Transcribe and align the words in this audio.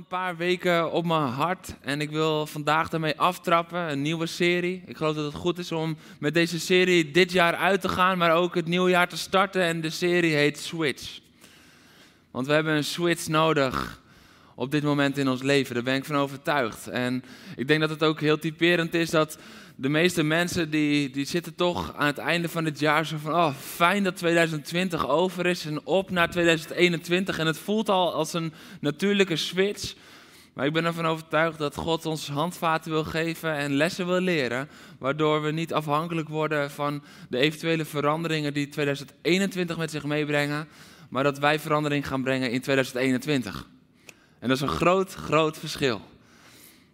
Een 0.00 0.06
paar 0.06 0.36
weken 0.36 0.92
op 0.92 1.04
mijn 1.04 1.20
hart 1.20 1.74
en 1.80 2.00
ik 2.00 2.10
wil 2.10 2.46
vandaag 2.46 2.88
daarmee 2.88 3.18
aftrappen, 3.20 3.90
een 3.90 4.02
nieuwe 4.02 4.26
serie. 4.26 4.82
Ik 4.86 4.96
geloof 4.96 5.14
dat 5.14 5.24
het 5.24 5.34
goed 5.34 5.58
is 5.58 5.72
om 5.72 5.96
met 6.18 6.34
deze 6.34 6.60
serie 6.60 7.10
dit 7.10 7.32
jaar 7.32 7.54
uit 7.54 7.80
te 7.80 7.88
gaan, 7.88 8.18
maar 8.18 8.34
ook 8.34 8.54
het 8.54 8.66
nieuwe 8.66 8.90
jaar 8.90 9.08
te 9.08 9.16
starten 9.16 9.62
en 9.62 9.80
de 9.80 9.90
serie 9.90 10.34
heet 10.34 10.58
Switch. 10.58 11.20
Want 12.30 12.46
we 12.46 12.52
hebben 12.52 12.74
een 12.74 12.84
switch 12.84 13.28
nodig 13.28 14.00
op 14.60 14.70
dit 14.70 14.82
moment 14.82 15.18
in 15.18 15.28
ons 15.28 15.42
leven, 15.42 15.74
daar 15.74 15.82
ben 15.82 15.94
ik 15.94 16.04
van 16.04 16.16
overtuigd. 16.16 16.88
En 16.88 17.24
ik 17.56 17.68
denk 17.68 17.80
dat 17.80 17.90
het 17.90 18.02
ook 18.02 18.20
heel 18.20 18.38
typerend 18.38 18.94
is 18.94 19.10
dat 19.10 19.38
de 19.76 19.88
meeste 19.88 20.22
mensen 20.22 20.70
die, 20.70 21.10
die 21.10 21.24
zitten 21.24 21.54
toch 21.54 21.94
aan 21.96 22.06
het 22.06 22.18
einde 22.18 22.48
van 22.48 22.64
dit 22.64 22.78
jaar 22.78 23.06
zo 23.06 23.16
van, 23.16 23.34
oh 23.34 23.54
fijn 23.54 24.04
dat 24.04 24.16
2020 24.16 25.08
over 25.08 25.46
is 25.46 25.64
en 25.64 25.86
op 25.86 26.10
naar 26.10 26.30
2021. 26.30 27.38
En 27.38 27.46
het 27.46 27.58
voelt 27.58 27.88
al 27.88 28.14
als 28.14 28.32
een 28.32 28.52
natuurlijke 28.80 29.36
switch. 29.36 29.94
Maar 30.54 30.66
ik 30.66 30.72
ben 30.72 30.84
ervan 30.84 31.06
overtuigd 31.06 31.58
dat 31.58 31.76
God 31.76 32.06
ons 32.06 32.28
handvaten 32.28 32.90
wil 32.90 33.04
geven 33.04 33.54
en 33.54 33.74
lessen 33.74 34.06
wil 34.06 34.20
leren, 34.20 34.68
waardoor 34.98 35.42
we 35.42 35.50
niet 35.50 35.72
afhankelijk 35.72 36.28
worden 36.28 36.70
van 36.70 37.02
de 37.28 37.38
eventuele 37.38 37.84
veranderingen 37.84 38.54
die 38.54 38.68
2021 38.68 39.76
met 39.76 39.90
zich 39.90 40.04
meebrengen, 40.04 40.68
maar 41.08 41.24
dat 41.24 41.38
wij 41.38 41.58
verandering 41.58 42.06
gaan 42.06 42.22
brengen 42.22 42.50
in 42.50 42.60
2021. 42.60 43.68
En 44.40 44.48
dat 44.48 44.56
is 44.56 44.62
een 44.62 44.68
groot, 44.68 45.14
groot 45.14 45.58
verschil. 45.58 46.00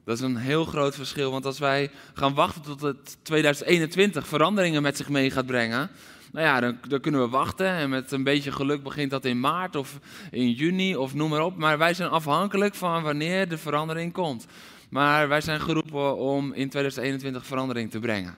Dat 0.05 0.17
is 0.17 0.25
een 0.25 0.37
heel 0.37 0.65
groot 0.65 0.95
verschil, 0.95 1.31
want 1.31 1.45
als 1.45 1.59
wij 1.59 1.91
gaan 2.15 2.35
wachten 2.35 2.63
tot 2.63 2.81
het 2.81 3.17
2021 3.23 4.27
veranderingen 4.27 4.83
met 4.83 4.97
zich 4.97 5.09
mee 5.09 5.31
gaat 5.31 5.47
brengen, 5.47 5.91
nou 6.33 6.47
ja, 6.47 6.61
dan, 6.61 6.79
dan, 6.89 7.01
kunnen 7.01 7.21
we 7.21 7.29
wachten 7.29 7.67
en 7.67 7.91
met 7.91 8.13
een 8.13 8.25
beetje 8.25 8.53
geluk 8.53 8.83
begint 8.83 9.11
dat 9.11 9.25
in 9.25 9.41
maart 9.41 9.77
of 9.77 9.99
in 10.31 10.51
juni 10.51 10.97
of 10.97 11.15
noem 11.15 11.31
maar 11.31 11.45
op. 11.45 11.57
Maar 11.57 11.79
wij 11.79 11.95
zijn 11.95 12.11
afhankelijk 12.11 12.75
van 12.75 13.03
wanneer 13.03 13.49
de 13.49 13.59
verandering 13.59 14.13
komt. 14.13 14.47
Maar 14.89 15.29
wij 15.29 15.41
zijn 15.41 15.61
geroepen 15.61 16.17
om 16.17 16.53
in 16.53 16.69
2021 16.69 17.47
verandering 17.47 17.91
te 17.91 17.99
brengen. 17.99 18.37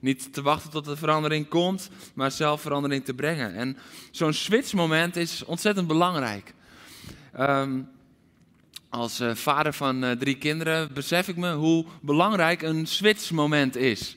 Niet 0.00 0.32
te 0.32 0.42
wachten 0.42 0.70
tot 0.70 0.84
de 0.84 0.96
verandering 0.96 1.48
komt, 1.48 1.90
maar 2.14 2.30
zelf 2.30 2.60
verandering 2.60 3.04
te 3.04 3.14
brengen. 3.14 3.54
En 3.54 3.76
zo'n 4.10 4.32
switchmoment 4.32 5.16
is 5.16 5.44
ontzettend 5.44 5.86
belangrijk. 5.86 6.54
Um, 7.40 7.88
als 8.90 9.20
uh, 9.20 9.34
vader 9.34 9.72
van 9.72 10.04
uh, 10.04 10.10
drie 10.10 10.34
kinderen 10.34 10.92
besef 10.92 11.28
ik 11.28 11.36
me 11.36 11.52
hoe 11.52 11.84
belangrijk 12.00 12.62
een 12.62 12.86
switchmoment 12.86 13.76
is. 13.76 14.16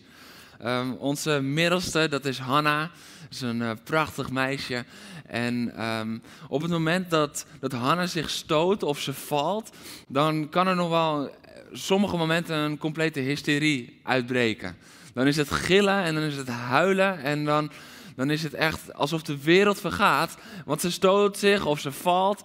Um, 0.66 0.94
onze 0.94 1.42
middelste, 1.42 2.08
dat 2.10 2.26
is 2.26 2.38
Hanna, 2.38 2.92
is 3.30 3.42
een 3.42 3.60
uh, 3.60 3.72
prachtig 3.84 4.32
meisje. 4.32 4.86
En 5.26 5.86
um, 5.86 6.22
op 6.48 6.62
het 6.62 6.72
moment 6.72 7.10
dat, 7.10 7.46
dat 7.60 7.72
Hanna 7.72 8.06
zich 8.06 8.30
stoot 8.30 8.84
of 8.84 9.00
ze 9.00 9.14
valt, 9.14 9.70
dan 10.08 10.50
kan 10.50 10.68
er 10.68 10.76
nog 10.76 10.90
wel 10.90 11.36
sommige 11.72 12.18
momenten 12.18 12.56
een 12.56 12.78
complete 12.78 13.20
hysterie 13.20 14.00
uitbreken. 14.04 14.78
Dan 15.14 15.28
is 15.28 15.38
het 15.38 15.52
gillen 15.52 16.04
en 16.04 16.14
dan 16.16 16.24
is 16.24 16.36
het 16.36 16.48
huilen 16.48 17.24
en 17.24 17.46
dan, 17.46 17.72
dan 18.16 18.30
is 18.30 18.44
het 18.44 18.54
echt 18.54 18.94
alsof 18.94 19.22
de 19.22 19.42
wereld 19.42 19.80
vergaat. 19.80 20.38
Want 20.66 20.82
ze 20.82 20.92
stoot 20.92 21.38
zich 21.38 21.66
of 21.66 21.80
ze 21.80 21.92
valt 21.92 22.44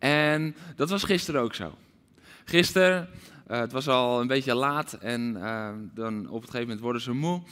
en 0.00 0.56
dat 0.76 0.90
was 0.90 1.02
gisteren 1.02 1.40
ook 1.40 1.54
zo. 1.54 1.74
Gisteren, 2.44 3.08
uh, 3.50 3.58
het 3.58 3.72
was 3.72 3.88
al 3.88 4.20
een 4.20 4.26
beetje 4.26 4.54
laat 4.54 4.92
en 4.92 5.36
uh, 5.36 5.68
dan 5.94 6.28
op 6.28 6.40
het 6.40 6.50
gegeven 6.50 6.60
moment 6.60 6.80
worden 6.80 7.02
ze 7.02 7.12
moe. 7.12 7.42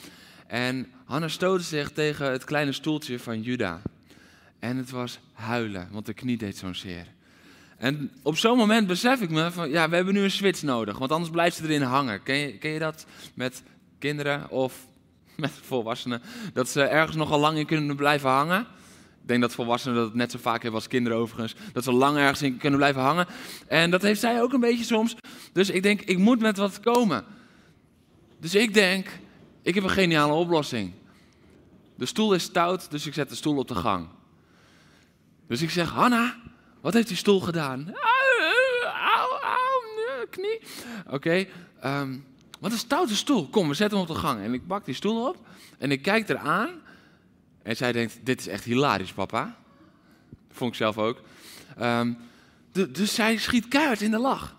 En 0.47 0.93
Hanna 1.05 1.29
stootte 1.29 1.65
zich 1.65 1.91
tegen 1.91 2.31
het 2.31 2.45
kleine 2.45 2.73
stoeltje 2.73 3.19
van 3.19 3.43
Juda. 3.43 3.81
En 4.59 4.77
het 4.77 4.91
was 4.91 5.19
huilen, 5.33 5.89
want 5.91 6.07
de 6.07 6.13
knie 6.13 6.37
deed 6.37 6.57
zo'n 6.57 6.75
zeer. 6.75 7.07
En 7.79 8.11
op 8.23 8.37
zo'n 8.37 8.57
moment 8.57 8.87
besef 8.87 9.21
ik 9.21 9.31
me 9.31 9.51
van, 9.51 9.71
ja, 9.71 9.89
we 9.89 9.97
hebben 9.97 10.15
nu 10.15 10.23
een 10.23 10.31
switch 10.31 10.63
nodig, 10.63 10.99
want 10.99 11.13
anders 11.13 11.31
blijft 11.31 11.57
ze 11.57 11.63
erin 11.63 11.83
hangen. 11.83 12.21
Je, 12.25 12.59
ken 12.59 12.71
je 12.71 12.79
dat 12.79 13.07
met 13.35 13.63
kinderen 13.99 14.51
of 14.51 14.87
met 15.37 15.51
volwassenen? 15.51 16.23
Dat 16.53 16.69
ze 16.69 16.83
ergens 16.83 17.17
nogal 17.17 17.41
lang 17.41 17.59
in 17.59 17.67
kunnen 17.67 17.97
blijven 17.97 18.31
hangen. 18.31 18.67
Ik 19.29 19.35
denk 19.35 19.47
dat 19.47 19.55
volwassenen 19.55 19.97
dat 19.97 20.15
net 20.15 20.31
zo 20.31 20.39
vaak 20.39 20.63
hebben 20.63 20.81
als 20.81 20.89
kinderen 20.89 21.19
overigens. 21.19 21.55
Dat 21.73 21.85
ze 21.85 21.93
lang 21.93 22.17
ergens 22.17 22.43
in 22.43 22.57
kunnen 22.57 22.79
blijven 22.79 23.03
hangen. 23.03 23.27
En 23.67 23.91
dat 23.91 24.03
heeft 24.03 24.21
zij 24.21 24.43
ook 24.43 24.53
een 24.53 24.61
beetje 24.61 24.85
soms. 24.85 25.17
Dus 25.53 25.71
ik 25.71 25.83
denk, 25.83 26.01
ik 26.01 26.19
moet 26.19 26.41
met 26.41 26.57
wat 26.57 26.81
komen. 26.81 27.25
Dus 28.41 28.55
ik 28.55 28.75
denk, 28.75 29.07
ik 29.63 29.75
heb 29.75 29.85
een 29.85 29.91
geniale 29.91 30.33
oplossing. 30.33 30.93
De 31.95 32.07
stoel 32.07 32.35
is 32.35 32.43
stout, 32.43 32.91
dus 32.91 33.07
ik 33.07 33.15
zet 33.15 33.29
de 33.29 33.35
stoel 33.35 33.57
op 33.57 33.69
de 33.69 33.75
gang. 33.75 34.09
Dus 35.47 35.63
ik 35.63 35.71
zeg, 35.71 35.91
Hanna, 35.91 36.37
wat 36.81 36.95
heeft 36.95 37.09
die 37.09 37.17
stoel 37.17 37.41
gedaan? 37.41 37.93
Auw, 39.17 39.41
auw, 39.41 40.27
knie. 40.31 40.61
Oké, 41.07 41.15
okay, 41.15 41.49
um, 41.85 42.25
wat 42.61 42.73
een 42.73 42.79
stoute 42.79 43.17
stoel. 43.17 43.49
Kom, 43.49 43.69
we 43.69 43.75
zetten 43.75 43.99
hem 43.99 44.09
op 44.09 44.15
de 44.15 44.21
gang. 44.21 44.41
En 44.41 44.55
ik 44.55 44.67
bak 44.67 44.85
die 44.85 44.95
stoel 44.95 45.29
op 45.29 45.37
en 45.79 45.91
ik 45.91 46.03
kijk 46.03 46.29
eraan. 46.29 46.71
En 47.63 47.77
zij 47.77 47.93
denkt, 47.93 48.19
dit 48.23 48.41
is 48.41 48.49
echt 48.49 48.65
hilarisch, 48.65 49.13
papa. 49.13 49.57
Vond 50.53 50.71
ik 50.71 50.77
zelf 50.77 50.99
ook. 50.99 51.21
De, 52.73 52.91
dus 52.91 53.15
zij 53.15 53.37
schiet 53.37 53.69
keihard 53.69 54.01
in 54.01 54.11
de 54.11 54.19
lach. 54.19 54.57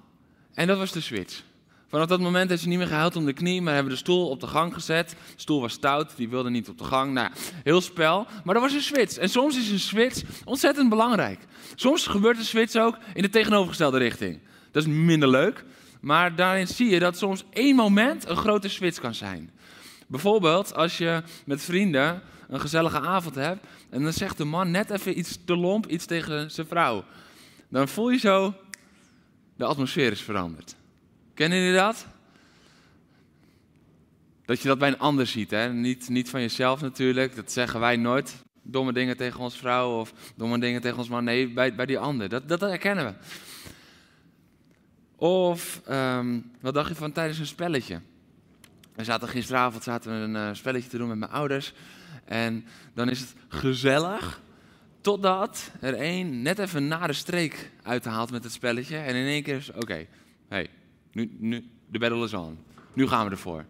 En 0.53 0.67
dat 0.67 0.77
was 0.77 0.91
de 0.91 1.01
switch. 1.01 1.43
Vanaf 1.87 2.07
dat 2.07 2.19
moment 2.19 2.49
heeft 2.49 2.61
ze 2.61 2.67
niet 2.67 2.77
meer 2.77 2.87
gehuild 2.87 3.15
om 3.15 3.25
de 3.25 3.33
knie, 3.33 3.61
maar 3.61 3.73
hebben 3.73 3.91
de 3.91 3.97
stoel 3.99 4.29
op 4.29 4.39
de 4.39 4.47
gang 4.47 4.73
gezet. 4.73 5.09
De 5.09 5.15
stoel 5.35 5.61
was 5.61 5.73
stout, 5.73 6.15
die 6.15 6.29
wilde 6.29 6.49
niet 6.49 6.69
op 6.69 6.77
de 6.77 6.83
gang. 6.83 7.13
Nou, 7.13 7.29
heel 7.63 7.81
spel. 7.81 8.27
Maar 8.43 8.53
dat 8.53 8.63
was 8.63 8.73
een 8.73 8.81
switch. 8.81 9.17
En 9.17 9.29
soms 9.29 9.57
is 9.57 9.69
een 9.69 9.79
switch 9.79 10.21
ontzettend 10.45 10.89
belangrijk. 10.89 11.39
Soms 11.75 12.07
gebeurt 12.07 12.37
een 12.37 12.43
switch 12.43 12.75
ook 12.75 12.97
in 13.13 13.21
de 13.21 13.29
tegenovergestelde 13.29 13.97
richting. 13.97 14.39
Dat 14.71 14.83
is 14.83 14.89
minder 14.93 15.29
leuk. 15.29 15.65
Maar 16.01 16.35
daarin 16.35 16.67
zie 16.67 16.89
je 16.89 16.99
dat 16.99 17.17
soms 17.17 17.43
één 17.49 17.75
moment 17.75 18.27
een 18.27 18.37
grote 18.37 18.69
switch 18.69 18.99
kan 18.99 19.15
zijn. 19.15 19.51
Bijvoorbeeld 20.07 20.75
als 20.75 20.97
je 20.97 21.23
met 21.45 21.61
vrienden 21.61 22.21
een 22.49 22.59
gezellige 22.59 22.99
avond 22.99 23.35
hebt 23.35 23.65
en 23.89 24.03
dan 24.03 24.13
zegt 24.13 24.37
de 24.37 24.43
man 24.43 24.71
net 24.71 24.89
even 24.89 25.17
iets 25.17 25.39
te 25.45 25.55
lomp, 25.55 25.87
iets 25.87 26.05
tegen 26.05 26.51
zijn 26.51 26.67
vrouw. 26.67 27.03
Dan 27.69 27.87
voel 27.87 28.09
je 28.09 28.17
zo, 28.17 28.53
de 29.55 29.65
atmosfeer 29.65 30.11
is 30.11 30.21
veranderd. 30.21 30.75
Kennen 31.33 31.57
jullie 31.57 31.75
dat? 31.75 32.07
Dat 34.45 34.61
je 34.61 34.67
dat 34.67 34.77
bij 34.79 34.87
een 34.87 34.99
ander 34.99 35.27
ziet, 35.27 35.51
hè? 35.51 35.73
Niet, 35.73 36.09
niet 36.09 36.29
van 36.29 36.41
jezelf 36.41 36.81
natuurlijk, 36.81 37.35
dat 37.35 37.51
zeggen 37.51 37.79
wij 37.79 37.95
nooit. 37.95 38.43
Domme 38.61 38.93
dingen 38.93 39.17
tegen 39.17 39.39
ons 39.39 39.55
vrouw 39.55 39.99
of 39.99 40.13
domme 40.35 40.59
dingen 40.59 40.81
tegen 40.81 40.97
ons 40.97 41.09
man. 41.09 41.23
Nee, 41.23 41.53
bij, 41.53 41.75
bij 41.75 41.85
die 41.85 41.99
ander. 41.99 42.29
Dat, 42.29 42.47
dat 42.47 42.61
herkennen 42.61 43.05
we. 43.05 43.13
Of, 45.15 45.81
um, 45.89 46.51
wat 46.61 46.73
dacht 46.73 46.89
je 46.89 46.95
van 46.95 47.11
tijdens 47.11 47.39
een 47.39 47.45
spelletje? 47.45 48.01
We 48.99 49.05
zaten 49.05 49.27
gisteravond 49.27 49.83
zaten 49.83 50.11
we 50.11 50.17
een 50.17 50.49
uh, 50.49 50.55
spelletje 50.55 50.89
te 50.89 50.97
doen 50.97 51.07
met 51.07 51.17
mijn 51.17 51.31
ouders. 51.31 51.73
En 52.25 52.65
dan 52.93 53.09
is 53.09 53.19
het 53.19 53.35
gezellig, 53.47 54.41
totdat 55.01 55.71
er 55.79 55.93
één 55.93 56.41
net 56.41 56.59
even 56.59 56.87
na 56.87 57.07
de 57.07 57.13
streek 57.13 57.71
uithaalt 57.83 58.31
met 58.31 58.43
het 58.43 58.53
spelletje. 58.53 58.97
En 58.97 59.15
in 59.15 59.25
één 59.25 59.43
keer 59.43 59.55
is 59.55 59.69
oké, 59.69 59.79
okay, 59.79 60.07
hey, 60.47 60.69
nu, 61.11 61.35
nu, 61.37 61.69
de 61.87 61.99
battle 61.99 62.23
is 62.23 62.33
on. 62.33 62.59
Nu 62.93 63.07
gaan 63.07 63.25
we 63.25 63.31
ervoor. 63.31 63.65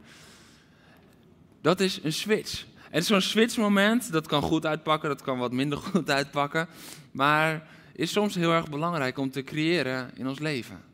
Dat 1.61 1.79
is 1.79 1.99
een 2.03 2.13
switch. 2.13 2.65
En 2.91 3.03
zo'n 3.03 3.21
switchmoment, 3.21 4.11
dat 4.11 4.27
kan 4.27 4.41
goed 4.41 4.65
uitpakken, 4.65 5.09
dat 5.09 5.21
kan 5.21 5.37
wat 5.37 5.51
minder 5.51 5.77
goed 5.91 6.09
uitpakken. 6.09 6.67
Maar 7.11 7.67
is 7.93 8.11
soms 8.11 8.35
heel 8.35 8.51
erg 8.51 8.69
belangrijk 8.69 9.17
om 9.17 9.31
te 9.31 9.43
creëren 9.43 10.11
in 10.15 10.27
ons 10.27 10.39
leven. 10.39 10.88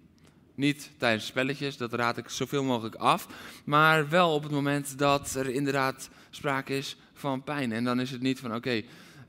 Niet 0.55 0.91
tijdens 0.97 1.25
spelletjes, 1.25 1.77
dat 1.77 1.93
raad 1.93 2.17
ik 2.17 2.29
zoveel 2.29 2.63
mogelijk 2.63 2.95
af. 2.95 3.27
Maar 3.65 4.09
wel 4.09 4.33
op 4.33 4.43
het 4.43 4.51
moment 4.51 4.97
dat 4.97 5.35
er 5.35 5.49
inderdaad 5.49 6.09
sprake 6.29 6.77
is 6.77 6.97
van 7.13 7.43
pijn. 7.43 7.71
En 7.71 7.83
dan 7.83 7.99
is 7.99 8.11
het 8.11 8.21
niet 8.21 8.39
van 8.39 8.55
oké, 8.55 8.81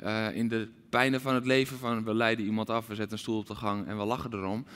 uh, 0.04 0.36
in 0.36 0.48
de 0.48 0.68
pijnen 0.88 1.20
van 1.20 1.34
het 1.34 1.46
leven 1.46 1.78
van 1.78 2.04
we 2.04 2.14
leiden 2.14 2.44
iemand 2.44 2.70
af, 2.70 2.86
we 2.86 2.94
zetten 2.94 3.12
een 3.12 3.22
stoel 3.22 3.38
op 3.38 3.46
de 3.46 3.54
gang 3.54 3.86
en 3.86 3.98
we 3.98 4.04
lachen 4.04 4.32
erom. 4.32 4.66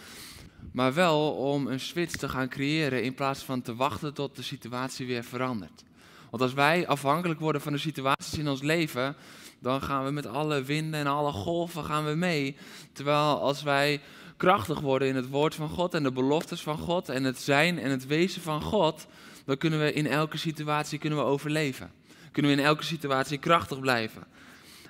Maar 0.73 0.94
wel 0.94 1.31
om 1.32 1.67
een 1.67 1.81
switch 1.81 2.17
te 2.17 2.29
gaan 2.29 2.49
creëren 2.49 3.02
in 3.02 3.14
plaats 3.14 3.43
van 3.43 3.62
te 3.62 3.75
wachten 3.75 4.14
tot 4.14 4.37
de 4.37 4.43
situatie 4.43 5.06
weer 5.06 5.25
verandert. 5.25 5.85
Want 6.31 6.43
als 6.43 6.52
wij 6.52 6.87
afhankelijk 6.87 7.41
worden 7.41 7.61
van 7.61 7.73
de 7.73 7.79
situaties 7.79 8.38
in 8.38 8.49
ons 8.49 8.62
leven, 8.62 9.17
dan 9.58 9.82
gaan 9.82 10.05
we 10.05 10.11
met 10.11 10.26
alle 10.26 10.62
winden 10.62 11.00
en 11.00 11.06
alle 11.06 11.32
golven 11.32 11.85
gaan 11.85 12.05
we 12.05 12.14
mee. 12.14 12.56
Terwijl 12.93 13.41
als 13.41 13.62
wij 13.62 14.00
krachtig 14.40 14.81
worden 14.81 15.08
in 15.08 15.16
het 15.16 15.28
woord 15.28 15.54
van 15.54 15.69
God 15.69 15.94
en 15.94 16.02
de 16.02 16.12
beloftes 16.12 16.62
van 16.62 16.78
God 16.78 17.08
en 17.08 17.25
het 17.25 17.38
zijn 17.38 17.78
en 17.78 17.90
het 17.90 18.06
wezen 18.06 18.42
van 18.42 18.62
God, 18.62 19.06
dan 19.44 19.56
kunnen 19.56 19.81
we 19.81 19.92
in 19.92 20.06
elke 20.06 20.37
situatie 20.37 20.98
kunnen 20.98 21.19
we 21.19 21.25
overleven. 21.25 21.92
Kunnen 22.32 22.50
we 22.50 22.56
in 22.56 22.64
elke 22.64 22.84
situatie 22.84 23.38
krachtig 23.38 23.81
blijven. 23.81 24.22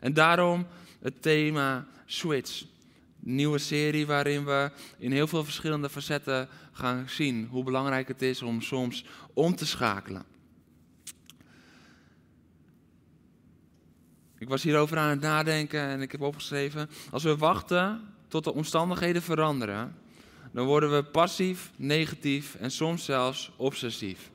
En 0.01 0.15
daarom 0.15 0.67
het 1.01 1.23
thema 1.23 1.87
Switch. 2.07 2.65
Nieuwe 3.21 3.59
serie 3.59 4.07
waarin 4.07 4.45
we 4.45 4.71
in 4.99 5.13
heel 5.13 5.27
veel 5.27 5.45
verschillende 5.45 5.91
facetten 5.91 6.49
gaan 6.73 7.09
zien 7.09 7.47
hoe 7.51 7.65
belangrijk 7.65 8.09
het 8.09 8.23
is 8.23 8.43
om 8.43 8.61
soms 8.61 9.05
om 9.35 9.55
te 9.55 9.67
schakelen. 9.67 10.25
Ik 14.39 14.49
was 14.49 14.63
hierover 14.63 14.97
aan 14.97 15.11
het 15.11 15.21
nadenken 15.21 15.81
en 15.81 16.01
ik 16.01 16.13
heb 16.13 16.21
opgeschreven: 16.21 16.91
als 17.11 17.23
we 17.23 17.37
wachten 17.37 18.19
tot 18.31 18.45
de 18.45 18.55
omstandigheden 18.55 19.23
veranderen, 19.23 19.97
dan 20.53 20.67
worden 20.67 20.93
we 20.93 21.03
passief, 21.03 21.71
negatief 21.77 22.55
en 22.55 22.71
soms 22.71 23.05
zelfs 23.05 23.51
obsessief. 23.57 24.31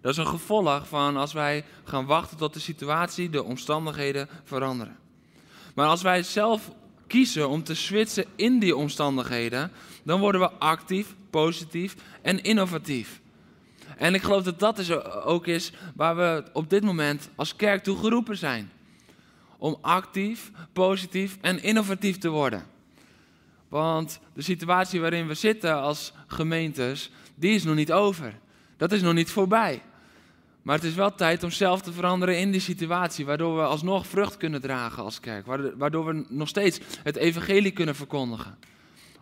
Dat 0.00 0.12
is 0.12 0.18
een 0.18 0.26
gevolg 0.26 0.88
van 0.88 1.16
als 1.16 1.32
wij 1.32 1.64
gaan 1.84 2.06
wachten 2.06 2.36
tot 2.36 2.54
de 2.54 2.60
situatie, 2.60 3.30
de 3.30 3.42
omstandigheden 3.42 4.28
veranderen. 4.44 4.96
Maar 5.74 5.86
als 5.86 6.02
wij 6.02 6.22
zelf 6.22 6.70
kiezen 7.06 7.48
om 7.48 7.62
te 7.62 7.74
switchen 7.74 8.24
in 8.36 8.58
die 8.58 8.76
omstandigheden, 8.76 9.72
dan 10.02 10.20
worden 10.20 10.40
we 10.40 10.50
actief, 10.50 11.14
positief 11.30 11.96
en 12.22 12.42
innovatief. 12.42 13.20
En 13.96 14.14
ik 14.14 14.22
geloof 14.22 14.42
dat 14.42 14.58
dat 14.58 14.78
is 14.78 14.90
ook 15.06 15.46
is 15.46 15.72
waar 15.94 16.16
we 16.16 16.44
op 16.52 16.70
dit 16.70 16.84
moment 16.84 17.28
als 17.34 17.56
kerk 17.56 17.82
toe 17.82 17.98
geroepen 17.98 18.36
zijn. 18.36 18.70
Om 19.58 19.78
actief, 19.80 20.50
positief 20.72 21.38
en 21.40 21.62
innovatief 21.62 22.18
te 22.18 22.28
worden. 22.28 22.76
Want 23.68 24.20
de 24.34 24.42
situatie 24.42 25.00
waarin 25.00 25.26
we 25.26 25.34
zitten 25.34 25.80
als 25.80 26.12
gemeentes, 26.26 27.10
die 27.34 27.54
is 27.54 27.64
nog 27.64 27.74
niet 27.74 27.92
over. 27.92 28.34
Dat 28.76 28.92
is 28.92 29.02
nog 29.02 29.14
niet 29.14 29.30
voorbij. 29.30 29.82
Maar 30.62 30.76
het 30.76 30.84
is 30.84 30.94
wel 30.94 31.14
tijd 31.14 31.42
om 31.42 31.50
zelf 31.50 31.82
te 31.82 31.92
veranderen 31.92 32.38
in 32.38 32.50
die 32.50 32.60
situatie, 32.60 33.26
waardoor 33.26 33.56
we 33.56 33.62
alsnog 33.62 34.06
vrucht 34.06 34.36
kunnen 34.36 34.60
dragen 34.60 35.02
als 35.02 35.20
kerk, 35.20 35.46
waardoor 35.76 36.04
we 36.04 36.24
nog 36.28 36.48
steeds 36.48 36.80
het 37.02 37.16
evangelie 37.16 37.70
kunnen 37.70 37.94
verkondigen. 37.94 38.58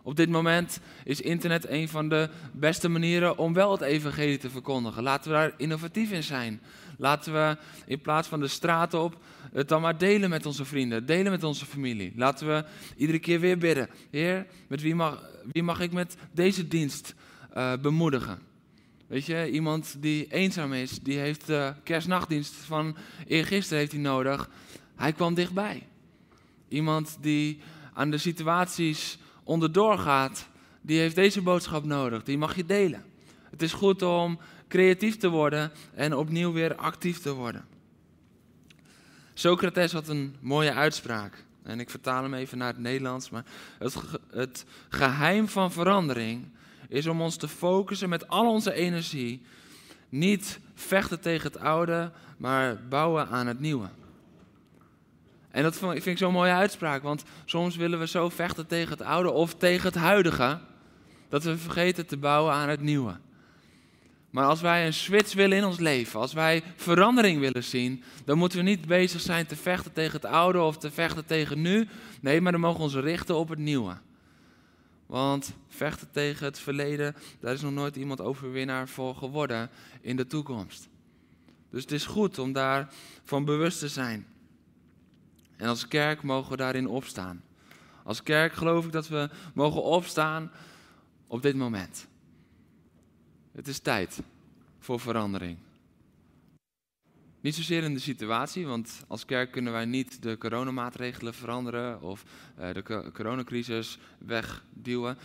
Op 0.07 0.15
dit 0.15 0.29
moment 0.29 0.79
is 1.03 1.21
internet 1.21 1.67
een 1.67 1.89
van 1.89 2.09
de 2.09 2.29
beste 2.53 2.89
manieren 2.89 3.37
om 3.37 3.53
wel 3.53 3.71
het 3.71 3.81
evangelie 3.81 4.37
te 4.37 4.49
verkondigen. 4.49 5.03
Laten 5.03 5.31
we 5.31 5.37
daar 5.37 5.53
innovatief 5.57 6.11
in 6.11 6.23
zijn. 6.23 6.61
Laten 6.97 7.33
we 7.33 7.57
in 7.85 8.01
plaats 8.01 8.27
van 8.27 8.39
de 8.39 8.47
straat 8.47 8.93
op 8.93 9.17
het 9.51 9.67
dan 9.67 9.81
maar 9.81 9.97
delen 9.97 10.29
met 10.29 10.45
onze 10.45 10.65
vrienden, 10.65 11.05
delen 11.05 11.31
met 11.31 11.43
onze 11.43 11.65
familie. 11.65 12.13
Laten 12.15 12.47
we 12.47 12.65
iedere 12.97 13.19
keer 13.19 13.39
weer 13.39 13.57
bidden. 13.57 13.89
Heer, 14.11 14.45
met 14.67 14.81
wie 14.81 14.95
mag, 14.95 15.23
wie 15.51 15.63
mag 15.63 15.79
ik 15.79 15.91
met 15.91 16.15
deze 16.31 16.67
dienst 16.67 17.15
uh, 17.57 17.73
bemoedigen? 17.81 18.39
Weet 19.07 19.25
je, 19.25 19.51
iemand 19.51 19.95
die 19.99 20.27
eenzaam 20.31 20.73
is, 20.73 20.99
die 20.99 21.17
heeft 21.17 21.47
de 21.47 21.73
kerstnachtdienst 21.83 22.53
van 22.53 22.97
eergisteren 23.25 23.79
heeft 23.79 23.91
hij 23.91 24.01
nodig. 24.01 24.49
Hij 24.95 25.13
kwam 25.13 25.33
dichtbij. 25.33 25.87
Iemand 26.67 27.17
die 27.21 27.59
aan 27.93 28.11
de 28.11 28.17
situaties 28.17 29.17
onderdoor 29.47 29.97
gaat, 29.97 30.47
die 30.81 30.99
heeft 30.99 31.15
deze 31.15 31.41
boodschap 31.41 31.85
nodig. 31.85 32.23
Die 32.23 32.37
mag 32.37 32.55
je 32.55 32.65
delen. 32.65 33.03
Het 33.49 33.61
is 33.61 33.73
goed 33.73 34.01
om 34.01 34.39
creatief 34.67 35.17
te 35.17 35.29
worden 35.29 35.71
en 35.93 36.15
opnieuw 36.15 36.51
weer 36.51 36.75
actief 36.75 37.19
te 37.19 37.33
worden. 37.33 37.65
Socrates 39.33 39.91
had 39.91 40.07
een 40.07 40.35
mooie 40.39 40.73
uitspraak. 40.73 41.45
En 41.63 41.79
ik 41.79 41.89
vertaal 41.89 42.23
hem 42.23 42.33
even 42.33 42.57
naar 42.57 42.67
het 42.67 42.77
Nederlands. 42.77 43.29
Maar 43.29 43.45
het, 43.77 43.95
het 44.29 44.65
geheim 44.89 45.47
van 45.47 45.71
verandering 45.71 46.45
is 46.89 47.07
om 47.07 47.21
ons 47.21 47.35
te 47.35 47.47
focussen 47.47 48.09
met 48.09 48.27
al 48.27 48.51
onze 48.51 48.73
energie. 48.73 49.41
Niet 50.09 50.59
vechten 50.73 51.19
tegen 51.19 51.51
het 51.51 51.61
oude, 51.61 52.11
maar 52.37 52.87
bouwen 52.89 53.27
aan 53.27 53.47
het 53.47 53.59
nieuwe. 53.59 53.89
En 55.51 55.63
dat 55.63 55.77
vind 55.77 56.05
ik 56.05 56.17
zo'n 56.17 56.33
mooie 56.33 56.51
uitspraak, 56.51 57.03
want 57.03 57.23
soms 57.45 57.75
willen 57.75 57.99
we 57.99 58.07
zo 58.07 58.29
vechten 58.29 58.67
tegen 58.67 58.91
het 58.91 59.01
oude 59.01 59.31
of 59.31 59.53
tegen 59.53 59.85
het 59.85 59.95
huidige, 59.95 60.59
dat 61.29 61.43
we 61.43 61.57
vergeten 61.57 62.05
te 62.05 62.17
bouwen 62.17 62.53
aan 62.53 62.69
het 62.69 62.81
nieuwe. 62.81 63.17
Maar 64.29 64.45
als 64.45 64.61
wij 64.61 64.85
een 64.85 64.93
switch 64.93 65.33
willen 65.33 65.57
in 65.57 65.65
ons 65.65 65.79
leven, 65.79 66.19
als 66.19 66.33
wij 66.33 66.63
verandering 66.75 67.39
willen 67.39 67.63
zien, 67.63 68.03
dan 68.25 68.37
moeten 68.37 68.57
we 68.57 68.63
niet 68.63 68.85
bezig 68.85 69.21
zijn 69.21 69.45
te 69.45 69.55
vechten 69.55 69.93
tegen 69.93 70.13
het 70.13 70.25
oude 70.25 70.59
of 70.61 70.77
te 70.77 70.91
vechten 70.91 71.25
tegen 71.25 71.61
nu. 71.61 71.87
Nee, 72.21 72.41
maar 72.41 72.51
dan 72.51 72.61
mogen 72.61 72.77
we 72.77 72.83
ons 72.83 72.95
richten 72.95 73.35
op 73.35 73.49
het 73.49 73.59
nieuwe. 73.59 73.97
Want 75.05 75.53
vechten 75.67 76.11
tegen 76.11 76.45
het 76.45 76.59
verleden, 76.59 77.15
daar 77.39 77.53
is 77.53 77.61
nog 77.61 77.71
nooit 77.71 77.95
iemand 77.95 78.21
overwinnaar 78.21 78.87
voor 78.87 79.15
geworden 79.15 79.69
in 80.01 80.15
de 80.15 80.27
toekomst. 80.27 80.87
Dus 81.69 81.81
het 81.81 81.91
is 81.91 82.05
goed 82.05 82.39
om 82.39 82.53
daarvan 82.53 83.45
bewust 83.45 83.79
te 83.79 83.87
zijn. 83.87 84.27
En 85.57 85.67
als 85.67 85.87
kerk 85.87 86.23
mogen 86.23 86.51
we 86.51 86.57
daarin 86.57 86.87
opstaan. 86.87 87.43
Als 88.03 88.23
kerk 88.23 88.53
geloof 88.53 88.85
ik 88.85 88.91
dat 88.91 89.07
we 89.07 89.29
mogen 89.53 89.83
opstaan 89.83 90.51
op 91.27 91.41
dit 91.41 91.55
moment. 91.55 92.07
Het 93.51 93.67
is 93.67 93.79
tijd 93.79 94.19
voor 94.79 94.99
verandering. 94.99 95.57
Niet 97.41 97.55
zozeer 97.55 97.83
in 97.83 97.93
de 97.93 97.99
situatie, 97.99 98.65
want 98.67 99.03
als 99.07 99.25
kerk 99.25 99.51
kunnen 99.51 99.73
wij 99.73 99.85
niet 99.85 100.21
de 100.21 100.37
coronamaatregelen 100.37 101.33
veranderen 101.33 102.01
of 102.01 102.23
uh, 102.59 102.73
de 102.73 103.11
coronacrisis 103.13 103.97
wegduwen. 104.17 105.17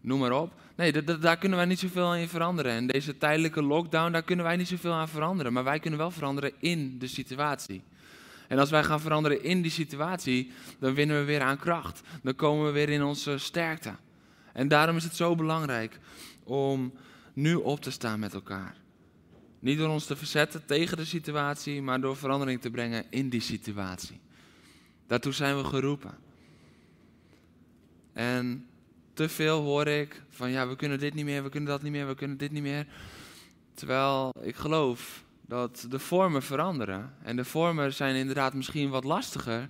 Noem 0.00 0.18
maar 0.20 0.32
op. 0.32 0.52
Nee, 0.76 1.02
daar 1.02 1.36
kunnen 1.36 1.58
wij 1.58 1.66
niet 1.66 1.78
zoveel 1.78 2.14
in 2.14 2.28
veranderen. 2.28 2.72
En 2.72 2.86
deze 2.86 3.18
tijdelijke 3.18 3.62
lockdown, 3.62 4.12
daar 4.12 4.22
kunnen 4.22 4.44
wij 4.44 4.56
niet 4.56 4.68
zoveel 4.68 4.92
aan 4.92 5.08
veranderen. 5.08 5.52
Maar 5.52 5.64
wij 5.64 5.78
kunnen 5.78 5.98
wel 5.98 6.10
veranderen 6.10 6.52
in 6.58 6.98
de 6.98 7.06
situatie. 7.06 7.82
En 8.48 8.58
als 8.58 8.70
wij 8.70 8.84
gaan 8.84 9.00
veranderen 9.00 9.42
in 9.42 9.62
die 9.62 9.70
situatie, 9.70 10.52
dan 10.78 10.94
winnen 10.94 11.18
we 11.18 11.24
weer 11.24 11.40
aan 11.40 11.58
kracht. 11.58 12.00
Dan 12.22 12.34
komen 12.34 12.66
we 12.66 12.70
weer 12.70 12.88
in 12.88 13.02
onze 13.02 13.38
sterkte. 13.38 13.94
En 14.52 14.68
daarom 14.68 14.96
is 14.96 15.04
het 15.04 15.16
zo 15.16 15.34
belangrijk 15.34 15.98
om 16.44 16.92
nu 17.32 17.54
op 17.54 17.80
te 17.80 17.90
staan 17.90 18.18
met 18.18 18.34
elkaar. 18.34 18.76
Niet 19.58 19.78
door 19.78 19.88
ons 19.88 20.06
te 20.06 20.16
verzetten 20.16 20.64
tegen 20.66 20.96
de 20.96 21.04
situatie, 21.04 21.82
maar 21.82 22.00
door 22.00 22.16
verandering 22.16 22.60
te 22.60 22.70
brengen 22.70 23.04
in 23.10 23.28
die 23.28 23.40
situatie. 23.40 24.20
Daartoe 25.06 25.32
zijn 25.32 25.56
we 25.56 25.64
geroepen. 25.64 26.14
En 28.12 28.66
te 29.14 29.28
veel 29.28 29.62
hoor 29.62 29.86
ik 29.86 30.22
van 30.28 30.50
ja, 30.50 30.68
we 30.68 30.76
kunnen 30.76 30.98
dit 30.98 31.14
niet 31.14 31.24
meer, 31.24 31.42
we 31.42 31.48
kunnen 31.48 31.70
dat 31.70 31.82
niet 31.82 31.92
meer, 31.92 32.06
we 32.06 32.14
kunnen 32.14 32.36
dit 32.36 32.52
niet 32.52 32.62
meer. 32.62 32.86
Terwijl 33.74 34.34
ik 34.42 34.56
geloof 34.56 35.23
dat 35.46 35.86
de 35.88 35.98
vormen 35.98 36.42
veranderen. 36.42 37.14
En 37.22 37.36
de 37.36 37.44
vormen 37.44 37.92
zijn 37.92 38.14
inderdaad 38.14 38.54
misschien 38.54 38.90
wat 38.90 39.04
lastiger. 39.04 39.68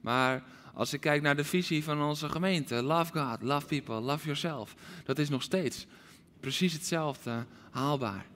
Maar 0.00 0.42
als 0.74 0.92
ik 0.92 1.00
kijk 1.00 1.22
naar 1.22 1.36
de 1.36 1.44
visie 1.44 1.84
van 1.84 2.02
onze 2.02 2.28
gemeente, 2.28 2.82
love 2.82 3.12
God, 3.12 3.42
love 3.42 3.66
people, 3.66 4.00
love 4.00 4.24
yourself, 4.24 4.74
dat 5.04 5.18
is 5.18 5.28
nog 5.28 5.42
steeds 5.42 5.86
precies 6.40 6.72
hetzelfde 6.72 7.44
haalbaar. 7.70 8.26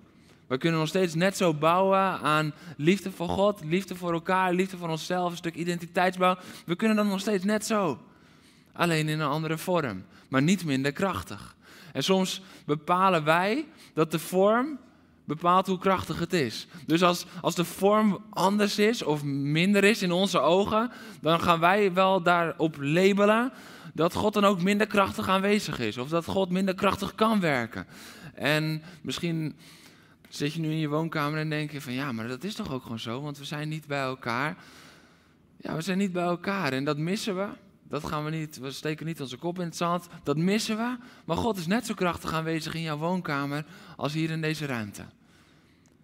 We 0.46 0.58
kunnen 0.58 0.78
nog 0.78 0.88
steeds 0.88 1.14
net 1.14 1.36
zo 1.36 1.54
bouwen 1.54 1.98
aan 2.20 2.52
liefde 2.76 3.10
voor 3.10 3.28
God, 3.28 3.64
liefde 3.64 3.94
voor 3.94 4.12
elkaar, 4.12 4.52
liefde 4.52 4.76
voor 4.76 4.88
onszelf, 4.88 5.30
een 5.30 5.36
stuk 5.36 5.54
identiteitsbouw. 5.54 6.36
We 6.66 6.76
kunnen 6.76 6.96
dat 6.96 7.06
nog 7.06 7.20
steeds 7.20 7.44
net 7.44 7.66
zo. 7.66 8.00
Alleen 8.72 9.08
in 9.08 9.20
een 9.20 9.28
andere 9.28 9.58
vorm, 9.58 10.04
maar 10.28 10.42
niet 10.42 10.64
minder 10.64 10.92
krachtig. 10.92 11.56
En 11.92 12.04
soms 12.04 12.42
bepalen 12.66 13.24
wij 13.24 13.66
dat 13.94 14.10
de 14.10 14.18
vorm 14.18 14.78
bepaalt 15.30 15.66
hoe 15.66 15.78
krachtig 15.78 16.18
het 16.18 16.32
is. 16.32 16.66
Dus 16.86 17.02
als, 17.02 17.26
als 17.40 17.54
de 17.54 17.64
vorm 17.64 18.24
anders 18.30 18.78
is 18.78 19.02
of 19.02 19.24
minder 19.24 19.84
is 19.84 20.02
in 20.02 20.12
onze 20.12 20.40
ogen, 20.40 20.90
dan 21.20 21.40
gaan 21.40 21.60
wij 21.60 21.92
wel 21.92 22.22
daarop 22.22 22.76
labelen 22.78 23.52
dat 23.94 24.14
God 24.14 24.34
dan 24.34 24.44
ook 24.44 24.62
minder 24.62 24.86
krachtig 24.86 25.28
aanwezig 25.28 25.78
is. 25.78 25.98
Of 25.98 26.08
dat 26.08 26.24
God 26.24 26.50
minder 26.50 26.74
krachtig 26.74 27.14
kan 27.14 27.40
werken. 27.40 27.86
En 28.34 28.82
misschien 29.02 29.56
zit 30.28 30.52
je 30.52 30.60
nu 30.60 30.70
in 30.70 30.78
je 30.78 30.88
woonkamer 30.88 31.38
en 31.38 31.50
denk 31.50 31.70
je 31.70 31.80
van 31.80 31.92
ja, 31.92 32.12
maar 32.12 32.28
dat 32.28 32.44
is 32.44 32.54
toch 32.54 32.72
ook 32.72 32.82
gewoon 32.82 32.98
zo, 32.98 33.20
want 33.20 33.38
we 33.38 33.44
zijn 33.44 33.68
niet 33.68 33.86
bij 33.86 34.02
elkaar. 34.02 34.56
Ja, 35.56 35.74
we 35.74 35.82
zijn 35.82 35.98
niet 35.98 36.12
bij 36.12 36.24
elkaar 36.24 36.72
en 36.72 36.84
dat 36.84 36.98
missen 36.98 37.36
we. 37.36 37.48
Dat 37.88 38.04
gaan 38.04 38.24
we 38.24 38.30
niet, 38.30 38.58
we 38.58 38.70
steken 38.70 39.06
niet 39.06 39.20
onze 39.20 39.36
kop 39.36 39.58
in 39.58 39.64
het 39.64 39.76
zand. 39.76 40.06
Dat 40.22 40.36
missen 40.36 40.76
we. 40.76 40.96
Maar 41.24 41.36
God 41.36 41.56
is 41.56 41.66
net 41.66 41.86
zo 41.86 41.94
krachtig 41.94 42.32
aanwezig 42.32 42.74
in 42.74 42.80
jouw 42.80 42.96
woonkamer 42.96 43.64
als 43.96 44.12
hier 44.12 44.30
in 44.30 44.40
deze 44.40 44.66
ruimte. 44.66 45.04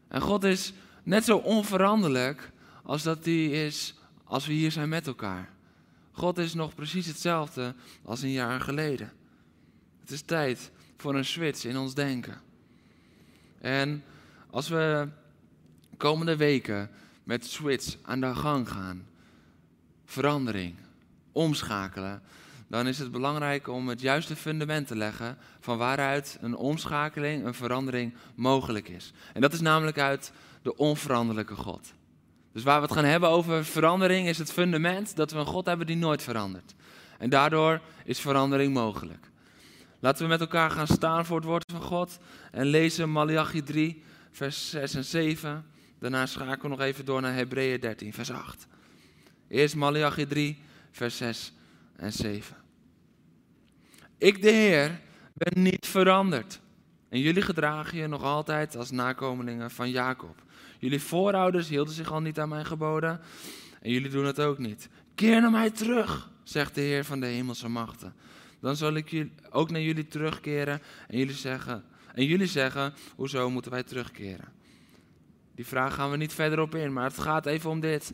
En 0.08 0.20
God 0.20 0.44
is 0.44 0.72
net 1.02 1.24
zo 1.24 1.36
onveranderlijk 1.36 2.50
als 2.82 3.02
dat 3.02 3.24
hij 3.24 3.44
is 3.44 3.94
als 4.24 4.46
we 4.46 4.52
hier 4.52 4.72
zijn 4.72 4.88
met 4.88 5.06
elkaar. 5.06 5.50
God 6.12 6.38
is 6.38 6.54
nog 6.54 6.74
precies 6.74 7.06
hetzelfde 7.06 7.74
als 8.02 8.22
een 8.22 8.30
jaar 8.30 8.60
geleden. 8.60 9.12
Het 10.00 10.10
is 10.10 10.22
tijd 10.22 10.70
voor 10.96 11.14
een 11.14 11.24
switch 11.24 11.64
in 11.64 11.76
ons 11.76 11.94
denken. 11.94 12.40
En 13.60 14.04
als 14.50 14.68
we 14.68 15.08
komende 15.96 16.36
weken 16.36 16.90
met 17.24 17.46
switch 17.46 17.96
aan 18.02 18.20
de 18.20 18.34
gang 18.34 18.68
gaan, 18.68 19.06
verandering, 20.04 20.74
omschakelen, 21.32 22.22
dan 22.68 22.86
is 22.86 22.98
het 22.98 23.10
belangrijk 23.10 23.68
om 23.68 23.88
het 23.88 24.00
juiste 24.00 24.36
fundament 24.36 24.86
te 24.86 24.96
leggen 24.96 25.38
van 25.60 25.78
waaruit 25.78 26.38
een 26.40 26.56
omschakeling, 26.56 27.44
een 27.44 27.54
verandering 27.54 28.14
mogelijk 28.34 28.88
is. 28.88 29.12
En 29.32 29.40
dat 29.40 29.52
is 29.52 29.60
namelijk 29.60 29.98
uit 29.98 30.32
de 30.62 30.76
onveranderlijke 30.76 31.54
God. 31.54 31.92
Dus 32.52 32.62
waar 32.62 32.80
we 32.80 32.86
het 32.86 32.94
gaan 32.94 33.04
hebben 33.04 33.28
over 33.28 33.64
verandering 33.64 34.28
is 34.28 34.38
het 34.38 34.52
fundament 34.52 35.16
dat 35.16 35.30
we 35.30 35.38
een 35.38 35.46
God 35.46 35.66
hebben 35.66 35.86
die 35.86 35.96
nooit 35.96 36.22
verandert. 36.22 36.74
En 37.18 37.30
daardoor 37.30 37.80
is 38.04 38.20
verandering 38.20 38.74
mogelijk. 38.74 39.30
Laten 40.00 40.22
we 40.22 40.28
met 40.28 40.40
elkaar 40.40 40.70
gaan 40.70 40.86
staan 40.86 41.26
voor 41.26 41.36
het 41.36 41.46
woord 41.46 41.72
van 41.72 41.82
God 41.82 42.18
en 42.52 42.66
lezen 42.66 43.10
Malachi 43.10 43.62
3, 43.62 44.02
vers 44.30 44.70
6 44.70 44.94
en 44.94 45.04
7. 45.04 45.66
Daarna 45.98 46.26
schakelen 46.26 46.60
we 46.60 46.68
nog 46.68 46.80
even 46.80 47.04
door 47.04 47.20
naar 47.20 47.34
Hebreeën 47.34 47.80
13, 47.80 48.12
vers 48.12 48.30
8. 48.30 48.66
Eerst 49.48 49.74
Malachi 49.74 50.26
3, 50.26 50.58
vers 50.90 51.16
6 51.16 51.52
en 51.96 52.12
7. 52.12 52.56
Ik, 54.18 54.42
de 54.42 54.50
Heer, 54.50 55.00
ben 55.32 55.62
niet 55.62 55.86
veranderd. 55.86 56.60
En 57.08 57.20
jullie 57.20 57.42
gedragen 57.42 57.98
je 57.98 58.06
nog 58.06 58.22
altijd 58.22 58.76
als 58.76 58.90
nakomelingen 58.90 59.70
van 59.70 59.90
Jacob. 59.90 60.42
Jullie 60.78 61.00
voorouders 61.00 61.68
hielden 61.68 61.94
zich 61.94 62.12
al 62.12 62.20
niet 62.20 62.38
aan 62.38 62.48
mijn 62.48 62.66
geboden. 62.66 63.20
En 63.80 63.90
jullie 63.90 64.10
doen 64.10 64.24
het 64.24 64.40
ook 64.40 64.58
niet. 64.58 64.88
Keer 65.14 65.40
naar 65.40 65.50
mij 65.50 65.70
terug, 65.70 66.30
zegt 66.42 66.74
de 66.74 66.80
Heer 66.80 67.04
van 67.04 67.20
de 67.20 67.26
hemelse 67.26 67.68
machten. 67.68 68.14
Dan 68.60 68.76
zal 68.76 68.94
ik 68.94 69.26
ook 69.50 69.70
naar 69.70 69.80
jullie 69.80 70.06
terugkeren 70.06 70.82
en 71.08 71.18
jullie 71.18 71.34
zeggen, 71.34 71.84
en 72.14 72.24
jullie 72.24 72.46
zeggen, 72.46 72.94
hoezo 73.16 73.50
moeten 73.50 73.70
wij 73.70 73.82
terugkeren? 73.82 74.52
Die 75.54 75.66
vraag 75.66 75.94
gaan 75.94 76.10
we 76.10 76.16
niet 76.16 76.32
verder 76.32 76.60
op 76.60 76.74
in, 76.74 76.92
maar 76.92 77.04
het 77.04 77.18
gaat 77.18 77.46
even 77.46 77.70
om 77.70 77.80
dit. 77.80 78.12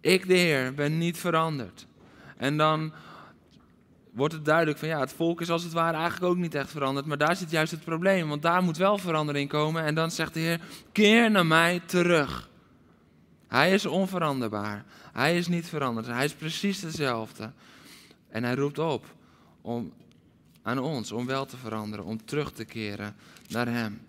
Ik, 0.00 0.26
de 0.26 0.34
Heer, 0.34 0.74
ben 0.74 0.98
niet 0.98 1.18
veranderd. 1.18 1.86
En 2.40 2.56
dan 2.56 2.92
wordt 4.12 4.34
het 4.34 4.44
duidelijk 4.44 4.78
van 4.78 4.88
ja, 4.88 5.00
het 5.00 5.12
volk 5.12 5.40
is 5.40 5.50
als 5.50 5.62
het 5.62 5.72
ware 5.72 5.96
eigenlijk 5.96 6.32
ook 6.32 6.38
niet 6.38 6.54
echt 6.54 6.70
veranderd. 6.70 7.06
Maar 7.06 7.18
daar 7.18 7.36
zit 7.36 7.50
juist 7.50 7.70
het 7.70 7.84
probleem, 7.84 8.28
want 8.28 8.42
daar 8.42 8.62
moet 8.62 8.76
wel 8.76 8.98
verandering 8.98 9.48
komen. 9.48 9.84
En 9.84 9.94
dan 9.94 10.10
zegt 10.10 10.34
de 10.34 10.40
Heer, 10.40 10.60
keer 10.92 11.30
naar 11.30 11.46
mij 11.46 11.80
terug. 11.86 12.48
Hij 13.48 13.72
is 13.72 13.86
onveranderbaar. 13.86 14.84
Hij 15.12 15.36
is 15.36 15.48
niet 15.48 15.68
veranderd. 15.68 16.06
Hij 16.06 16.24
is 16.24 16.34
precies 16.34 16.80
dezelfde. 16.80 17.52
En 18.28 18.44
hij 18.44 18.54
roept 18.54 18.78
op 18.78 19.04
om, 19.60 19.92
aan 20.62 20.78
ons 20.78 21.12
om 21.12 21.26
wel 21.26 21.46
te 21.46 21.56
veranderen, 21.56 22.04
om 22.04 22.24
terug 22.24 22.52
te 22.52 22.64
keren 22.64 23.16
naar 23.48 23.68
hem. 23.68 24.00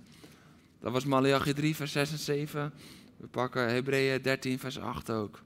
Dat 0.80 0.92
was 0.92 1.06
Malachi 1.06 1.54
3, 1.54 1.76
vers 1.76 1.92
6 1.92 2.12
en 2.12 2.18
7. 2.18 2.74
We 3.18 3.28
pakken 3.28 3.74
Hebreeën 3.74 4.22
13, 4.22 4.60
vers 4.60 4.80
8 4.80 5.10
ook. 5.10 5.40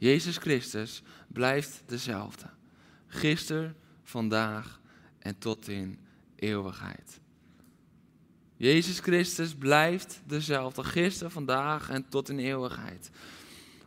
Jezus 0.00 0.36
Christus 0.36 1.02
blijft 1.28 1.82
dezelfde. 1.86 2.46
Gisteren, 3.06 3.76
vandaag 4.02 4.80
en 5.18 5.38
tot 5.38 5.68
in 5.68 5.98
eeuwigheid. 6.36 7.20
Jezus 8.56 8.98
Christus 8.98 9.54
blijft 9.54 10.20
dezelfde. 10.26 10.84
Gisteren, 10.84 11.30
vandaag 11.30 11.90
en 11.90 12.08
tot 12.08 12.28
in 12.28 12.38
eeuwigheid. 12.38 13.10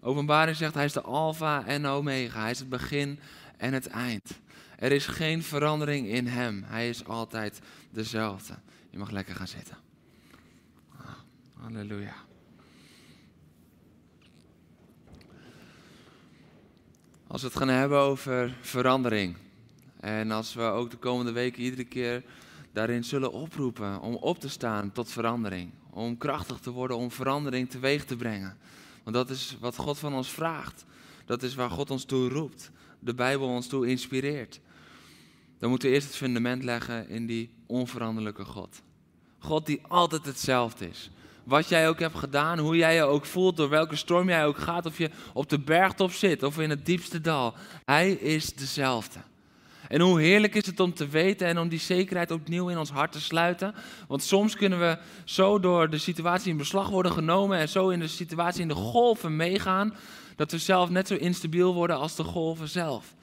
Openbaring 0.02 0.58
zegt 0.58 0.74
hij 0.74 0.86
is 0.86 0.94
de 0.94 1.02
Alpha 1.02 1.66
en 1.66 1.86
Omega. 1.86 2.42
Hij 2.42 2.52
is 2.52 2.60
het 2.60 2.70
begin 2.70 3.20
en 3.58 3.74
het 3.74 3.88
eind. 3.88 4.40
Er 4.78 4.92
is 4.92 5.08
geen 5.08 5.44
verandering 5.44 6.08
in 6.08 6.28
hem. 6.28 6.64
Hij 6.64 6.90
is 6.90 7.06
altijd 7.06 7.60
dezelfde. 7.92 8.54
Je 8.90 8.98
mag 8.98 9.10
lekker 9.10 9.36
gaan 9.36 9.48
zitten. 9.48 9.78
Halleluja. 11.54 12.16
Als 17.34 17.42
we 17.42 17.48
het 17.48 17.58
gaan 17.58 17.68
hebben 17.68 18.00
over 18.00 18.58
verandering. 18.62 19.36
En 20.00 20.32
als 20.32 20.54
we 20.54 20.62
ook 20.62 20.92
de 20.92 20.98
komende 20.98 21.32
weken 21.32 21.62
iedere 21.62 21.84
keer 21.84 22.24
daarin 22.72 23.04
zullen 23.04 23.32
oproepen 23.32 24.02
om 24.02 24.16
op 24.16 24.40
te 24.40 24.50
staan 24.50 24.92
tot 24.92 25.12
verandering. 25.12 25.72
Om 25.90 26.18
krachtig 26.18 26.60
te 26.60 26.72
worden 26.72 26.98
om 26.98 27.12
verandering 27.12 27.70
teweeg 27.70 28.06
te 28.06 28.16
brengen. 28.16 28.58
Want 29.04 29.16
dat 29.16 29.30
is 29.30 29.58
wat 29.60 29.76
God 29.76 30.00
van 30.00 30.14
ons 30.14 30.30
vraagt. 30.30 30.86
Dat 31.26 31.44
is 31.44 31.56
waar 31.56 31.70
God 31.70 31.92
ons 31.92 32.06
toe 32.06 32.30
roept. 32.30 32.72
De 33.00 33.14
Bijbel 33.14 33.48
ons 33.48 33.68
toe 33.68 33.88
inspireert. 33.88 34.60
Dan 35.60 35.70
moeten 35.70 35.90
we 35.90 35.96
eerst 35.96 36.08
het 36.08 36.18
fundament 36.18 36.64
leggen 36.64 37.10
in 37.10 37.26
die 37.26 37.50
onveranderlijke 37.66 38.46
God. 38.46 38.82
God 39.40 39.66
die 39.66 39.82
altijd 39.88 40.26
hetzelfde 40.26 40.90
is. 40.90 41.12
Wat 41.44 41.70
jij 41.70 41.88
ook 41.88 42.00
hebt 42.00 42.18
gedaan, 42.18 42.60
hoe 42.60 42.76
jij 42.76 42.96
je 42.96 43.04
ook 43.04 43.26
voelt, 43.26 43.58
door 43.58 43.70
welke 43.70 43.96
storm 43.96 44.28
jij 44.28 44.46
ook 44.46 44.58
gaat, 44.58 44.86
of 44.86 44.98
je 44.98 45.10
op 45.34 45.50
de 45.50 45.60
bergtop 45.60 46.12
zit 46.12 46.44
of 46.44 46.60
in 46.60 46.70
het 46.70 46.86
diepste 46.86 47.22
dal. 47.22 47.54
Hij 47.86 48.12
is 48.12 48.54
dezelfde. 48.54 49.20
En 49.88 50.02
hoe 50.02 50.22
heerlijk 50.22 50.56
is 50.56 50.66
het 50.66 50.80
om 50.80 50.94
te 50.94 51.08
weten 51.08 51.48
en 51.48 51.60
om 51.60 51.70
die 51.70 51.80
zekerheid 51.80 52.32
opnieuw 52.32 52.70
in 52.70 52.78
ons 52.78 52.90
hart 52.90 53.12
te 53.12 53.22
sluiten. 53.22 53.76
Want 54.08 54.24
soms 54.24 54.56
kunnen 54.56 54.80
we 54.80 54.98
zo 55.24 55.60
door 55.60 55.90
de 55.90 55.98
situatie 55.98 56.52
in 56.52 56.58
beslag 56.58 56.90
worden 56.90 57.12
genomen 57.12 57.58
en 57.58 57.70
zo 57.70 57.90
in 57.90 58.00
de 58.00 58.08
situatie 58.08 58.62
in 58.62 58.68
de 58.68 58.74
golven 58.74 59.36
meegaan, 59.36 59.96
dat 60.36 60.52
we 60.52 60.58
zelf 60.58 60.90
net 60.90 61.08
zo 61.08 61.16
instabiel 61.16 61.74
worden 61.74 61.98
als 61.98 62.16
de 62.16 62.24
golven 62.24 62.68
zelf. 62.68 63.14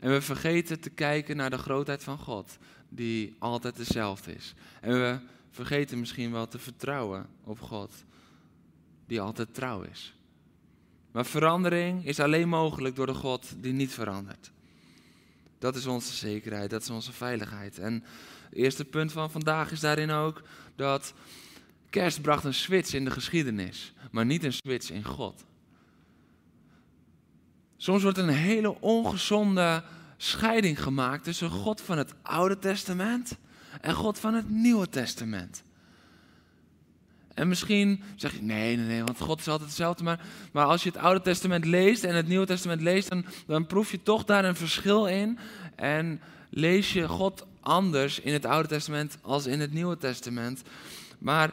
En 0.00 0.10
we 0.10 0.20
vergeten 0.20 0.80
te 0.80 0.90
kijken 0.90 1.36
naar 1.36 1.50
de 1.50 1.58
grootheid 1.58 2.04
van 2.04 2.18
God, 2.18 2.58
die 2.88 3.36
altijd 3.38 3.76
dezelfde 3.76 4.34
is. 4.34 4.54
En 4.80 4.92
we 4.92 5.18
vergeten 5.52 5.98
misschien 6.00 6.32
wel 6.32 6.48
te 6.48 6.58
vertrouwen 6.58 7.26
op 7.44 7.60
God, 7.60 8.04
die 9.06 9.20
altijd 9.20 9.54
trouw 9.54 9.82
is. 9.82 10.14
Maar 11.12 11.26
verandering 11.26 12.06
is 12.06 12.20
alleen 12.20 12.48
mogelijk 12.48 12.96
door 12.96 13.06
de 13.06 13.14
God 13.14 13.54
die 13.56 13.72
niet 13.72 13.92
verandert. 13.92 14.50
Dat 15.58 15.76
is 15.76 15.86
onze 15.86 16.14
zekerheid, 16.14 16.70
dat 16.70 16.82
is 16.82 16.90
onze 16.90 17.12
veiligheid. 17.12 17.78
En 17.78 18.04
het 18.44 18.54
eerste 18.54 18.84
punt 18.84 19.12
van 19.12 19.30
vandaag 19.30 19.70
is 19.70 19.80
daarin 19.80 20.10
ook 20.10 20.42
dat 20.76 21.14
kerst 21.90 22.22
bracht 22.22 22.44
een 22.44 22.54
switch 22.54 22.94
in 22.94 23.04
de 23.04 23.10
geschiedenis, 23.10 23.92
maar 24.10 24.26
niet 24.26 24.44
een 24.44 24.52
switch 24.52 24.90
in 24.90 25.04
God. 25.04 25.44
Soms 27.76 28.02
wordt 28.02 28.18
een 28.18 28.28
hele 28.28 28.80
ongezonde 28.80 29.84
scheiding 30.16 30.82
gemaakt 30.82 31.24
tussen 31.24 31.50
God 31.50 31.80
van 31.80 31.98
het 31.98 32.14
Oude 32.22 32.58
Testament 32.58 33.36
en 33.82 33.94
God 33.94 34.18
van 34.18 34.34
het 34.34 34.50
Nieuwe 34.50 34.88
Testament. 34.88 35.62
En 37.34 37.48
misschien 37.48 38.02
zeg 38.16 38.32
je, 38.32 38.42
nee, 38.42 38.76
nee, 38.76 38.86
nee, 38.86 39.04
want 39.04 39.20
God 39.20 39.40
is 39.40 39.48
altijd 39.48 39.68
hetzelfde. 39.68 40.04
Maar, 40.04 40.20
maar 40.52 40.64
als 40.64 40.82
je 40.82 40.88
het 40.88 40.98
Oude 40.98 41.20
Testament 41.20 41.64
leest 41.64 42.04
en 42.04 42.14
het 42.14 42.28
Nieuwe 42.28 42.46
Testament 42.46 42.80
leest, 42.82 43.08
dan, 43.08 43.24
dan 43.46 43.66
proef 43.66 43.90
je 43.90 44.02
toch 44.02 44.24
daar 44.24 44.44
een 44.44 44.56
verschil 44.56 45.06
in. 45.06 45.38
En 45.76 46.20
lees 46.50 46.92
je 46.92 47.08
God 47.08 47.46
anders 47.60 48.20
in 48.20 48.32
het 48.32 48.44
Oude 48.44 48.68
Testament 48.68 49.18
als 49.22 49.46
in 49.46 49.60
het 49.60 49.72
Nieuwe 49.72 49.96
Testament. 49.96 50.62
Maar 51.18 51.52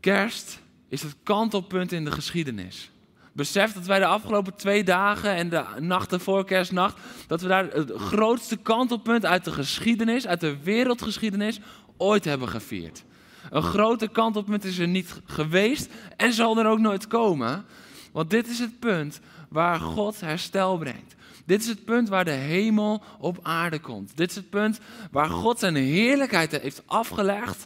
kerst 0.00 0.60
is 0.88 1.02
het 1.02 1.16
kantelpunt 1.22 1.92
in 1.92 2.04
de 2.04 2.12
geschiedenis. 2.12 2.90
Besef 3.38 3.72
dat 3.72 3.86
wij 3.86 3.98
de 3.98 4.06
afgelopen 4.06 4.54
twee 4.54 4.84
dagen 4.84 5.34
en 5.34 5.48
de 5.48 5.64
nachten 5.80 6.20
voor 6.20 6.44
kerstnacht, 6.44 6.98
dat 7.26 7.40
we 7.40 7.48
daar 7.48 7.64
het 7.64 7.92
grootste 7.96 8.56
kantelpunt 8.56 9.26
uit 9.26 9.44
de 9.44 9.52
geschiedenis, 9.52 10.26
uit 10.26 10.40
de 10.40 10.62
wereldgeschiedenis, 10.62 11.60
ooit 11.96 12.24
hebben 12.24 12.48
gevierd. 12.48 13.04
Een 13.50 13.62
grote 13.62 14.08
kantelpunt 14.08 14.64
is 14.64 14.78
er 14.78 14.88
niet 14.88 15.20
geweest 15.24 15.92
en 16.16 16.32
zal 16.32 16.58
er 16.58 16.66
ook 16.66 16.78
nooit 16.78 17.06
komen. 17.06 17.64
Want 18.12 18.30
dit 18.30 18.48
is 18.48 18.58
het 18.58 18.78
punt 18.78 19.20
waar 19.48 19.80
God 19.80 20.20
herstel 20.20 20.78
brengt. 20.78 21.14
Dit 21.46 21.60
is 21.60 21.68
het 21.68 21.84
punt 21.84 22.08
waar 22.08 22.24
de 22.24 22.30
hemel 22.30 23.02
op 23.18 23.38
aarde 23.42 23.78
komt. 23.78 24.16
Dit 24.16 24.30
is 24.30 24.36
het 24.36 24.50
punt 24.50 24.80
waar 25.10 25.30
God 25.30 25.58
zijn 25.58 25.76
heerlijkheid 25.76 26.60
heeft 26.60 26.82
afgelegd 26.86 27.64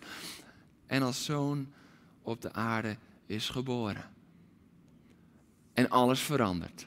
en 0.86 1.02
als 1.02 1.24
zoon 1.24 1.68
op 2.22 2.42
de 2.42 2.52
aarde 2.52 2.96
is 3.26 3.48
geboren. 3.48 4.10
En 5.74 5.88
alles 5.88 6.20
verandert. 6.20 6.86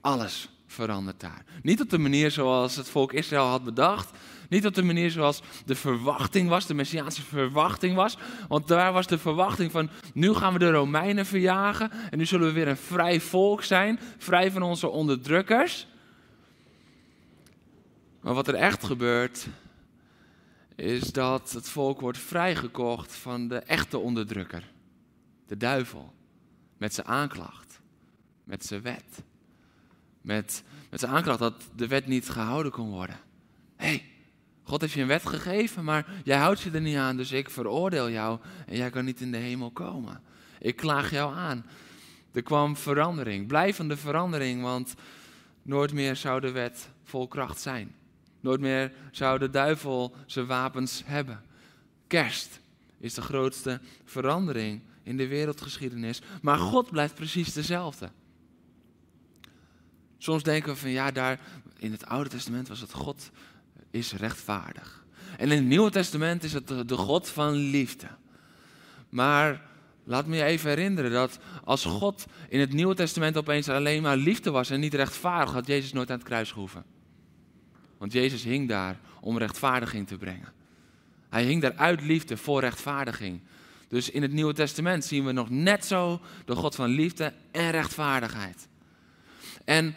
Alles 0.00 0.48
verandert 0.66 1.20
daar. 1.20 1.44
Niet 1.62 1.80
op 1.80 1.90
de 1.90 1.98
manier 1.98 2.30
zoals 2.30 2.76
het 2.76 2.88
volk 2.88 3.12
Israël 3.12 3.46
had 3.46 3.64
bedacht. 3.64 4.18
Niet 4.48 4.66
op 4.66 4.74
de 4.74 4.82
manier 4.82 5.10
zoals 5.10 5.42
de 5.66 5.74
verwachting 5.74 6.48
was, 6.48 6.66
de 6.66 6.74
Messiaanse 6.74 7.22
verwachting 7.22 7.94
was. 7.94 8.16
Want 8.48 8.68
daar 8.68 8.92
was 8.92 9.06
de 9.06 9.18
verwachting 9.18 9.70
van, 9.70 9.90
nu 10.14 10.34
gaan 10.34 10.52
we 10.52 10.58
de 10.58 10.70
Romeinen 10.70 11.26
verjagen. 11.26 11.90
En 12.10 12.18
nu 12.18 12.26
zullen 12.26 12.46
we 12.46 12.52
weer 12.52 12.68
een 12.68 12.76
vrij 12.76 13.20
volk 13.20 13.62
zijn, 13.62 14.00
vrij 14.18 14.50
van 14.50 14.62
onze 14.62 14.88
onderdrukkers. 14.88 15.86
Maar 18.20 18.34
wat 18.34 18.48
er 18.48 18.54
echt 18.54 18.84
gebeurt, 18.84 19.46
is 20.76 21.12
dat 21.12 21.52
het 21.52 21.68
volk 21.68 22.00
wordt 22.00 22.18
vrijgekocht 22.18 23.16
van 23.16 23.48
de 23.48 23.58
echte 23.58 23.98
onderdrukker. 23.98 24.70
De 25.46 25.56
duivel, 25.56 26.12
met 26.76 26.94
zijn 26.94 27.06
aanklacht 27.06 27.67
met 28.48 28.64
zijn 28.64 28.82
wet. 28.82 29.22
Met, 30.20 30.62
met 30.90 31.00
zijn 31.00 31.12
aanklacht 31.12 31.38
dat 31.38 31.62
de 31.76 31.86
wet 31.86 32.06
niet 32.06 32.28
gehouden 32.28 32.72
kon 32.72 32.90
worden. 32.90 33.16
Hé, 33.76 33.86
hey, 33.86 34.04
God 34.62 34.80
heeft 34.80 34.92
je 34.92 35.00
een 35.00 35.06
wet 35.06 35.26
gegeven, 35.26 35.84
maar 35.84 36.06
jij 36.24 36.38
houdt 36.38 36.60
je 36.60 36.70
er 36.70 36.80
niet 36.80 36.96
aan, 36.96 37.16
dus 37.16 37.32
ik 37.32 37.50
veroordeel 37.50 38.10
jou 38.10 38.38
en 38.66 38.76
jij 38.76 38.90
kan 38.90 39.04
niet 39.04 39.20
in 39.20 39.32
de 39.32 39.36
hemel 39.36 39.70
komen. 39.70 40.20
Ik 40.58 40.76
klaag 40.76 41.10
jou 41.10 41.34
aan. 41.34 41.66
Er 42.32 42.42
kwam 42.42 42.76
verandering, 42.76 43.46
blijvende 43.46 43.96
verandering, 43.96 44.62
want 44.62 44.94
Nooit 45.68 45.92
meer 45.92 46.16
zou 46.16 46.40
de 46.40 46.50
wet 46.50 46.88
vol 47.04 47.28
kracht 47.28 47.60
zijn. 47.60 47.94
Nooit 48.40 48.60
meer 48.60 48.92
zou 49.10 49.38
de 49.38 49.50
duivel 49.50 50.14
zijn 50.26 50.46
wapens 50.46 51.02
hebben. 51.04 51.42
Kerst 52.06 52.60
is 52.98 53.14
de 53.14 53.22
grootste 53.22 53.80
verandering 54.04 54.82
in 55.02 55.16
de 55.16 55.26
wereldgeschiedenis. 55.26 56.20
Maar 56.42 56.58
God 56.58 56.90
blijft 56.90 57.14
precies 57.14 57.52
dezelfde. 57.52 58.10
Soms 60.18 60.42
denken 60.42 60.72
we 60.72 60.78
van 60.78 60.90
ja, 60.90 61.10
daar 61.10 61.40
in 61.78 61.92
het 61.92 62.06
Oude 62.06 62.30
Testament 62.30 62.68
was 62.68 62.80
het 62.80 62.92
God 62.92 63.30
is 63.90 64.12
rechtvaardig. 64.12 65.04
En 65.36 65.50
in 65.50 65.56
het 65.56 65.66
Nieuwe 65.66 65.90
Testament 65.90 66.44
is 66.44 66.52
het 66.52 66.68
de 66.68 66.96
God 66.96 67.28
van 67.28 67.52
liefde. 67.52 68.06
Maar 69.08 69.62
laat 70.04 70.26
me 70.26 70.36
je 70.36 70.44
even 70.44 70.68
herinneren 70.68 71.10
dat 71.10 71.38
als 71.64 71.84
God 71.84 72.26
in 72.48 72.60
het 72.60 72.72
Nieuwe 72.72 72.94
Testament 72.94 73.36
opeens 73.36 73.68
alleen 73.68 74.02
maar 74.02 74.16
liefde 74.16 74.50
was 74.50 74.70
en 74.70 74.80
niet 74.80 74.94
rechtvaardig, 74.94 75.54
had 75.54 75.66
Jezus 75.66 75.92
nooit 75.92 76.10
aan 76.10 76.18
het 76.18 76.26
kruis 76.26 76.52
gehoeven. 76.52 76.84
Want 77.98 78.12
Jezus 78.12 78.44
hing 78.44 78.68
daar 78.68 78.98
om 79.20 79.38
rechtvaardiging 79.38 80.06
te 80.06 80.16
brengen. 80.16 80.52
Hij 81.28 81.44
hing 81.44 81.62
daar 81.62 81.76
uit 81.76 82.00
liefde 82.00 82.36
voor 82.36 82.60
rechtvaardiging. 82.60 83.40
Dus 83.88 84.10
in 84.10 84.22
het 84.22 84.32
Nieuwe 84.32 84.52
Testament 84.52 85.04
zien 85.04 85.24
we 85.24 85.32
nog 85.32 85.50
net 85.50 85.84
zo 85.84 86.20
de 86.44 86.54
God 86.54 86.74
van 86.74 86.88
liefde 86.88 87.32
en 87.50 87.70
rechtvaardigheid. 87.70 88.67
En 89.68 89.94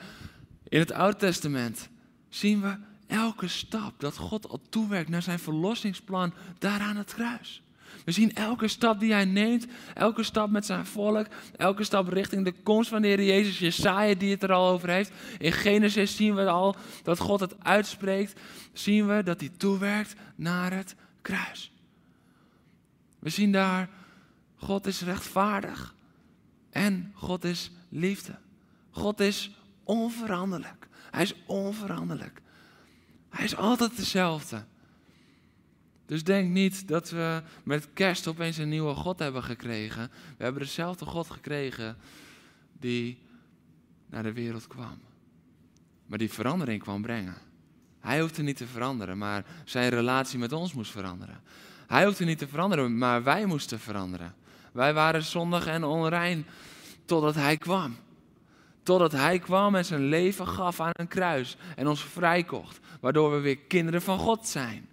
in 0.69 0.79
het 0.79 0.91
Oude 0.91 1.17
Testament 1.17 1.89
zien 2.29 2.61
we 2.61 2.75
elke 3.07 3.47
stap 3.47 3.99
dat 3.99 4.17
God 4.17 4.49
al 4.49 4.61
toewerkt 4.69 5.09
naar 5.09 5.21
zijn 5.21 5.39
verlossingsplan 5.39 6.33
daar 6.59 6.79
aan 6.79 6.97
het 6.97 7.13
kruis. 7.13 7.61
We 8.05 8.11
zien 8.11 8.35
elke 8.35 8.67
stap 8.67 8.99
die 8.99 9.11
hij 9.11 9.25
neemt, 9.25 9.67
elke 9.93 10.23
stap 10.23 10.49
met 10.49 10.65
zijn 10.65 10.85
volk, 10.85 11.27
elke 11.57 11.83
stap 11.83 12.07
richting 12.07 12.45
de 12.45 12.53
komst 12.63 12.89
van 12.89 13.01
de 13.01 13.07
Heer 13.07 13.23
Jezus, 13.23 13.59
Jesaja 13.59 14.15
die 14.15 14.31
het 14.31 14.43
er 14.43 14.51
al 14.51 14.69
over 14.69 14.89
heeft. 14.89 15.11
In 15.39 15.51
Genesis 15.51 16.15
zien 16.15 16.35
we 16.35 16.49
al 16.49 16.75
dat 17.03 17.19
God 17.19 17.39
het 17.39 17.63
uitspreekt, 17.63 18.39
zien 18.73 19.07
we 19.07 19.23
dat 19.23 19.39
hij 19.39 19.51
toewerkt 19.57 20.15
naar 20.35 20.73
het 20.73 20.95
kruis. 21.21 21.71
We 23.19 23.29
zien 23.29 23.51
daar, 23.51 23.89
God 24.55 24.87
is 24.87 25.01
rechtvaardig 25.01 25.95
en 26.69 27.11
God 27.15 27.43
is 27.43 27.71
liefde. 27.89 28.37
God 28.91 29.19
is 29.19 29.51
onveranderlijk. 29.83 30.87
Hij 31.11 31.23
is 31.23 31.35
onveranderlijk. 31.45 32.41
Hij 33.29 33.45
is 33.45 33.55
altijd 33.55 33.95
dezelfde. 33.95 34.63
Dus 36.05 36.23
denk 36.23 36.49
niet 36.49 36.87
dat 36.87 37.09
we 37.09 37.41
met 37.63 37.87
kerst 37.93 38.27
opeens 38.27 38.57
een 38.57 38.69
nieuwe 38.69 38.93
God 38.93 39.19
hebben 39.19 39.43
gekregen. 39.43 40.11
We 40.37 40.43
hebben 40.43 40.61
dezelfde 40.61 41.05
God 41.05 41.29
gekregen 41.29 41.97
die 42.79 43.17
naar 44.09 44.23
de 44.23 44.33
wereld 44.33 44.67
kwam. 44.67 44.99
Maar 46.05 46.17
die 46.17 46.31
verandering 46.31 46.81
kwam 46.81 47.01
brengen. 47.01 47.35
Hij 47.99 48.21
hoefde 48.21 48.43
niet 48.43 48.57
te 48.57 48.67
veranderen, 48.67 49.17
maar 49.17 49.45
zijn 49.65 49.89
relatie 49.89 50.39
met 50.39 50.51
ons 50.51 50.73
moest 50.73 50.91
veranderen. 50.91 51.41
Hij 51.87 52.05
hoefde 52.05 52.25
niet 52.25 52.37
te 52.37 52.47
veranderen, 52.47 52.97
maar 52.97 53.23
wij 53.23 53.45
moesten 53.45 53.79
veranderen. 53.79 54.35
Wij 54.71 54.93
waren 54.93 55.23
zondig 55.23 55.65
en 55.65 55.83
onrein 55.83 56.45
totdat 57.05 57.35
hij 57.35 57.57
kwam. 57.57 57.95
Totdat 58.83 59.11
hij 59.11 59.39
kwam 59.39 59.75
en 59.75 59.85
zijn 59.85 60.03
leven 60.03 60.47
gaf 60.47 60.79
aan 60.79 60.91
een 60.93 61.07
kruis 61.07 61.57
en 61.75 61.87
ons 61.87 62.03
vrijkocht, 62.03 62.79
waardoor 62.99 63.31
we 63.31 63.39
weer 63.39 63.57
kinderen 63.57 64.01
van 64.01 64.19
God 64.19 64.47
zijn. 64.47 64.89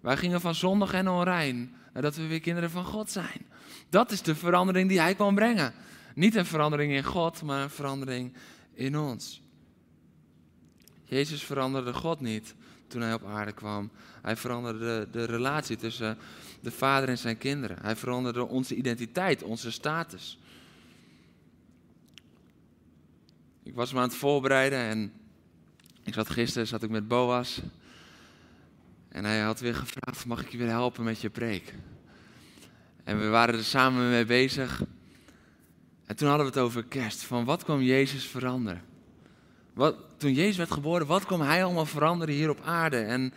Wij 0.00 0.16
gingen 0.16 0.40
van 0.40 0.54
zondig 0.54 0.92
en 0.92 1.08
onrein 1.08 1.74
naar 1.92 2.02
dat 2.02 2.16
we 2.16 2.26
weer 2.26 2.40
kinderen 2.40 2.70
van 2.70 2.84
God 2.84 3.10
zijn. 3.10 3.46
Dat 3.88 4.10
is 4.10 4.22
de 4.22 4.34
verandering 4.34 4.88
die 4.88 5.00
hij 5.00 5.14
kwam 5.14 5.34
brengen. 5.34 5.74
Niet 6.14 6.34
een 6.34 6.46
verandering 6.46 6.92
in 6.92 7.04
God, 7.04 7.42
maar 7.42 7.62
een 7.62 7.70
verandering 7.70 8.32
in 8.74 8.98
ons. 8.98 9.42
Jezus 11.04 11.42
veranderde 11.42 11.92
God 11.92 12.20
niet 12.20 12.54
toen 12.88 13.00
hij 13.00 13.14
op 13.14 13.24
aarde 13.24 13.52
kwam. 13.52 13.90
Hij 14.22 14.36
veranderde 14.36 14.78
de, 14.78 15.18
de 15.18 15.24
relatie 15.24 15.76
tussen 15.76 16.18
de 16.60 16.70
vader 16.70 17.08
en 17.08 17.18
zijn 17.18 17.38
kinderen. 17.38 17.78
Hij 17.82 17.96
veranderde 17.96 18.46
onze 18.46 18.74
identiteit, 18.74 19.42
onze 19.42 19.72
status. 19.72 20.38
Ik 23.66 23.74
was 23.74 23.92
me 23.92 23.98
aan 23.98 24.08
het 24.08 24.16
voorbereiden 24.16 24.78
en 24.78 25.12
ik 26.02 26.14
zat 26.14 26.30
gisteren 26.30 26.66
zat 26.66 26.82
ik 26.82 26.90
met 26.90 27.08
Boas. 27.08 27.60
En 29.08 29.24
hij 29.24 29.40
had 29.40 29.60
weer 29.60 29.74
gevraagd, 29.74 30.26
mag 30.26 30.40
ik 30.40 30.48
je 30.48 30.58
weer 30.58 30.68
helpen 30.68 31.04
met 31.04 31.20
je 31.20 31.30
preek? 31.30 31.74
En 33.04 33.20
we 33.20 33.28
waren 33.28 33.54
er 33.54 33.64
samen 33.64 34.10
mee 34.10 34.24
bezig. 34.24 34.82
En 36.04 36.16
toen 36.16 36.28
hadden 36.28 36.46
we 36.46 36.52
het 36.52 36.62
over 36.62 36.84
kerst. 36.84 37.22
Van 37.22 37.44
wat 37.44 37.64
kwam 37.64 37.82
Jezus 37.82 38.26
veranderen? 38.26 38.82
Wat, 39.72 39.96
toen 40.16 40.32
Jezus 40.32 40.56
werd 40.56 40.70
geboren, 40.70 41.06
wat 41.06 41.24
kwam 41.24 41.40
hij 41.40 41.64
allemaal 41.64 41.86
veranderen 41.86 42.34
hier 42.34 42.50
op 42.50 42.60
aarde? 42.64 42.98
En 42.98 43.32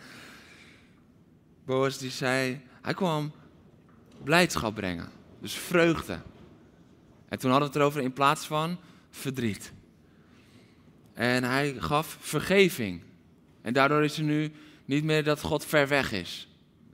Boas 1.64 1.98
die 1.98 2.10
zei, 2.10 2.60
hij 2.82 2.94
kwam 2.94 3.32
blijdschap 4.24 4.74
brengen. 4.74 5.08
Dus 5.40 5.54
vreugde. 5.54 6.20
En 7.28 7.38
toen 7.38 7.50
hadden 7.50 7.68
we 7.68 7.74
het 7.74 7.82
erover 7.82 8.02
in 8.02 8.12
plaats 8.12 8.46
van 8.46 8.78
verdriet. 9.10 9.72
En 11.20 11.44
hij 11.44 11.74
gaf 11.78 12.16
vergeving. 12.20 13.02
En 13.62 13.72
daardoor 13.72 14.04
is 14.04 14.16
er 14.16 14.24
nu 14.24 14.52
niet 14.84 15.04
meer 15.04 15.24
dat 15.24 15.40
God 15.40 15.64
ver 15.64 15.88
weg 15.88 16.12
is. 16.12 16.48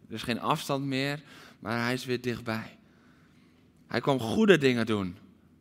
Er 0.09 0.15
is 0.15 0.23
geen 0.23 0.41
afstand 0.41 0.85
meer, 0.85 1.21
maar 1.59 1.83
hij 1.85 1.93
is 1.93 2.05
weer 2.05 2.21
dichtbij. 2.21 2.79
Hij 3.87 4.01
kwam 4.01 4.19
goede 4.19 4.59
dingen 4.59 4.87
doen. 4.87 5.17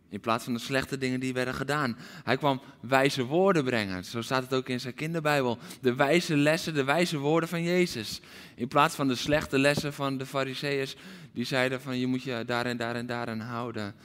In 0.10 0.20
plaats 0.20 0.44
van 0.44 0.54
de 0.54 0.60
slechte 0.60 0.98
dingen 0.98 1.20
die 1.20 1.34
werden 1.34 1.54
gedaan. 1.54 1.98
Hij 2.24 2.38
kwam 2.38 2.62
wijze 2.80 3.24
woorden 3.24 3.64
brengen. 3.64 4.06
Zo 4.06 4.22
staat 4.22 4.44
het 4.44 4.54
ook 4.54 4.70
in 4.70 4.80
zijn 4.80 4.94
kinderbijbel. 4.94 5.58
De 5.82 5.96
wijze 5.96 6.38
lessen, 6.38 6.74
de 6.74 6.84
wijze 6.84 7.18
woorden 7.18 7.50
van 7.50 7.64
Jezus. 7.64 8.22
In 8.56 8.68
plaats 8.68 8.96
van 8.96 9.08
de 9.08 9.16
slechte 9.16 9.60
lessen 9.60 9.94
van 9.94 10.18
de 10.18 10.26
fariseeërs. 10.26 10.96
Die 11.34 11.46
zeiden 11.46 11.82
van 11.82 11.98
je 11.98 12.08
moet 12.08 12.24
je 12.24 12.44
daar 12.46 12.66
en 12.66 12.78
daar 12.78 12.96
en 12.96 13.06
daar 13.06 13.28
aan 13.28 13.40
houden. 13.40 13.96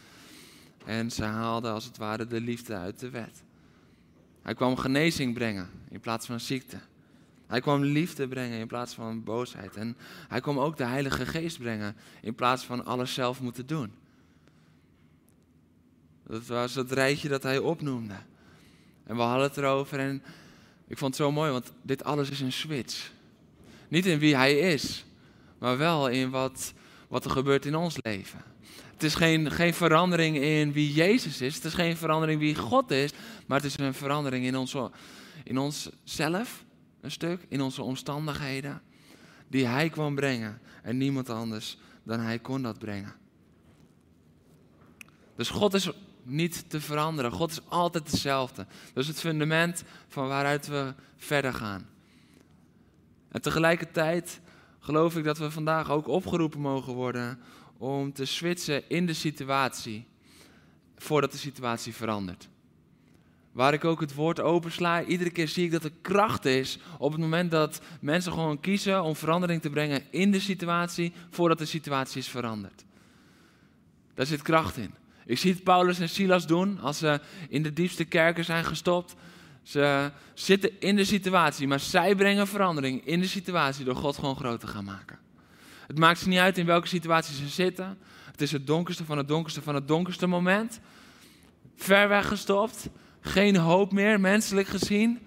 En 0.85 1.11
ze 1.11 1.25
haalden 1.25 1.73
als 1.73 1.85
het 1.85 1.97
ware 1.97 2.27
de 2.27 2.41
liefde 2.41 2.75
uit 2.75 2.99
de 2.99 3.11
wet. 3.11 3.43
Hij 4.51 4.59
kwam 4.59 4.77
genezing 4.77 5.35
brengen 5.35 5.71
in 5.91 6.01
plaats 6.01 6.27
van 6.27 6.41
ziekte. 6.41 6.77
Hij 7.47 7.61
kwam 7.61 7.83
liefde 7.83 8.29
brengen 8.29 8.59
in 8.59 8.67
plaats 8.67 8.95
van 8.95 9.25
boosheid. 9.25 9.77
En 9.77 9.97
hij 10.29 10.41
kwam 10.41 10.59
ook 10.59 10.77
de 10.77 10.85
Heilige 10.85 11.27
Geest 11.27 11.59
brengen 11.59 11.97
in 12.23 12.35
plaats 12.35 12.65
van 12.65 12.85
alles 12.85 13.15
zelf 13.15 13.41
moeten 13.41 13.67
doen. 13.67 13.93
Dat 16.27 16.47
was 16.47 16.75
het 16.75 16.93
rijtje 16.93 17.29
dat 17.29 17.43
hij 17.43 17.59
opnoemde. 17.59 18.15
En 19.05 19.17
we 19.17 19.23
hadden 19.23 19.49
het 19.49 19.57
erover 19.57 19.99
en 19.99 20.23
ik 20.87 20.99
vond 20.99 21.17
het 21.17 21.27
zo 21.27 21.33
mooi, 21.33 21.51
want 21.51 21.73
dit 21.83 22.05
alles 22.05 22.31
is 22.31 22.41
een 22.41 22.53
switch. 22.53 23.11
Niet 23.89 24.07
in 24.07 24.19
wie 24.19 24.37
hij 24.37 24.59
is, 24.59 25.05
maar 25.59 25.79
wel 25.79 26.09
in 26.09 26.31
wat, 26.31 26.73
wat 27.09 27.25
er 27.25 27.31
gebeurt 27.31 27.67
in 27.67 27.77
ons 27.77 27.97
leven. 28.03 28.50
Het 29.01 29.09
is 29.09 29.15
geen, 29.15 29.51
geen 29.51 29.75
verandering 29.75 30.37
in 30.37 30.73
wie 30.73 30.93
Jezus 30.93 31.41
is. 31.41 31.55
Het 31.55 31.65
is 31.65 31.75
geen 31.75 31.97
verandering 31.97 32.41
wie 32.41 32.55
God 32.55 32.91
is. 32.91 33.13
Maar 33.47 33.57
het 33.57 33.67
is 33.67 33.79
een 33.79 33.95
verandering 33.95 34.45
in, 34.45 34.57
ons, 34.57 34.77
in 35.45 35.59
onszelf, 35.59 36.65
een 37.01 37.11
stuk, 37.11 37.47
in 37.49 37.61
onze 37.61 37.83
omstandigheden. 37.83 38.83
Die 39.49 39.67
Hij 39.67 39.89
kwam 39.89 40.15
brengen. 40.15 40.61
En 40.83 40.97
niemand 40.97 41.31
anders 41.31 41.79
dan 42.03 42.21
Hij 42.21 42.39
kon 42.39 42.63
dat 42.63 42.79
brengen. 42.79 43.15
Dus 45.37 45.49
God 45.49 45.75
is 45.75 45.91
niet 46.23 46.71
te 46.71 46.81
veranderen. 46.81 47.33
God 47.33 47.51
is 47.51 47.61
altijd 47.69 48.11
dezelfde. 48.11 48.67
Dat 48.93 49.03
is 49.03 49.09
het 49.09 49.21
fundament 49.21 49.85
van 50.09 50.29
waaruit 50.29 50.67
we 50.67 50.95
verder 51.17 51.55
gaan. 51.55 51.89
En 53.29 53.41
tegelijkertijd 53.41 54.41
geloof 54.81 55.17
ik 55.17 55.25
dat 55.25 55.39
we 55.39 55.51
vandaag 55.51 55.91
ook 55.91 56.09
opgeroepen 56.09 56.61
mogen 56.61 56.93
worden 56.93 57.39
om 57.81 58.13
te 58.13 58.25
switchen 58.25 58.89
in 58.89 59.07
de 59.07 59.13
situatie 59.13 60.07
voordat 60.97 61.33
de 61.33 61.39
situatie 61.39 61.95
verandert. 61.95 62.49
Waar 63.53 63.73
ik 63.73 63.85
ook 63.85 64.01
het 64.01 64.15
woord 64.15 64.41
opensla, 64.41 65.05
iedere 65.05 65.31
keer 65.31 65.49
zie 65.49 65.65
ik 65.65 65.71
dat 65.71 65.85
er 65.85 65.93
kracht 66.01 66.45
is 66.45 66.79
op 66.99 67.13
het 67.13 67.21
moment 67.21 67.51
dat 67.51 67.81
mensen 68.01 68.33
gewoon 68.33 68.61
kiezen 68.61 69.03
om 69.03 69.17
verandering 69.17 69.63
te 69.63 69.71
brengen 69.71 70.03
in 70.11 70.31
de 70.31 70.41
situatie 70.41 71.13
voordat 71.31 71.59
de 71.59 71.65
situatie 71.65 72.21
is 72.21 72.29
veranderd. 72.29 72.85
Daar 74.15 74.27
zit 74.27 74.43
kracht 74.43 74.77
in. 74.77 74.95
Ik 75.27 75.39
zie 75.39 75.53
het 75.53 75.63
Paulus 75.63 75.99
en 75.99 76.09
Silas 76.09 76.47
doen 76.47 76.81
als 76.81 76.99
ze 76.99 77.21
in 77.49 77.63
de 77.63 77.73
diepste 77.73 78.05
kerken 78.05 78.45
zijn 78.45 78.65
gestopt. 78.65 79.15
Ze 79.63 80.11
zitten 80.35 80.81
in 80.81 80.97
de 80.97 81.05
situatie, 81.05 81.67
maar 81.67 81.81
zij 81.81 82.15
brengen 82.15 82.47
verandering 82.47 83.07
in 83.07 83.21
de 83.21 83.29
situatie 83.29 83.85
door 83.85 83.97
God 83.97 84.15
gewoon 84.15 84.37
groot 84.37 84.61
te 84.61 84.67
gaan 84.67 84.85
maken. 84.85 85.19
Het 85.91 85.99
maakt 85.99 86.19
ze 86.19 86.29
niet 86.29 86.39
uit 86.39 86.59
in 86.59 86.67
welke 86.67 86.87
situatie 86.87 87.35
ze 87.35 87.49
zitten. 87.49 87.99
Het 88.31 88.41
is 88.41 88.53
het 88.53 88.67
donkerste 88.67 89.05
van 89.05 89.19
het 89.19 89.29
donkerste 89.29 89.63
van 89.63 89.75
het 89.75 89.89
donkerste 89.89 90.27
moment. 90.27 90.81
Ver 91.77 92.09
weg 92.09 92.29
gestopt. 92.29 92.89
Geen 93.21 93.57
hoop 93.57 93.93
meer, 93.93 94.21
menselijk 94.21 94.69
gezien. 94.69 95.19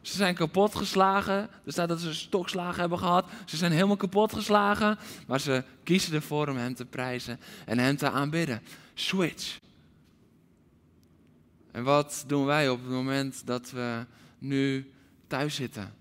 Ze 0.00 0.16
zijn 0.16 0.34
kapot 0.34 0.74
geslagen. 0.74 1.36
Er 1.64 1.72
staat 1.72 1.88
dat 1.88 2.00
ze 2.00 2.14
stokslagen 2.14 2.80
hebben 2.80 2.98
gehad. 2.98 3.30
Ze 3.44 3.56
zijn 3.56 3.72
helemaal 3.72 3.96
kapot 3.96 4.32
geslagen. 4.32 4.98
Maar 5.26 5.40
ze 5.40 5.64
kiezen 5.82 6.14
ervoor 6.14 6.48
om 6.48 6.56
hem 6.56 6.74
te 6.74 6.84
prijzen 6.84 7.40
en 7.66 7.78
hem 7.78 7.96
te 7.96 8.10
aanbidden. 8.10 8.62
Switch. 8.94 9.58
En 11.72 11.84
wat 11.84 12.24
doen 12.26 12.44
wij 12.44 12.68
op 12.68 12.80
het 12.80 12.90
moment 12.90 13.46
dat 13.46 13.70
we 13.70 14.06
nu 14.38 14.92
thuis 15.26 15.54
zitten? 15.54 15.99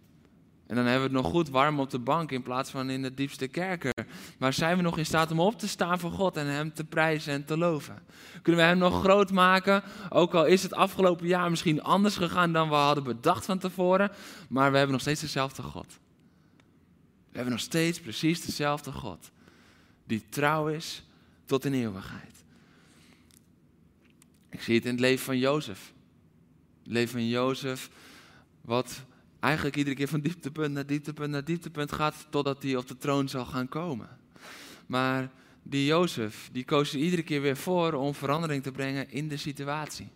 En 0.69 0.75
dan 0.75 0.85
hebben 0.85 1.09
we 1.09 1.15
het 1.15 1.23
nog 1.23 1.31
goed 1.31 1.49
warm 1.49 1.79
op 1.79 1.89
de 1.89 1.99
bank 1.99 2.31
in 2.31 2.41
plaats 2.41 2.69
van 2.69 2.89
in 2.89 3.01
de 3.01 3.13
diepste 3.13 3.47
kerker. 3.47 3.93
Maar 4.37 4.53
zijn 4.53 4.77
we 4.77 4.83
nog 4.83 4.97
in 4.97 5.05
staat 5.05 5.31
om 5.31 5.39
op 5.39 5.59
te 5.59 5.67
staan 5.67 5.99
voor 5.99 6.11
God 6.11 6.37
en 6.37 6.47
Hem 6.47 6.73
te 6.73 6.83
prijzen 6.83 7.33
en 7.33 7.45
te 7.45 7.57
loven? 7.57 8.03
Kunnen 8.41 8.61
we 8.61 8.67
Hem 8.67 8.77
nog 8.77 8.99
groot 8.99 9.31
maken? 9.31 9.83
Ook 10.09 10.33
al 10.33 10.45
is 10.45 10.63
het 10.63 10.73
afgelopen 10.73 11.27
jaar 11.27 11.49
misschien 11.49 11.83
anders 11.83 12.15
gegaan 12.15 12.53
dan 12.53 12.69
we 12.69 12.75
hadden 12.75 13.03
bedacht 13.03 13.45
van 13.45 13.57
tevoren. 13.57 14.11
Maar 14.49 14.71
we 14.71 14.77
hebben 14.77 14.93
nog 14.93 15.01
steeds 15.01 15.21
dezelfde 15.21 15.61
God. 15.61 15.99
We 17.29 17.35
hebben 17.35 17.53
nog 17.53 17.61
steeds 17.61 17.99
precies 17.99 18.45
dezelfde 18.45 18.91
God. 18.91 19.31
Die 20.05 20.25
trouw 20.29 20.67
is 20.67 21.03
tot 21.45 21.65
in 21.65 21.73
eeuwigheid. 21.73 22.43
Ik 24.49 24.61
zie 24.61 24.75
het 24.75 24.85
in 24.85 24.91
het 24.91 24.99
leven 24.99 25.25
van 25.25 25.37
Jozef. 25.37 25.93
Het 26.83 26.91
leven 26.91 27.11
van 27.11 27.27
Jozef, 27.27 27.89
wat 28.61 29.07
eigenlijk 29.39 29.75
iedere 29.75 29.95
keer 29.95 30.07
van 30.07 30.19
dieptepunt 30.19 30.73
naar 30.73 30.85
dieptepunt 30.85 31.31
naar 31.31 31.45
dieptepunt 31.45 31.91
gaat, 31.91 32.27
totdat 32.29 32.63
hij 32.63 32.75
op 32.75 32.87
de 32.87 32.97
troon 32.97 33.29
zal 33.29 33.45
gaan 33.45 33.67
komen. 33.67 34.09
Maar 34.85 35.31
die 35.63 35.85
Jozef, 35.85 36.49
die 36.51 36.65
koos 36.65 36.93
er 36.93 36.99
iedere 36.99 37.23
keer 37.23 37.41
weer 37.41 37.57
voor 37.57 37.93
om 37.93 38.13
verandering 38.13 38.63
te 38.63 38.71
brengen 38.71 39.11
in 39.11 39.27
de 39.27 39.37
situatie. 39.37 40.07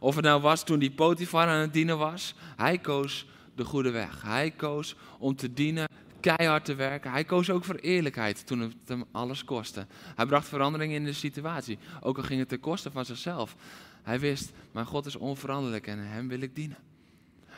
Of 0.00 0.14
het 0.14 0.24
nou 0.24 0.40
was 0.40 0.64
toen 0.64 0.78
die 0.78 0.90
Potifar 0.90 1.46
aan 1.46 1.60
het 1.60 1.72
dienen 1.72 1.98
was, 1.98 2.34
hij 2.56 2.78
koos 2.78 3.26
de 3.54 3.64
goede 3.64 3.90
weg. 3.90 4.22
Hij 4.22 4.50
koos 4.50 4.96
om 5.18 5.36
te 5.36 5.52
dienen, 5.52 5.88
keihard 6.20 6.64
te 6.64 6.74
werken. 6.74 7.10
Hij 7.10 7.24
koos 7.24 7.50
ook 7.50 7.64
voor 7.64 7.74
eerlijkheid 7.74 8.46
toen 8.46 8.60
het 8.60 8.74
hem 8.86 9.04
alles 9.10 9.44
kostte. 9.44 9.86
Hij 10.16 10.26
bracht 10.26 10.48
verandering 10.48 10.92
in 10.92 11.04
de 11.04 11.12
situatie, 11.12 11.78
ook 12.00 12.16
al 12.16 12.22
ging 12.22 12.40
het 12.40 12.48
ten 12.48 12.60
koste 12.60 12.90
van 12.90 13.04
zichzelf. 13.04 13.56
Hij 14.02 14.20
wist, 14.20 14.52
mijn 14.72 14.86
God 14.86 15.06
is 15.06 15.16
onveranderlijk 15.16 15.86
en 15.86 15.98
hem 15.98 16.28
wil 16.28 16.40
ik 16.40 16.54
dienen. 16.54 16.89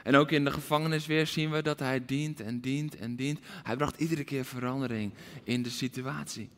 En 0.03 0.17
ook 0.17 0.31
in 0.31 0.45
de 0.45 0.51
gevangenis 0.51 1.07
weer 1.07 1.27
zien 1.27 1.51
we 1.51 1.63
dat 1.63 1.79
hij 1.79 2.05
dient 2.05 2.41
en 2.41 2.61
dient 2.61 2.97
en 2.97 3.17
dient. 3.17 3.39
Hij 3.63 3.77
bracht 3.77 4.01
iedere 4.01 4.25
keer 4.25 4.45
verandering 4.45 5.13
in 5.45 5.63
de 5.63 5.71
situatie. 5.71 6.49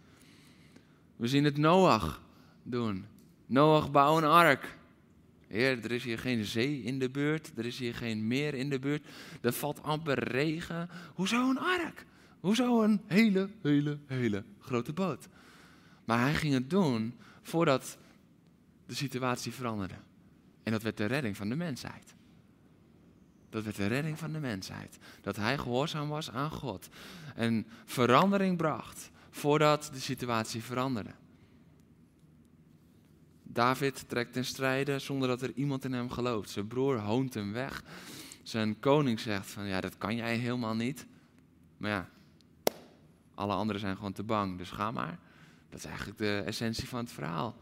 We 1.17 1.29
zien 1.29 1.45
het 1.45 1.57
Noach 1.57 2.23
doen. 2.63 3.07
Noach 3.47 3.91
bouwt 3.91 4.23
een 4.23 4.29
ark. 4.29 4.77
Heer, 5.47 5.85
er 5.85 5.93
is 5.93 6.05
hier 6.05 6.19
geen 6.19 6.45
zee 6.45 6.83
in 6.83 6.99
de 6.99 7.11
buurt, 7.11 7.53
er 7.57 7.67
is 7.67 7.79
hier 7.79 7.95
geen 7.95 8.27
meer 8.27 8.55
in 8.55 8.71
de 8.71 8.79
buurt, 8.79 9.07
er 9.41 9.53
valt 9.53 9.83
amper 9.83 10.19
regen. 10.19 10.89
Hoezo 11.15 11.51
een 11.51 11.59
ark? 11.59 12.07
Hoezo 12.41 12.83
een 12.83 13.01
hele, 13.07 13.49
hele, 13.63 13.99
hele 14.07 14.45
grote 14.61 14.93
boot? 14.93 15.29
Maar 16.05 16.21
hij 16.21 16.35
ging 16.35 16.55
het 16.55 16.71
doen 16.71 17.15
voordat 17.43 17.99
de 18.87 18.95
situatie 18.95 19.53
veranderde. 19.53 19.95
En 20.63 20.73
dat 20.73 20.83
werd 20.83 20.97
de 20.97 21.05
redding 21.05 21.37
van 21.37 21.49
de 21.49 21.57
mensheid. 21.57 22.14
Dat 23.55 23.65
werd 23.65 23.77
de 23.77 23.87
redding 23.87 24.19
van 24.19 24.33
de 24.33 24.39
mensheid. 24.39 24.99
Dat 25.21 25.37
hij 25.37 25.59
gehoorzaam 25.59 26.09
was 26.09 26.31
aan 26.31 26.51
God. 26.51 26.89
En 27.35 27.67
verandering 27.85 28.57
bracht 28.57 29.11
voordat 29.31 29.91
de 29.93 30.01
situatie 30.01 30.63
veranderde. 30.63 31.11
David 33.43 34.09
trekt 34.09 34.33
ten 34.33 34.45
strijde 34.45 34.99
zonder 34.99 35.29
dat 35.29 35.43
er 35.43 35.53
iemand 35.55 35.85
in 35.85 35.93
hem 35.93 36.11
gelooft. 36.11 36.51
Zijn 36.51 36.67
broer 36.67 36.99
hoont 36.99 37.35
hem 37.35 37.53
weg. 37.53 37.83
Zijn 38.43 38.81
koning 38.81 39.21
zegt 39.21 39.51
van 39.51 39.67
ja, 39.67 39.81
dat 39.81 39.99
kan 39.99 40.17
jij 40.17 40.37
helemaal 40.37 40.75
niet. 40.75 41.07
Maar 41.77 41.91
ja, 41.91 42.09
alle 43.35 43.53
anderen 43.53 43.81
zijn 43.81 43.97
gewoon 43.97 44.13
te 44.13 44.23
bang, 44.23 44.59
dus 44.59 44.71
ga 44.71 44.91
maar. 44.91 45.19
Dat 45.69 45.79
is 45.79 45.85
eigenlijk 45.85 46.19
de 46.19 46.43
essentie 46.47 46.89
van 46.89 46.99
het 46.99 47.13
verhaal. 47.13 47.57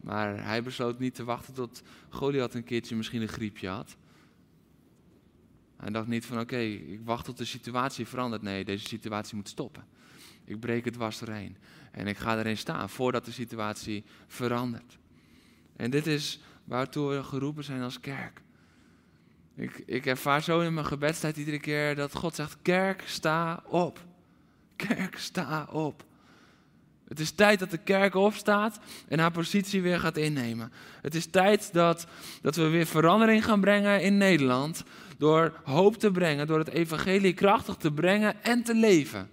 Maar 0.00 0.44
hij 0.44 0.62
besloot 0.62 0.98
niet 0.98 1.14
te 1.14 1.24
wachten 1.24 1.54
tot 1.54 1.82
Goliath 2.08 2.54
een 2.54 2.64
keertje 2.64 2.96
misschien 2.96 3.22
een 3.22 3.28
griepje 3.28 3.68
had. 3.68 3.96
Hij 5.80 5.90
dacht 5.90 6.06
niet 6.06 6.26
van 6.26 6.40
oké, 6.40 6.58
ik 6.58 7.00
wacht 7.04 7.24
tot 7.24 7.38
de 7.38 7.44
situatie 7.44 8.06
verandert. 8.06 8.42
Nee, 8.42 8.64
deze 8.64 8.86
situatie 8.86 9.36
moet 9.36 9.48
stoppen. 9.48 9.84
Ik 10.44 10.60
breek 10.60 10.84
het 10.84 10.96
was 10.96 11.18
doorheen. 11.18 11.56
En 11.90 12.06
ik 12.06 12.16
ga 12.16 12.38
erin 12.38 12.56
staan 12.56 12.90
voordat 12.90 13.24
de 13.24 13.32
situatie 13.32 14.04
verandert. 14.26 14.98
En 15.76 15.90
dit 15.90 16.06
is 16.06 16.40
waartoe 16.64 17.10
we 17.10 17.22
geroepen 17.22 17.64
zijn 17.64 17.82
als 17.82 18.00
kerk. 18.00 18.40
Ik, 19.54 19.82
ik 19.86 20.06
ervaar 20.06 20.42
zo 20.42 20.60
in 20.60 20.74
mijn 20.74 20.86
gebedstijd 20.86 21.36
iedere 21.36 21.60
keer 21.60 21.94
dat 21.94 22.14
God 22.14 22.34
zegt: 22.34 22.56
Kerk, 22.62 23.02
sta 23.06 23.62
op. 23.66 24.04
Kerk, 24.76 25.18
sta 25.18 25.68
op. 25.70 26.04
Het 27.08 27.20
is 27.20 27.30
tijd 27.30 27.58
dat 27.58 27.70
de 27.70 27.78
kerk 27.78 28.14
opstaat 28.14 28.78
en 29.08 29.18
haar 29.18 29.30
positie 29.30 29.82
weer 29.82 30.00
gaat 30.00 30.16
innemen. 30.16 30.72
Het 31.02 31.14
is 31.14 31.26
tijd 31.26 31.72
dat, 31.72 32.06
dat 32.42 32.56
we 32.56 32.68
weer 32.68 32.86
verandering 32.86 33.44
gaan 33.44 33.60
brengen 33.60 34.02
in 34.02 34.16
Nederland. 34.16 34.84
Door 35.20 35.52
hoop 35.64 35.96
te 35.96 36.10
brengen, 36.10 36.46
door 36.46 36.58
het 36.58 36.68
evangelie 36.68 37.32
krachtig 37.32 37.76
te 37.76 37.92
brengen 37.92 38.42
en 38.42 38.62
te 38.62 38.74
leven. 38.74 39.30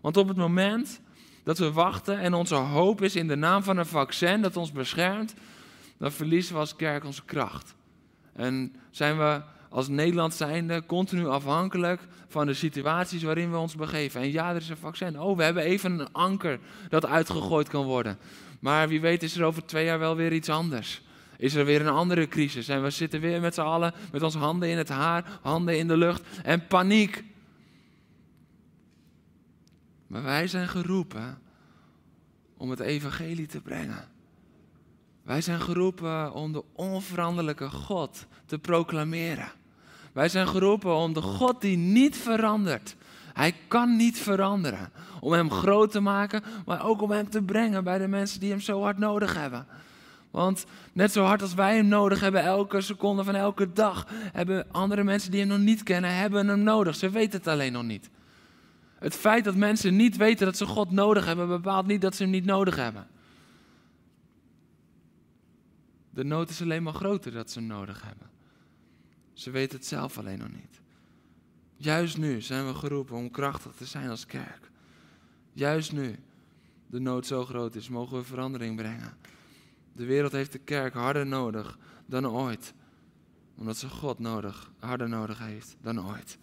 Want 0.00 0.16
op 0.16 0.28
het 0.28 0.36
moment 0.36 1.00
dat 1.42 1.58
we 1.58 1.72
wachten 1.72 2.18
en 2.18 2.34
onze 2.34 2.54
hoop 2.54 3.02
is 3.02 3.16
in 3.16 3.28
de 3.28 3.36
naam 3.36 3.62
van 3.62 3.76
een 3.76 3.86
vaccin 3.86 4.42
dat 4.42 4.56
ons 4.56 4.72
beschermt, 4.72 5.34
dan 5.98 6.12
verliezen 6.12 6.54
we 6.54 6.60
als 6.60 6.76
kerk 6.76 7.04
onze 7.04 7.24
kracht. 7.24 7.74
En 8.32 8.74
zijn 8.90 9.18
we 9.18 9.42
als 9.68 9.88
Nederland 9.88 10.34
zijnde 10.34 10.86
continu 10.86 11.26
afhankelijk 11.26 12.00
van 12.28 12.46
de 12.46 12.54
situaties 12.54 13.22
waarin 13.22 13.50
we 13.50 13.56
ons 13.56 13.74
begeven. 13.74 14.20
En 14.20 14.32
ja, 14.32 14.50
er 14.50 14.56
is 14.56 14.68
een 14.68 14.76
vaccin. 14.76 15.20
Oh, 15.20 15.36
we 15.36 15.42
hebben 15.42 15.62
even 15.62 16.00
een 16.00 16.12
anker 16.12 16.58
dat 16.88 17.06
uitgegooid 17.06 17.68
kan 17.68 17.84
worden. 17.84 18.18
Maar 18.60 18.88
wie 18.88 19.00
weet 19.00 19.22
is 19.22 19.36
er 19.36 19.44
over 19.44 19.64
twee 19.64 19.84
jaar 19.84 19.98
wel 19.98 20.16
weer 20.16 20.32
iets 20.32 20.48
anders. 20.48 21.02
Is 21.40 21.54
er 21.54 21.64
weer 21.64 21.80
een 21.80 21.88
andere 21.88 22.28
crisis 22.28 22.68
en 22.68 22.82
we 22.82 22.90
zitten 22.90 23.20
weer 23.20 23.40
met 23.40 23.54
z'n 23.54 23.60
allen 23.60 23.94
met 24.12 24.22
onze 24.22 24.38
handen 24.38 24.68
in 24.68 24.78
het 24.78 24.88
haar, 24.88 25.38
handen 25.42 25.78
in 25.78 25.88
de 25.88 25.96
lucht 25.96 26.22
en 26.42 26.66
paniek. 26.66 27.24
Maar 30.06 30.22
wij 30.22 30.46
zijn 30.46 30.68
geroepen 30.68 31.38
om 32.56 32.70
het 32.70 32.80
evangelie 32.80 33.46
te 33.46 33.60
brengen. 33.60 34.08
Wij 35.22 35.40
zijn 35.40 35.60
geroepen 35.60 36.32
om 36.32 36.52
de 36.52 36.64
onveranderlijke 36.72 37.70
God 37.70 38.26
te 38.46 38.58
proclameren. 38.58 39.52
Wij 40.12 40.28
zijn 40.28 40.48
geroepen 40.48 40.94
om 40.94 41.12
de 41.12 41.22
God 41.22 41.60
die 41.60 41.76
niet 41.76 42.16
verandert. 42.16 42.96
Hij 43.32 43.54
kan 43.68 43.96
niet 43.96 44.18
veranderen. 44.18 44.90
Om 45.20 45.32
hem 45.32 45.50
groot 45.50 45.90
te 45.90 46.00
maken, 46.00 46.42
maar 46.66 46.84
ook 46.84 47.02
om 47.02 47.10
hem 47.10 47.30
te 47.30 47.42
brengen 47.42 47.84
bij 47.84 47.98
de 47.98 48.08
mensen 48.08 48.40
die 48.40 48.50
hem 48.50 48.60
zo 48.60 48.82
hard 48.82 48.98
nodig 48.98 49.34
hebben. 49.34 49.66
Want 50.30 50.64
net 50.92 51.12
zo 51.12 51.24
hard 51.24 51.42
als 51.42 51.54
wij 51.54 51.76
hem 51.76 51.86
nodig 51.86 52.20
hebben, 52.20 52.42
elke 52.42 52.80
seconde 52.80 53.24
van 53.24 53.34
elke 53.34 53.72
dag, 53.72 54.06
hebben 54.10 54.66
andere 54.70 55.04
mensen 55.04 55.30
die 55.30 55.40
hem 55.40 55.48
nog 55.48 55.58
niet 55.58 55.82
kennen, 55.82 56.16
hebben 56.16 56.48
hem 56.48 56.62
nodig. 56.62 56.96
Ze 56.96 57.10
weten 57.10 57.38
het 57.38 57.48
alleen 57.48 57.72
nog 57.72 57.82
niet. 57.82 58.10
Het 58.98 59.14
feit 59.14 59.44
dat 59.44 59.54
mensen 59.54 59.96
niet 59.96 60.16
weten 60.16 60.46
dat 60.46 60.56
ze 60.56 60.66
God 60.66 60.90
nodig 60.90 61.26
hebben, 61.26 61.48
bepaalt 61.48 61.86
niet 61.86 62.00
dat 62.00 62.14
ze 62.14 62.22
hem 62.22 62.32
niet 62.32 62.44
nodig 62.44 62.76
hebben. 62.76 63.06
De 66.10 66.24
nood 66.24 66.50
is 66.50 66.62
alleen 66.62 66.82
maar 66.82 66.94
groter 66.94 67.32
dat 67.32 67.50
ze 67.50 67.58
hem 67.58 67.68
nodig 67.68 68.02
hebben. 68.02 68.30
Ze 69.32 69.50
weten 69.50 69.78
het 69.78 69.86
zelf 69.86 70.18
alleen 70.18 70.38
nog 70.38 70.52
niet. 70.52 70.80
Juist 71.76 72.18
nu 72.18 72.40
zijn 72.40 72.66
we 72.66 72.74
geroepen 72.74 73.16
om 73.16 73.30
krachtig 73.30 73.72
te 73.72 73.84
zijn 73.84 74.10
als 74.10 74.26
kerk. 74.26 74.70
Juist 75.52 75.92
nu 75.92 76.18
de 76.86 76.98
nood 76.98 77.26
zo 77.26 77.44
groot 77.44 77.74
is, 77.74 77.88
mogen 77.88 78.16
we 78.16 78.24
verandering 78.24 78.76
brengen. 78.76 79.16
De 79.92 80.04
wereld 80.04 80.32
heeft 80.32 80.52
de 80.52 80.58
kerk 80.58 80.94
harder 80.94 81.26
nodig 81.26 81.78
dan 82.06 82.28
ooit. 82.28 82.74
Omdat 83.56 83.76
ze 83.76 83.88
God 83.88 84.18
nodig, 84.18 84.70
harder 84.78 85.08
nodig 85.08 85.38
heeft 85.38 85.76
dan 85.80 86.06
ooit. 86.06 86.38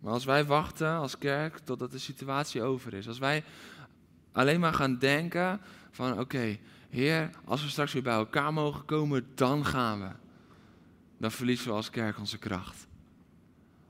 Maar 0.00 0.12
als 0.12 0.24
wij 0.24 0.44
wachten 0.44 0.90
als 0.90 1.18
kerk 1.18 1.58
totdat 1.58 1.90
de 1.90 1.98
situatie 1.98 2.62
over 2.62 2.94
is, 2.94 3.08
als 3.08 3.18
wij 3.18 3.44
alleen 4.32 4.60
maar 4.60 4.74
gaan 4.74 4.98
denken 4.98 5.60
van 5.90 6.20
oké, 6.20 6.58
Heer, 6.90 7.30
als 7.44 7.62
we 7.62 7.68
straks 7.68 7.92
weer 7.92 8.02
bij 8.02 8.14
elkaar 8.14 8.52
mogen 8.52 8.84
komen, 8.84 9.26
dan 9.34 9.64
gaan 9.64 10.00
we. 10.00 10.08
Dan 11.18 11.30
verliezen 11.30 11.68
we 11.68 11.74
als 11.74 11.90
kerk 11.90 12.18
onze 12.18 12.38
kracht. 12.38 12.86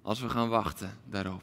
Als 0.02 0.20
we 0.20 0.28
gaan 0.28 0.48
wachten 0.48 0.98
daarop. 1.04 1.42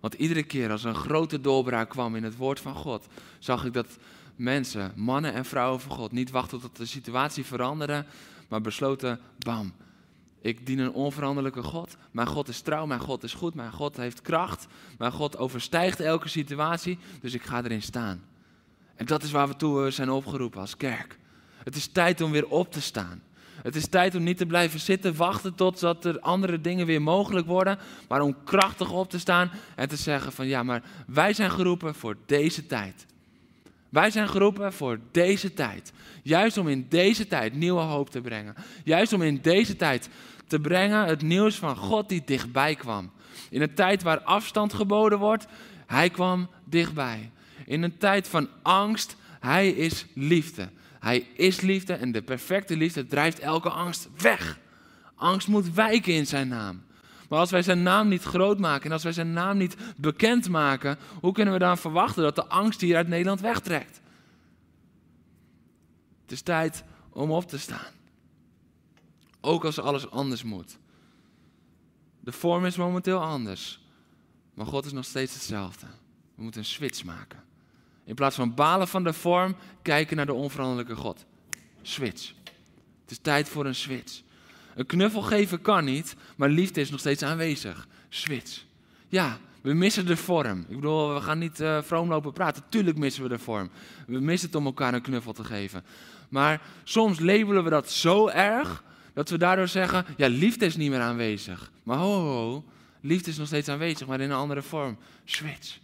Want 0.00 0.14
iedere 0.14 0.42
keer 0.42 0.70
als 0.70 0.84
er 0.84 0.88
een 0.88 0.94
grote 0.94 1.40
doorbraak 1.40 1.88
kwam 1.88 2.16
in 2.16 2.24
het 2.24 2.36
woord 2.36 2.60
van 2.60 2.74
God, 2.74 3.06
zag 3.38 3.64
ik 3.64 3.72
dat 3.72 3.98
mensen, 4.36 4.92
mannen 4.96 5.32
en 5.32 5.44
vrouwen 5.44 5.80
van 5.80 5.96
God, 5.96 6.12
niet 6.12 6.30
wachten 6.30 6.60
tot 6.60 6.76
de 6.76 6.86
situatie 6.86 7.44
veranderde, 7.44 8.04
maar 8.48 8.60
besloten, 8.60 9.20
bam, 9.38 9.72
ik 10.42 10.66
dien 10.66 10.78
een 10.78 10.92
onveranderlijke 10.92 11.62
God. 11.62 11.96
Mijn 12.10 12.26
God 12.26 12.48
is 12.48 12.60
trouw, 12.60 12.86
mijn 12.86 13.00
God 13.00 13.22
is 13.22 13.34
goed, 13.34 13.54
mijn 13.54 13.72
God 13.72 13.96
heeft 13.96 14.20
kracht. 14.20 14.66
Mijn 14.98 15.12
God 15.12 15.38
overstijgt 15.38 16.00
elke 16.00 16.28
situatie, 16.28 16.98
dus 17.20 17.34
ik 17.34 17.42
ga 17.42 17.64
erin 17.64 17.82
staan. 17.82 18.22
En 18.94 19.06
dat 19.06 19.22
is 19.22 19.30
waar 19.30 19.48
we 19.48 19.56
toe 19.56 19.90
zijn 19.90 20.10
opgeroepen 20.10 20.60
als 20.60 20.76
kerk. 20.76 21.18
Het 21.64 21.76
is 21.76 21.86
tijd 21.86 22.20
om 22.20 22.30
weer 22.30 22.48
op 22.48 22.72
te 22.72 22.80
staan. 22.80 23.22
Het 23.62 23.76
is 23.76 23.86
tijd 23.86 24.14
om 24.14 24.22
niet 24.22 24.36
te 24.36 24.46
blijven 24.46 24.80
zitten, 24.80 25.16
wachten 25.16 25.54
totdat 25.54 26.04
er 26.04 26.20
andere 26.20 26.60
dingen 26.60 26.86
weer 26.86 27.02
mogelijk 27.02 27.46
worden, 27.46 27.78
maar 28.08 28.20
om 28.20 28.36
krachtig 28.44 28.90
op 28.90 29.10
te 29.10 29.18
staan 29.18 29.50
en 29.76 29.88
te 29.88 29.96
zeggen 29.96 30.32
van 30.32 30.46
ja, 30.46 30.62
maar 30.62 30.82
wij 31.06 31.32
zijn 31.32 31.50
geroepen 31.50 31.94
voor 31.94 32.16
deze 32.26 32.66
tijd. 32.66 33.06
Wij 33.92 34.10
zijn 34.10 34.28
geroepen 34.28 34.72
voor 34.72 35.00
deze 35.10 35.54
tijd. 35.54 35.92
Juist 36.22 36.56
om 36.56 36.68
in 36.68 36.86
deze 36.88 37.26
tijd 37.26 37.54
nieuwe 37.54 37.80
hoop 37.80 38.10
te 38.10 38.20
brengen. 38.20 38.54
Juist 38.84 39.12
om 39.12 39.22
in 39.22 39.38
deze 39.42 39.76
tijd 39.76 40.08
te 40.46 40.60
brengen 40.60 41.04
het 41.04 41.22
nieuws 41.22 41.56
van 41.56 41.76
God 41.76 42.08
die 42.08 42.22
dichtbij 42.24 42.74
kwam. 42.74 43.10
In 43.50 43.62
een 43.62 43.74
tijd 43.74 44.02
waar 44.02 44.20
afstand 44.20 44.72
geboden 44.72 45.18
wordt, 45.18 45.46
hij 45.86 46.10
kwam 46.10 46.50
dichtbij. 46.64 47.30
In 47.66 47.82
een 47.82 47.98
tijd 47.98 48.28
van 48.28 48.48
angst, 48.62 49.16
hij 49.40 49.68
is 49.68 50.06
liefde. 50.14 50.68
Hij 51.00 51.26
is 51.36 51.60
liefde 51.60 51.92
en 51.92 52.12
de 52.12 52.22
perfecte 52.22 52.76
liefde 52.76 53.06
drijft 53.06 53.38
elke 53.38 53.70
angst 53.70 54.08
weg. 54.18 54.58
Angst 55.14 55.48
moet 55.48 55.74
wijken 55.74 56.12
in 56.12 56.26
zijn 56.26 56.48
naam. 56.48 56.82
Maar 57.32 57.40
als 57.40 57.50
wij 57.50 57.62
zijn 57.62 57.82
naam 57.82 58.08
niet 58.08 58.22
groot 58.22 58.58
maken 58.58 58.84
en 58.84 58.92
als 58.92 59.02
wij 59.02 59.12
zijn 59.12 59.32
naam 59.32 59.56
niet 59.56 59.76
bekend 59.96 60.48
maken, 60.48 60.98
hoe 61.20 61.32
kunnen 61.32 61.52
we 61.52 61.58
dan 61.58 61.78
verwachten 61.78 62.22
dat 62.22 62.34
de 62.34 62.46
angst 62.46 62.80
hier 62.80 62.96
uit 62.96 63.08
Nederland 63.08 63.40
wegtrekt? 63.40 64.00
Het 66.22 66.32
is 66.32 66.42
tijd 66.42 66.84
om 67.10 67.30
op 67.30 67.48
te 67.48 67.58
staan. 67.58 67.92
Ook 69.40 69.64
als 69.64 69.80
alles 69.80 70.10
anders 70.10 70.42
moet. 70.42 70.78
De 72.20 72.32
vorm 72.32 72.64
is 72.64 72.76
momenteel 72.76 73.20
anders, 73.20 73.80
maar 74.54 74.66
God 74.66 74.84
is 74.84 74.92
nog 74.92 75.04
steeds 75.04 75.34
hetzelfde. 75.34 75.86
We 76.34 76.42
moeten 76.42 76.60
een 76.60 76.66
switch 76.66 77.04
maken. 77.04 77.44
In 78.04 78.14
plaats 78.14 78.36
van 78.36 78.54
balen 78.54 78.88
van 78.88 79.04
de 79.04 79.12
vorm, 79.12 79.56
kijken 79.82 80.16
naar 80.16 80.26
de 80.26 80.34
onveranderlijke 80.34 80.96
God. 80.96 81.24
Switch. 81.82 82.32
Het 83.02 83.10
is 83.10 83.18
tijd 83.18 83.48
voor 83.48 83.66
een 83.66 83.74
switch. 83.74 84.22
Een 84.74 84.86
knuffel 84.86 85.22
geven 85.22 85.62
kan 85.62 85.84
niet, 85.84 86.16
maar 86.36 86.48
liefde 86.48 86.80
is 86.80 86.90
nog 86.90 87.00
steeds 87.00 87.22
aanwezig. 87.22 87.86
Switch. 88.08 88.64
Ja, 89.08 89.38
we 89.60 89.72
missen 89.72 90.06
de 90.06 90.16
vorm. 90.16 90.64
Ik 90.68 90.74
bedoel, 90.74 91.14
we 91.14 91.20
gaan 91.20 91.38
niet 91.38 91.60
uh, 91.60 91.82
vroom 91.82 92.08
lopen 92.08 92.32
praten. 92.32 92.62
Tuurlijk 92.68 92.98
missen 92.98 93.22
we 93.22 93.28
de 93.28 93.38
vorm. 93.38 93.70
We 94.06 94.20
missen 94.20 94.48
het 94.48 94.56
om 94.56 94.66
elkaar 94.66 94.94
een 94.94 95.02
knuffel 95.02 95.32
te 95.32 95.44
geven. 95.44 95.84
Maar 96.28 96.60
soms 96.84 97.20
labelen 97.20 97.64
we 97.64 97.70
dat 97.70 97.90
zo 97.90 98.28
erg 98.28 98.84
dat 99.12 99.30
we 99.30 99.38
daardoor 99.38 99.68
zeggen: 99.68 100.04
ja, 100.16 100.28
liefde 100.28 100.66
is 100.66 100.76
niet 100.76 100.90
meer 100.90 101.00
aanwezig. 101.00 101.70
Maar 101.82 101.98
ho, 101.98 102.64
liefde 103.00 103.30
is 103.30 103.36
nog 103.38 103.46
steeds 103.46 103.68
aanwezig, 103.68 104.06
maar 104.06 104.20
in 104.20 104.30
een 104.30 104.36
andere 104.36 104.62
vorm. 104.62 104.98
Switch. 105.24 105.78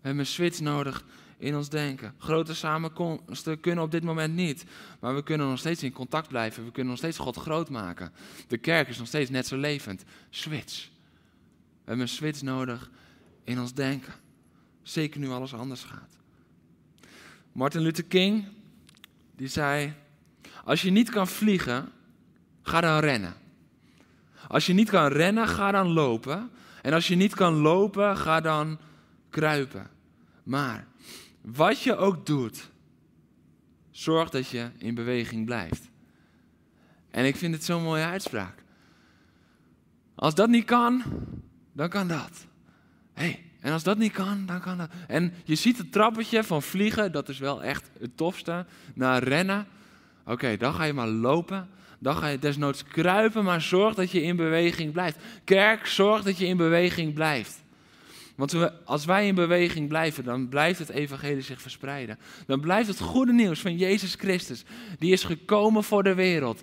We 0.00 0.06
hebben 0.06 0.20
een 0.20 0.26
switch 0.26 0.60
nodig 0.60 1.04
in 1.38 1.56
ons 1.56 1.68
denken. 1.68 2.14
Grote 2.18 2.54
samenkomsten 2.54 3.60
kunnen 3.60 3.84
op 3.84 3.90
dit 3.90 4.02
moment 4.02 4.34
niet. 4.34 4.64
Maar 5.00 5.14
we 5.14 5.22
kunnen 5.22 5.48
nog 5.48 5.58
steeds 5.58 5.82
in 5.82 5.92
contact 5.92 6.28
blijven. 6.28 6.64
We 6.64 6.70
kunnen 6.70 6.90
nog 6.90 6.98
steeds 6.98 7.18
God 7.18 7.36
groot 7.36 7.70
maken. 7.70 8.12
De 8.48 8.58
kerk 8.58 8.88
is 8.88 8.98
nog 8.98 9.06
steeds 9.06 9.30
net 9.30 9.46
zo 9.46 9.56
levend. 9.56 10.04
Switch. 10.30 10.88
We 11.52 11.94
hebben 11.94 12.04
een 12.04 12.08
switch 12.08 12.42
nodig 12.42 12.90
in 13.44 13.60
ons 13.60 13.74
denken. 13.74 14.12
Zeker 14.82 15.20
nu 15.20 15.28
alles 15.28 15.54
anders 15.54 15.84
gaat. 15.84 16.16
Martin 17.52 17.80
Luther 17.80 18.04
King, 18.04 18.46
die 19.36 19.48
zei: 19.48 19.92
Als 20.64 20.82
je 20.82 20.90
niet 20.90 21.10
kan 21.10 21.28
vliegen, 21.28 21.92
ga 22.62 22.80
dan 22.80 22.98
rennen. 22.98 23.34
Als 24.48 24.66
je 24.66 24.72
niet 24.72 24.90
kan 24.90 25.06
rennen, 25.06 25.48
ga 25.48 25.70
dan 25.70 25.88
lopen. 25.88 26.50
En 26.82 26.92
als 26.92 27.08
je 27.08 27.14
niet 27.14 27.34
kan 27.34 27.54
lopen, 27.54 28.16
ga 28.16 28.40
dan 28.40 28.78
kruipen. 29.30 29.90
Maar 30.42 30.86
wat 31.54 31.82
je 31.82 31.96
ook 31.96 32.26
doet, 32.26 32.70
zorg 33.90 34.30
dat 34.30 34.48
je 34.48 34.70
in 34.78 34.94
beweging 34.94 35.44
blijft. 35.44 35.90
En 37.10 37.24
ik 37.24 37.36
vind 37.36 37.54
het 37.54 37.64
zo'n 37.64 37.82
mooie 37.82 38.04
uitspraak. 38.04 38.62
Als 40.14 40.34
dat 40.34 40.48
niet 40.48 40.64
kan, 40.64 41.02
dan 41.72 41.88
kan 41.88 42.08
dat. 42.08 42.46
hey, 43.12 43.42
en 43.60 43.72
als 43.72 43.82
dat 43.82 43.98
niet 43.98 44.12
kan, 44.12 44.46
dan 44.46 44.60
kan 44.60 44.78
dat. 44.78 44.90
En 45.06 45.32
je 45.44 45.54
ziet 45.54 45.78
het 45.78 45.92
trappetje 45.92 46.44
van 46.44 46.62
vliegen, 46.62 47.12
dat 47.12 47.28
is 47.28 47.38
wel 47.38 47.62
echt 47.62 47.90
het 48.00 48.16
tofste, 48.16 48.66
naar 48.94 49.22
rennen. 49.22 49.66
Oké, 50.24 50.56
dan 50.56 50.74
ga 50.74 50.84
je 50.84 50.92
maar 50.92 51.08
lopen. 51.08 51.68
Dan 51.98 52.16
ga 52.16 52.26
je 52.26 52.38
desnoods 52.38 52.84
kruipen, 52.84 53.44
maar 53.44 53.60
zorg 53.60 53.94
dat 53.94 54.10
je 54.10 54.22
in 54.22 54.36
beweging 54.36 54.92
blijft. 54.92 55.18
Kerk, 55.44 55.86
zorg 55.86 56.22
dat 56.22 56.38
je 56.38 56.46
in 56.46 56.56
beweging 56.56 57.14
blijft. 57.14 57.62
Want 58.38 58.84
als 58.84 59.04
wij 59.04 59.26
in 59.26 59.34
beweging 59.34 59.88
blijven, 59.88 60.24
dan 60.24 60.48
blijft 60.48 60.78
het 60.78 60.88
evangelie 60.88 61.42
zich 61.42 61.62
verspreiden. 61.62 62.18
Dan 62.46 62.60
blijft 62.60 62.88
het 62.88 63.00
goede 63.00 63.32
nieuws 63.32 63.60
van 63.60 63.76
Jezus 63.76 64.14
Christus, 64.14 64.64
die 64.98 65.12
is 65.12 65.24
gekomen 65.24 65.84
voor 65.84 66.02
de 66.02 66.14
wereld, 66.14 66.62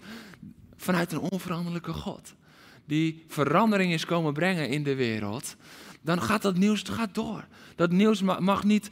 vanuit 0.75 1.11
een 1.11 1.19
onveranderlijke 1.19 1.93
God, 1.93 2.33
die 2.85 3.23
verandering 3.27 3.93
is 3.93 4.05
komen 4.05 4.33
brengen 4.33 4.69
in 4.69 4.83
de 4.83 4.95
wereld, 4.95 5.55
dan 6.01 6.21
gaat 6.21 6.41
dat 6.41 6.57
nieuws 6.57 6.81
gaat 6.81 7.15
door. 7.15 7.45
Dat 7.75 7.91
nieuws 7.91 8.21
mag 8.21 8.63
niet 8.63 8.89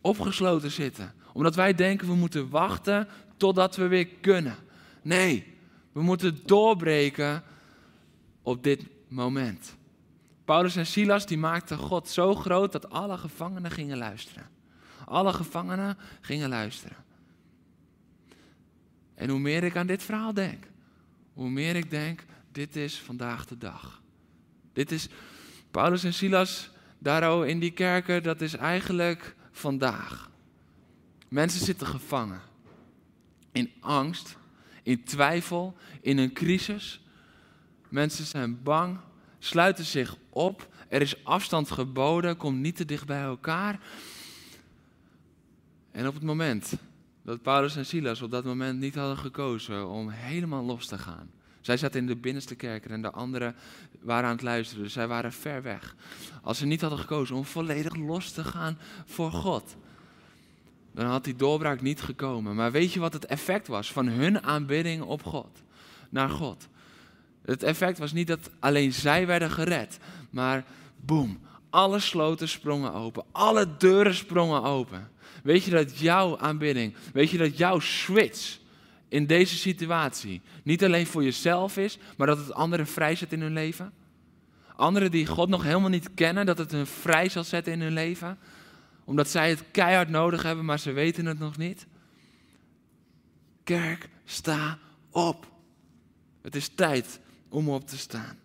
opgesloten 0.00 0.70
zitten, 0.70 1.14
omdat 1.32 1.54
wij 1.54 1.74
denken 1.74 2.06
we 2.06 2.14
moeten 2.14 2.48
wachten 2.48 3.08
totdat 3.36 3.76
we 3.76 3.86
weer 3.86 4.08
kunnen. 4.20 4.56
Nee, 5.02 5.46
we 5.92 6.02
moeten 6.02 6.40
doorbreken 6.44 7.42
op 8.42 8.62
dit 8.62 8.86
moment. 9.08 9.76
Paulus 10.44 10.76
en 10.76 10.86
Silas 10.86 11.26
die 11.26 11.38
maakten 11.38 11.78
God 11.78 12.08
zo 12.08 12.34
groot 12.34 12.72
dat 12.72 12.90
alle 12.90 13.18
gevangenen 13.18 13.70
gingen 13.70 13.98
luisteren. 13.98 14.48
Alle 15.04 15.32
gevangenen 15.32 15.98
gingen 16.20 16.48
luisteren. 16.48 16.96
En 19.14 19.28
hoe 19.28 19.38
meer 19.38 19.64
ik 19.64 19.76
aan 19.76 19.86
dit 19.86 20.02
verhaal 20.02 20.34
denk, 20.34 20.64
hoe 21.32 21.50
meer 21.50 21.76
ik 21.76 21.90
denk, 21.90 22.24
dit 22.52 22.76
is 22.76 22.98
vandaag 22.98 23.46
de 23.46 23.58
dag. 23.58 24.02
Dit 24.72 24.92
is 24.92 25.08
Paulus 25.70 26.04
en 26.04 26.14
Silas 26.14 26.70
daar 26.98 27.46
in 27.46 27.58
die 27.58 27.70
kerken, 27.70 28.22
dat 28.22 28.40
is 28.40 28.54
eigenlijk 28.54 29.34
vandaag. 29.50 30.30
Mensen 31.28 31.64
zitten 31.64 31.86
gevangen. 31.86 32.40
In 33.52 33.70
angst, 33.80 34.36
in 34.82 35.04
twijfel, 35.04 35.76
in 36.00 36.18
een 36.18 36.32
crisis. 36.32 37.00
Mensen 37.88 38.24
zijn 38.24 38.62
bang, 38.62 38.98
sluiten 39.44 39.84
zich 39.84 40.16
op. 40.28 40.68
Er 40.88 41.00
is 41.00 41.24
afstand 41.24 41.70
geboden, 41.70 42.36
kom 42.36 42.60
niet 42.60 42.76
te 42.76 42.84
dicht 42.84 43.06
bij 43.06 43.22
elkaar. 43.22 43.80
En 45.90 46.06
op 46.06 46.14
het 46.14 46.22
moment 46.22 46.72
dat 47.22 47.42
Paulus 47.42 47.76
en 47.76 47.86
Silas 47.86 48.22
op 48.22 48.30
dat 48.30 48.44
moment 48.44 48.78
niet 48.78 48.94
hadden 48.94 49.18
gekozen 49.18 49.88
om 49.88 50.08
helemaal 50.08 50.64
los 50.64 50.86
te 50.86 50.98
gaan. 50.98 51.30
Zij 51.60 51.76
zaten 51.76 52.00
in 52.00 52.06
de 52.06 52.16
binnenste 52.16 52.54
kerken 52.54 52.90
en 52.90 53.02
de 53.02 53.10
anderen 53.10 53.54
waren 54.00 54.24
aan 54.24 54.34
het 54.34 54.42
luisteren. 54.42 54.82
Dus 54.82 54.92
zij 54.92 55.08
waren 55.08 55.32
ver 55.32 55.62
weg. 55.62 55.96
Als 56.42 56.58
ze 56.58 56.66
niet 56.66 56.80
hadden 56.80 56.98
gekozen 56.98 57.36
om 57.36 57.44
volledig 57.44 57.96
los 57.96 58.30
te 58.30 58.44
gaan 58.44 58.78
voor 59.04 59.32
God, 59.32 59.76
dan 60.92 61.06
had 61.06 61.24
die 61.24 61.36
doorbraak 61.36 61.80
niet 61.80 62.02
gekomen. 62.02 62.54
Maar 62.54 62.72
weet 62.72 62.92
je 62.92 63.00
wat 63.00 63.12
het 63.12 63.26
effect 63.26 63.66
was 63.66 63.92
van 63.92 64.06
hun 64.06 64.42
aanbidding 64.42 65.02
op 65.02 65.22
God? 65.22 65.62
Naar 66.10 66.28
God. 66.30 66.68
Het 67.44 67.62
effect 67.62 67.98
was 67.98 68.12
niet 68.12 68.26
dat 68.26 68.50
alleen 68.58 68.92
zij 68.92 69.26
werden 69.26 69.50
gered, 69.50 69.98
maar 70.30 70.64
boem, 70.96 71.40
alle 71.70 71.98
sloten 71.98 72.48
sprongen 72.48 72.92
open, 72.92 73.24
alle 73.32 73.76
deuren 73.78 74.14
sprongen 74.14 74.62
open. 74.62 75.10
Weet 75.42 75.64
je 75.64 75.70
dat 75.70 75.98
jouw 75.98 76.38
aanbidding, 76.38 76.94
weet 77.12 77.30
je 77.30 77.38
dat 77.38 77.58
jouw 77.58 77.78
switch 77.78 78.58
in 79.08 79.26
deze 79.26 79.56
situatie 79.56 80.40
niet 80.62 80.84
alleen 80.84 81.06
voor 81.06 81.24
jezelf 81.24 81.76
is, 81.76 81.98
maar 82.16 82.26
dat 82.26 82.38
het 82.38 82.52
anderen 82.52 82.86
vrijzet 82.86 83.32
in 83.32 83.40
hun 83.40 83.52
leven? 83.52 83.92
Anderen 84.76 85.10
die 85.10 85.26
God 85.26 85.48
nog 85.48 85.62
helemaal 85.62 85.88
niet 85.88 86.14
kennen, 86.14 86.46
dat 86.46 86.58
het 86.58 86.70
hun 86.70 86.86
vrij 86.86 87.28
zal 87.28 87.44
zetten 87.44 87.72
in 87.72 87.80
hun 87.80 87.92
leven? 87.92 88.38
Omdat 89.04 89.28
zij 89.28 89.48
het 89.50 89.64
keihard 89.70 90.08
nodig 90.08 90.42
hebben, 90.42 90.64
maar 90.64 90.78
ze 90.78 90.92
weten 90.92 91.26
het 91.26 91.38
nog 91.38 91.56
niet? 91.56 91.86
Kerk, 93.64 94.08
sta 94.24 94.78
op. 95.10 95.46
Het 96.42 96.54
is 96.54 96.68
tijd 96.68 97.20
om 97.52 97.68
op 97.68 97.88
te 97.88 97.98
staan. 97.98 98.38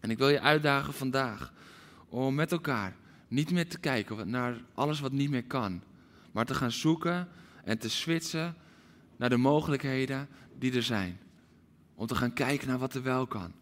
En 0.00 0.10
ik 0.10 0.18
wil 0.18 0.28
je 0.28 0.40
uitdagen 0.40 0.94
vandaag 0.94 1.52
om 2.08 2.34
met 2.34 2.52
elkaar 2.52 2.96
niet 3.28 3.50
meer 3.50 3.68
te 3.68 3.78
kijken 3.78 4.30
naar 4.30 4.60
alles 4.74 5.00
wat 5.00 5.12
niet 5.12 5.30
meer 5.30 5.44
kan, 5.44 5.82
maar 6.32 6.44
te 6.44 6.54
gaan 6.54 6.72
zoeken 6.72 7.28
en 7.64 7.78
te 7.78 7.90
switchen 7.90 8.54
naar 9.16 9.28
de 9.28 9.36
mogelijkheden 9.36 10.28
die 10.58 10.74
er 10.74 10.82
zijn. 10.82 11.18
Om 11.94 12.06
te 12.06 12.14
gaan 12.14 12.32
kijken 12.32 12.68
naar 12.68 12.78
wat 12.78 12.94
er 12.94 13.02
wel 13.02 13.26
kan. 13.26 13.52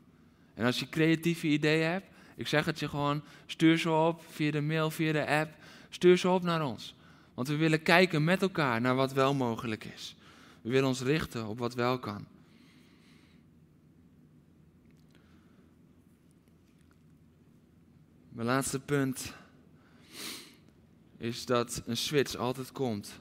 En 0.55 0.64
als 0.64 0.79
je 0.79 0.88
creatieve 0.88 1.47
ideeën 1.47 1.90
hebt, 1.90 2.07
ik 2.37 2.47
zeg 2.47 2.64
het 2.64 2.79
je 2.79 2.88
gewoon, 2.88 3.23
stuur 3.47 3.79
ze 3.79 3.90
op 3.90 4.23
via 4.31 4.51
de 4.51 4.61
mail, 4.61 4.90
via 4.90 5.12
de 5.12 5.27
app. 5.27 5.55
Stuur 5.88 6.19
ze 6.19 6.29
op 6.29 6.43
naar 6.43 6.64
ons. 6.64 6.95
Want 7.35 7.49
we 7.49 7.57
willen 7.57 7.83
kijken 7.83 8.25
met 8.25 8.43
elkaar 8.43 8.81
naar 8.81 8.95
wat 8.95 9.12
wel 9.12 9.35
mogelijk 9.35 9.85
is. 9.85 10.17
We 10.62 10.71
willen 10.71 10.88
ons 10.88 11.01
richten 11.01 11.47
op 11.47 11.59
wat 11.59 11.75
wel 11.75 11.99
kan. 11.99 12.27
Mijn 18.35 18.47
laatste 18.47 18.81
punt 18.81 19.33
is 21.16 21.47
dat 21.47 21.83
een 21.87 21.97
switch 21.97 22.37
altijd 22.37 22.73
komt 22.73 23.20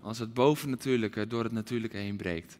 als 0.00 0.18
het 0.18 0.34
bovennatuurlijke 0.34 1.26
door 1.26 1.42
het 1.42 1.52
natuurlijke 1.52 1.96
heen 1.96 2.16
breekt. 2.16 2.58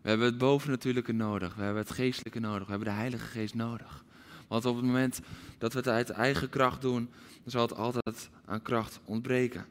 We 0.00 0.08
hebben 0.08 0.26
het 0.26 0.38
bovennatuurlijke 0.38 1.12
nodig, 1.12 1.54
we 1.54 1.62
hebben 1.62 1.82
het 1.82 1.92
geestelijke 1.92 2.40
nodig, 2.40 2.64
we 2.64 2.70
hebben 2.70 2.88
de 2.88 2.94
Heilige 2.94 3.26
Geest 3.26 3.54
nodig. 3.54 4.04
Want 4.48 4.64
op 4.64 4.76
het 4.76 4.84
moment 4.84 5.20
dat 5.58 5.72
we 5.72 5.78
het 5.78 5.88
uit 5.88 6.10
eigen 6.10 6.48
kracht 6.48 6.80
doen, 6.80 7.10
dan 7.42 7.50
zal 7.50 7.62
het 7.62 7.76
altijd 7.76 8.30
aan 8.44 8.62
kracht 8.62 9.00
ontbreken. 9.04 9.66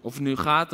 Of 0.00 0.14
het 0.14 0.22
nu 0.22 0.36
gaat 0.36 0.72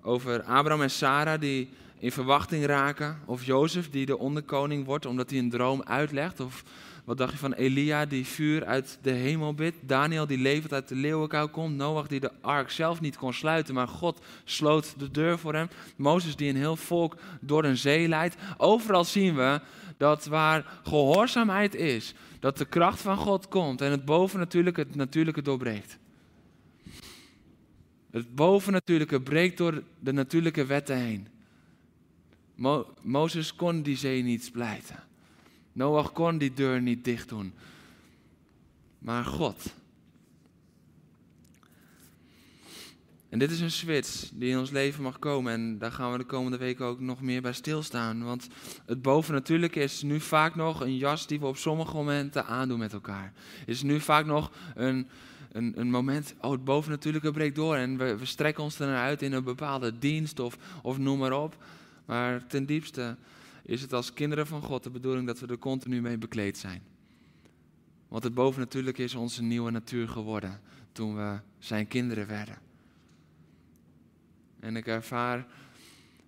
over 0.00 0.42
Abraham 0.42 0.82
en 0.82 0.90
Sarah 0.90 1.40
die 1.40 1.70
in 2.00 2.12
verwachting 2.12 2.64
raken. 2.64 3.18
Of 3.26 3.44
Jozef 3.44 3.90
die 3.90 4.06
de 4.06 4.18
onderkoning 4.18 4.84
wordt 4.84 5.06
omdat 5.06 5.30
hij 5.30 5.38
een 5.38 5.50
droom 5.50 5.82
uitlegt. 5.82 6.40
Of 6.40 6.64
wat 7.04 7.18
dacht 7.18 7.32
je 7.32 7.38
van 7.38 7.52
Elia 7.52 8.06
die 8.06 8.26
vuur 8.26 8.64
uit 8.64 8.98
de 9.02 9.10
hemel 9.10 9.54
bidt? 9.54 9.76
Daniel 9.82 10.26
die 10.26 10.38
levend 10.38 10.72
uit 10.72 10.88
de 10.88 10.94
leeuwenkuil 10.94 11.48
komt? 11.48 11.76
Noach 11.76 12.06
die 12.06 12.20
de 12.20 12.32
ark 12.40 12.70
zelf 12.70 13.00
niet 13.00 13.16
kon 13.16 13.32
sluiten, 13.32 13.74
maar 13.74 13.88
God 13.88 14.24
sloot 14.44 14.94
de 14.98 15.10
deur 15.10 15.38
voor 15.38 15.54
hem? 15.54 15.68
Mozes 15.96 16.36
die 16.36 16.48
een 16.48 16.56
heel 16.56 16.76
volk 16.76 17.16
door 17.40 17.64
een 17.64 17.76
zee 17.76 18.08
leidt? 18.08 18.36
Overal 18.56 19.04
zien 19.04 19.34
we 19.34 19.60
dat 19.96 20.26
waar 20.26 20.80
gehoorzaamheid 20.82 21.74
is, 21.74 22.14
dat 22.38 22.58
de 22.58 22.64
kracht 22.64 23.00
van 23.00 23.16
God 23.16 23.48
komt 23.48 23.80
en 23.80 23.90
het 23.90 24.04
bovennatuurlijke 24.04 24.80
het 24.80 24.94
natuurlijke 24.94 25.42
doorbreekt. 25.42 25.98
Het 28.10 28.34
bovennatuurlijke 28.34 29.20
breekt 29.20 29.56
door 29.56 29.82
de 29.98 30.12
natuurlijke 30.12 30.66
wetten 30.66 30.96
heen. 30.96 31.28
Mo 32.60 32.94
Mozes 33.02 33.54
kon 33.54 33.82
die 33.82 33.96
zee 33.96 34.22
niet 34.22 34.44
splijten. 34.44 35.02
Noach 35.72 36.12
kon 36.12 36.38
die 36.38 36.52
deur 36.52 36.82
niet 36.82 37.04
dicht 37.04 37.28
doen. 37.28 37.54
Maar 38.98 39.24
God. 39.24 39.74
En 43.28 43.38
dit 43.38 43.50
is 43.50 43.60
een 43.60 43.70
switch 43.70 44.28
die 44.32 44.50
in 44.50 44.58
ons 44.58 44.70
leven 44.70 45.02
mag 45.02 45.18
komen. 45.18 45.52
En 45.52 45.78
daar 45.78 45.92
gaan 45.92 46.12
we 46.12 46.18
de 46.18 46.24
komende 46.24 46.56
weken 46.56 46.86
ook 46.86 47.00
nog 47.00 47.20
meer 47.20 47.42
bij 47.42 47.52
stilstaan. 47.52 48.24
Want 48.24 48.48
het 48.86 49.02
bovennatuurlijke 49.02 49.80
is 49.80 50.02
nu 50.02 50.20
vaak 50.20 50.54
nog 50.54 50.80
een 50.80 50.96
jas 50.96 51.26
die 51.26 51.40
we 51.40 51.46
op 51.46 51.56
sommige 51.56 51.94
momenten 51.94 52.46
aandoen 52.46 52.78
met 52.78 52.92
elkaar. 52.92 53.32
Is 53.66 53.82
nu 53.82 54.00
vaak 54.00 54.26
nog 54.26 54.52
een, 54.74 55.08
een, 55.52 55.80
een 55.80 55.90
moment, 55.90 56.34
oh 56.40 56.50
het 56.50 56.64
bovennatuurlijke 56.64 57.30
breekt 57.30 57.56
door. 57.56 57.76
En 57.76 57.96
we, 57.98 58.16
we 58.16 58.24
strekken 58.24 58.62
ons 58.62 58.78
er 58.78 58.86
naar 58.86 59.04
uit 59.04 59.22
in 59.22 59.32
een 59.32 59.44
bepaalde 59.44 59.98
dienst 59.98 60.40
of, 60.40 60.56
of 60.82 60.98
noem 60.98 61.18
maar 61.18 61.42
op. 61.42 61.56
Maar 62.10 62.46
ten 62.46 62.66
diepste 62.66 63.16
is 63.62 63.82
het 63.82 63.92
als 63.92 64.12
kinderen 64.12 64.46
van 64.46 64.62
God 64.62 64.82
de 64.82 64.90
bedoeling 64.90 65.26
dat 65.26 65.40
we 65.40 65.46
er 65.46 65.58
continu 65.58 66.00
mee 66.00 66.18
bekleed 66.18 66.58
zijn. 66.58 66.82
Want 68.08 68.24
het 68.24 68.34
bovennatuurlijke 68.34 69.02
is 69.02 69.14
onze 69.14 69.42
nieuwe 69.42 69.70
natuur 69.70 70.08
geworden 70.08 70.60
toen 70.92 71.16
we 71.16 71.38
zijn 71.58 71.88
kinderen 71.88 72.26
werden. 72.26 72.58
En 74.60 74.76
ik 74.76 74.86
ervaar 74.86 75.46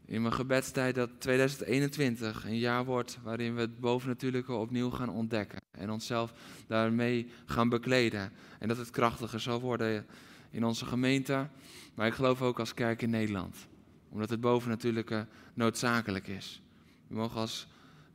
in 0.05 0.23
mijn 0.23 0.35
gebedstijd 0.35 0.95
dat 0.95 1.11
2021 1.19 2.45
een 2.45 2.59
jaar 2.59 2.85
wordt 2.85 3.19
waarin 3.23 3.55
we 3.55 3.61
het 3.61 3.81
bovennatuurlijke 3.81 4.53
opnieuw 4.53 4.91
gaan 4.91 5.11
ontdekken. 5.11 5.61
En 5.71 5.91
onszelf 5.91 6.33
daarmee 6.67 7.31
gaan 7.47 7.69
bekleden. 7.69 8.33
En 8.59 8.69
dat 8.69 8.77
het 8.77 8.91
krachtiger 8.91 9.41
zal 9.41 9.61
worden 9.61 10.07
in 10.51 10.65
onze 10.65 10.87
gemeente, 10.87 11.49
maar 11.95 12.07
ik 12.07 12.15
geloof 12.15 12.43
ook 12.43 12.59
als 12.59 12.75
kerk 12.75 13.03
in 13.03 13.11
Nederland. 13.11 13.71
Omdat 14.13 14.31
het 14.31 14.41
bovennatuurlijke 14.41 15.27
noodzakelijk 15.55 16.27
is. 16.27 16.63
We 17.07 17.15
mogen 17.15 17.41
als 17.41 17.67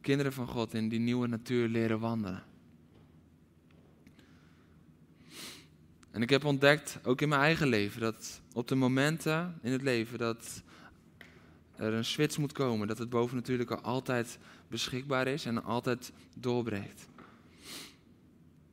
kinderen 0.02 0.34
van 0.34 0.48
God 0.48 0.74
in 0.74 0.90
die 0.90 1.00
nieuwe 1.00 1.28
natuur 1.28 1.68
leren 1.68 2.00
wandelen. 2.00 2.44
En 6.12 6.22
ik 6.22 6.30
heb 6.30 6.46
ontdekt, 6.46 7.00
ook 7.04 7.22
in 7.22 7.30
mijn 7.30 7.42
eigen 7.42 7.68
leven, 7.68 8.02
dat 8.02 8.42
op 8.54 8.68
de 8.68 8.76
momenten 8.76 9.60
in 9.62 9.72
het 9.72 9.82
leven 9.82 10.18
dat 10.18 10.62
er 11.76 11.94
een 11.94 12.06
switch 12.06 12.38
moet 12.38 12.52
komen, 12.52 12.88
dat 12.88 12.98
het 12.98 13.10
bovennatuurlijke 13.10 13.80
altijd 13.80 14.38
beschikbaar 14.68 15.28
is 15.28 15.46
en 15.46 15.64
altijd 15.64 16.12
doorbreekt. 16.36 17.08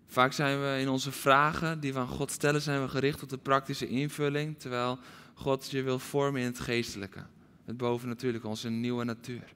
Vaak 0.07 0.33
zijn 0.33 0.61
we 0.61 0.81
in 0.81 0.89
onze 0.89 1.13
vragen 1.13 1.81
die 1.81 1.93
we 1.93 1.99
aan 1.99 2.09
God 2.09 2.31
stellen, 2.31 2.63
zijn 2.63 2.83
we 2.83 2.89
gericht 2.89 3.23
op 3.23 3.29
de 3.29 3.39
praktische 3.39 3.89
invulling, 3.89 4.59
terwijl 4.59 4.99
God 5.35 5.71
je 5.71 5.83
wil 5.83 5.99
vormen 5.99 6.41
in 6.41 6.47
het 6.47 6.61
geestelijke. 6.61 7.27
Het 7.65 7.77
bovennatuurlijke, 7.77 8.49
onze 8.49 8.69
nieuwe 8.69 9.05
natuur. 9.05 9.53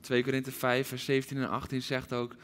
2 0.00 0.22
Korinthe 0.22 0.52
5, 0.52 0.88
vers 0.88 1.04
17 1.04 1.36
en 1.36 1.48
18 1.48 1.82
zegt 1.82 2.12
ook 2.12 2.34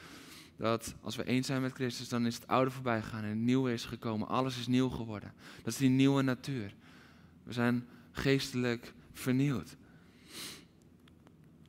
dat 0.56 0.94
als 1.00 1.16
we 1.16 1.24
eens 1.24 1.46
zijn 1.46 1.62
met 1.62 1.72
Christus, 1.72 2.08
dan 2.08 2.26
is 2.26 2.34
het 2.34 2.46
oude 2.46 2.70
voorbij 2.70 3.02
gegaan 3.02 3.22
en 3.22 3.28
het 3.28 3.38
nieuwe 3.38 3.72
is 3.72 3.84
gekomen. 3.84 4.28
Alles 4.28 4.58
is 4.58 4.66
nieuw 4.66 4.88
geworden. 4.88 5.32
Dat 5.62 5.72
is 5.72 5.78
die 5.78 5.88
nieuwe 5.88 6.22
natuur. 6.22 6.74
We 7.42 7.52
zijn 7.52 7.86
geestelijk 8.12 8.92
vernieuwd. 9.12 9.76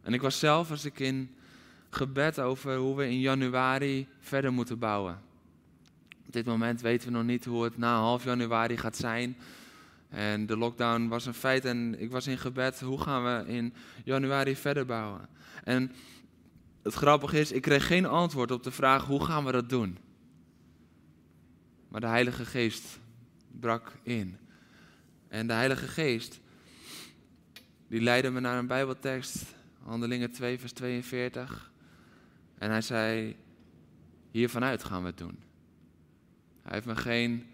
En 0.02 0.14
ik 0.14 0.22
was 0.22 0.40
zelf, 0.40 0.72
als 0.72 0.86
ik 0.86 1.00
in 1.00 1.36
gebed 1.90 2.40
over 2.40 2.76
hoe 2.76 2.96
we 2.96 3.10
in 3.10 3.20
januari 3.20 4.08
verder 4.20 4.54
moeten 4.54 4.80
bouwen. 4.80 5.22
Op 6.26 6.34
dit 6.34 6.46
moment 6.46 6.82
weten 6.82 7.08
we 7.08 7.14
nog 7.18 7.24
niet 7.24 7.46
hoe 7.46 7.64
het 7.64 7.78
na 7.78 7.96
half 8.00 8.24
januari 8.24 8.78
gaat 8.78 8.96
zijn. 8.96 9.38
En 10.10 10.46
de 10.46 10.58
lockdown 10.58 11.08
was 11.08 11.26
een 11.26 11.34
feit 11.34 11.66
en 11.66 12.00
ik 12.00 12.12
was 12.12 12.28
in 12.28 12.38
gebed, 12.38 12.80
hoe 12.80 13.02
gaan 13.02 13.24
we 13.24 13.52
in 13.52 13.74
januari 14.04 14.56
verder 14.56 14.86
bouwen? 14.86 15.30
En 15.64 15.92
het 16.84 16.94
grappige 16.94 17.40
is, 17.40 17.52
ik 17.52 17.62
kreeg 17.62 17.88
geen 17.88 18.06
antwoord 18.06 18.52
op 18.52 18.64
de 18.64 18.72
vraag 18.72 19.06
hoe 19.06 19.24
gaan 19.24 19.46
we 19.46 19.52
dat 19.52 19.70
doen. 19.70 19.98
Maar 21.88 22.02
de 22.02 22.08
Heilige 22.08 22.46
Geest 22.46 23.00
brak 23.60 23.92
in. 24.04 24.38
En 25.28 25.48
de 25.48 25.54
Heilige 25.54 25.88
Geest, 25.88 26.40
die 27.88 28.02
leidde 28.02 28.30
me 28.30 28.40
naar 28.40 28.58
een 28.58 28.68
Bijbeltekst, 28.68 29.56
Handelingen 29.84 30.32
2, 30.32 30.60
vers 30.60 30.72
42. 30.72 31.72
En 32.58 32.70
hij 32.70 32.82
zei, 32.82 33.36
hiervanuit 34.32 34.84
gaan 34.84 35.02
we 35.02 35.08
het 35.08 35.18
doen. 35.18 35.40
Hij 36.62 36.74
heeft 36.74 36.86
me 36.86 36.96
geen 36.96 37.46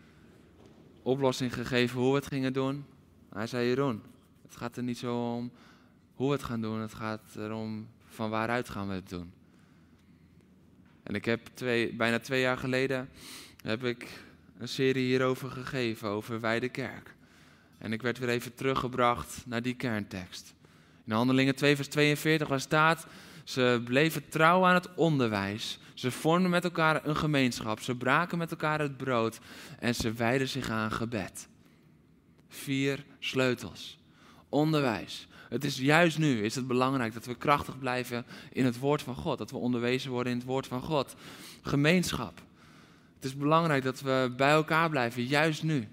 oplossing 1.04 1.54
gegeven 1.54 2.00
hoe 2.00 2.10
we 2.10 2.16
het 2.16 2.28
gingen 2.28 2.54
doen. 2.54 2.86
Hij 3.34 3.48
zei, 3.48 3.68
Jeroen, 3.68 4.02
het 4.42 4.56
gaat 4.56 4.78
er 4.78 4.84
niet 4.84 4.98
zo 4.98 5.34
om 5.36 5.52
hoe 6.14 6.28
we 6.28 6.34
het 6.34 6.44
gaan 6.44 6.62
doen. 6.62 6.80
Het 6.80 6.94
gaat 6.94 7.36
erom 7.38 7.88
van 8.06 8.30
waaruit 8.30 8.70
gaan 8.70 8.88
we 8.88 8.94
het 8.94 9.10
doen. 9.10 9.34
En 11.04 11.16
ik 11.16 11.26
heb 11.26 11.50
twee, 11.54 11.94
bijna 11.94 12.20
twee 12.20 12.42
jaar 12.42 12.58
geleden 12.58 13.10
heb 13.62 13.84
ik 13.84 14.24
een 14.58 14.68
serie 14.68 15.06
hierover 15.06 15.50
gegeven, 15.50 16.10
over 16.10 16.40
Wijde 16.40 16.70
Kerk. 16.70 17.16
En 17.78 17.94
ik 17.94 18.02
werd 18.02 18.20
weer 18.20 18.30
even 18.30 18.56
teruggebracht 18.56 19.44
naar 19.46 19.62
die 19.62 19.76
kerntekst. 19.76 20.54
In 21.06 21.14
Handelingen 21.14 21.56
2 21.56 21.76
vers 21.76 21.88
42 21.88 22.48
waar 22.48 22.60
staat, 22.60 23.08
ze 23.44 23.82
bleven 23.86 24.30
trouw 24.30 24.66
aan 24.66 24.74
het 24.74 24.94
onderwijs. 24.96 25.80
Ze 25.94 26.12
vormden 26.12 26.52
met 26.52 26.64
elkaar 26.64 27.06
een 27.06 27.16
gemeenschap. 27.16 27.80
Ze 27.80 27.96
braken 27.96 28.38
met 28.38 28.52
elkaar 28.52 28.80
het 28.80 28.98
brood 28.98 29.40
en 29.80 29.96
ze 29.96 30.14
wijden 30.14 30.48
zich 30.48 30.70
aan 30.70 30.92
gebed. 30.92 31.48
Vier 32.50 33.06
sleutels. 33.20 34.00
Onderwijs. 34.50 35.28
Het 35.50 35.64
is 35.64 35.78
juist 35.78 36.18
nu 36.18 36.44
is 36.44 36.56
het 36.56 36.68
belangrijk 36.68 37.14
dat 37.14 37.26
we 37.26 37.36
krachtig 37.36 37.80
blijven 37.80 38.26
in 38.52 38.66
het 38.66 38.80
woord 38.80 39.02
van 39.02 39.16
God. 39.16 39.38
Dat 39.38 39.52
we 39.52 39.58
onderwezen 39.58 40.12
worden 40.12 40.32
in 40.32 40.38
het 40.38 40.48
woord 40.48 40.68
van 40.68 40.82
God. 40.82 41.16
Gemeenschap. 41.62 42.42
Het 43.16 43.26
is 43.26 43.38
belangrijk 43.38 43.84
dat 43.84 44.02
we 44.02 44.34
bij 44.38 44.52
elkaar 44.52 44.90
blijven, 44.90 45.24
juist 45.24 45.64
nu. 45.64 45.88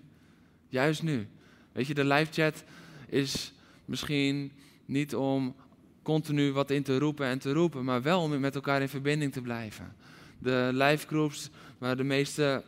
Juist 0.69 1.03
nu. 1.03 1.29
Weet 1.73 1.87
je, 1.87 1.95
de 1.95 2.05
live 2.05 2.33
chat 2.33 2.65
is 3.07 3.53
misschien 3.85 4.53
niet 4.85 5.15
om 5.15 5.55
continu 6.03 6.53
wat 6.53 6.71
in 6.71 6.83
te 6.83 6.99
roepen 6.99 7.27
en 7.27 7.39
te 7.39 7.53
roepen, 7.53 7.85
maar 7.85 8.03
wel 8.03 8.21
om 8.21 8.41
met 8.41 8.55
elkaar 8.55 8.81
in 8.81 8.89
verbinding 8.89 9.33
te 9.33 9.41
blijven. 9.41 9.95
De 10.39 10.71
live 10.73 11.07
groups 11.07 11.51
waar 11.79 11.97
de 11.97 12.05
meeste 12.05 12.63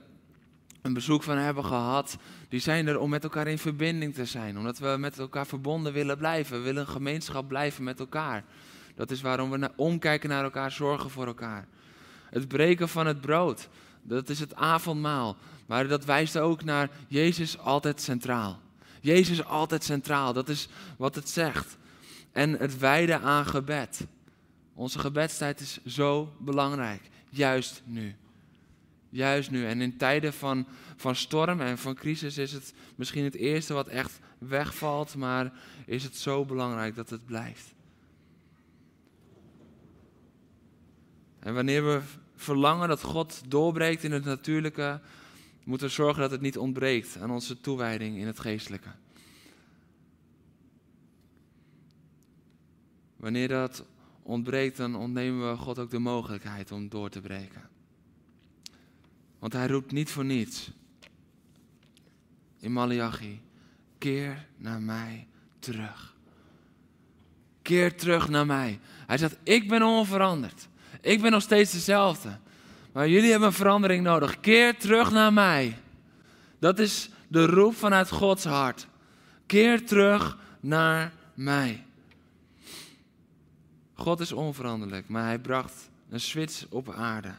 een 0.82 0.92
bezoek 0.92 1.22
van 1.22 1.36
hebben 1.36 1.64
gehad, 1.64 2.16
die 2.48 2.60
zijn 2.60 2.86
er 2.86 2.98
om 2.98 3.10
met 3.10 3.24
elkaar 3.24 3.46
in 3.46 3.58
verbinding 3.58 4.14
te 4.14 4.24
zijn. 4.24 4.58
Omdat 4.58 4.78
we 4.78 4.96
met 4.98 5.18
elkaar 5.18 5.46
verbonden 5.46 5.92
willen 5.92 6.18
blijven. 6.18 6.56
We 6.58 6.64
willen 6.64 6.82
een 6.82 6.88
gemeenschap 6.88 7.48
blijven 7.48 7.84
met 7.84 8.00
elkaar. 8.00 8.44
Dat 8.94 9.10
is 9.10 9.20
waarom 9.20 9.50
we 9.50 9.70
omkijken 9.76 10.28
naar 10.28 10.44
elkaar, 10.44 10.70
zorgen 10.70 11.10
voor 11.10 11.26
elkaar. 11.26 11.66
Het 12.30 12.48
breken 12.48 12.88
van 12.88 13.06
het 13.06 13.20
brood, 13.20 13.68
dat 14.02 14.28
is 14.28 14.40
het 14.40 14.54
avondmaal. 14.54 15.36
Maar 15.66 15.88
dat 15.88 16.04
wijst 16.04 16.38
ook 16.38 16.64
naar 16.64 16.90
Jezus 17.08 17.58
altijd 17.58 18.00
centraal. 18.00 18.60
Jezus 19.00 19.44
altijd 19.44 19.84
centraal, 19.84 20.32
dat 20.32 20.48
is 20.48 20.68
wat 20.96 21.14
het 21.14 21.28
zegt. 21.28 21.76
En 22.32 22.52
het 22.52 22.78
wijden 22.78 23.20
aan 23.20 23.46
gebed. 23.46 24.06
Onze 24.74 24.98
gebedstijd 24.98 25.60
is 25.60 25.78
zo 25.86 26.32
belangrijk, 26.38 27.02
juist 27.28 27.82
nu. 27.84 28.14
Juist 29.08 29.50
nu. 29.50 29.66
En 29.66 29.80
in 29.80 29.96
tijden 29.96 30.32
van, 30.32 30.66
van 30.96 31.16
storm 31.16 31.60
en 31.60 31.78
van 31.78 31.94
crisis 31.94 32.38
is 32.38 32.52
het 32.52 32.74
misschien 32.94 33.24
het 33.24 33.34
eerste 33.34 33.74
wat 33.74 33.88
echt 33.88 34.18
wegvalt, 34.38 35.14
maar 35.14 35.52
is 35.86 36.04
het 36.04 36.16
zo 36.16 36.44
belangrijk 36.44 36.94
dat 36.94 37.10
het 37.10 37.26
blijft. 37.26 37.74
En 41.38 41.54
wanneer 41.54 41.84
we 41.84 42.00
verlangen 42.36 42.88
dat 42.88 43.02
God 43.02 43.42
doorbreekt 43.48 44.04
in 44.04 44.12
het 44.12 44.24
natuurlijke, 44.24 45.00
moeten 45.64 45.86
we 45.86 45.92
zorgen 45.92 46.20
dat 46.20 46.30
het 46.30 46.40
niet 46.40 46.58
ontbreekt 46.58 47.18
aan 47.20 47.30
onze 47.30 47.60
toewijding 47.60 48.16
in 48.16 48.26
het 48.26 48.40
geestelijke. 48.40 48.88
Wanneer 53.22 53.48
dat 53.48 53.84
ontbreekt, 54.22 54.76
dan 54.76 54.94
ontnemen 54.94 55.50
we 55.50 55.56
God 55.56 55.78
ook 55.78 55.90
de 55.90 55.98
mogelijkheid 55.98 56.72
om 56.72 56.88
door 56.88 57.10
te 57.10 57.20
breken. 57.20 57.68
Want 59.38 59.52
hij 59.52 59.66
roept 59.66 59.92
niet 59.92 60.10
voor 60.10 60.24
niets. 60.24 60.70
in 62.60 62.72
Malachi, 62.72 63.40
keer 63.98 64.46
naar 64.56 64.80
mij 64.80 65.26
terug. 65.58 66.16
Keer 67.62 67.96
terug 67.96 68.28
naar 68.28 68.46
mij. 68.46 68.80
Hij 69.06 69.18
zegt, 69.18 69.36
ik 69.42 69.68
ben 69.68 69.82
onveranderd. 69.82 70.68
Ik 71.00 71.20
ben 71.22 71.30
nog 71.30 71.42
steeds 71.42 71.72
dezelfde. 71.72 72.38
Maar 72.92 73.08
jullie 73.08 73.30
hebben 73.30 73.48
een 73.48 73.54
verandering 73.54 74.04
nodig. 74.04 74.40
Keer 74.40 74.76
terug 74.76 75.10
naar 75.10 75.32
mij. 75.32 75.76
Dat 76.58 76.78
is 76.78 77.10
de 77.28 77.46
roep 77.46 77.74
vanuit 77.74 78.10
Gods 78.10 78.44
hart. 78.44 78.86
Keer 79.46 79.86
terug 79.86 80.38
naar 80.60 81.12
mij. 81.34 81.84
God 84.02 84.20
is 84.20 84.32
onveranderlijk, 84.32 85.08
maar 85.08 85.24
hij 85.24 85.38
bracht 85.38 85.90
een 86.08 86.20
switch 86.20 86.66
op 86.70 86.90
aarde. 86.90 87.34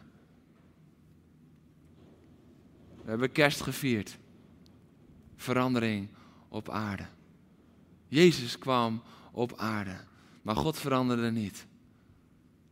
We 3.04 3.10
hebben 3.10 3.32
kerst 3.32 3.62
gevierd. 3.62 4.18
Verandering 5.36 6.08
op 6.50 6.70
aarde. 6.70 7.06
Jezus 8.08 8.58
kwam 8.58 9.04
op 9.32 9.58
aarde, 9.58 9.98
maar 10.42 10.56
God 10.56 10.78
veranderde 10.78 11.32
niet. 11.32 11.66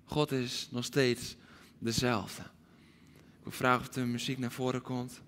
God 0.03 0.31
is 0.31 0.67
nog 0.71 0.85
steeds 0.85 1.35
dezelfde. 1.77 2.41
Ik 2.41 3.43
wil 3.43 3.51
vragen 3.51 3.81
of 3.81 3.89
de 3.89 4.05
muziek 4.05 4.37
naar 4.37 4.51
voren 4.51 4.81
komt. 4.81 5.21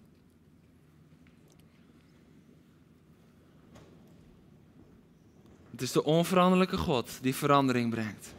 Het 5.72 5.82
is 5.82 5.92
de 5.92 6.04
onveranderlijke 6.04 6.78
God 6.78 7.18
die 7.22 7.36
verandering 7.36 7.90
brengt. 7.90 8.34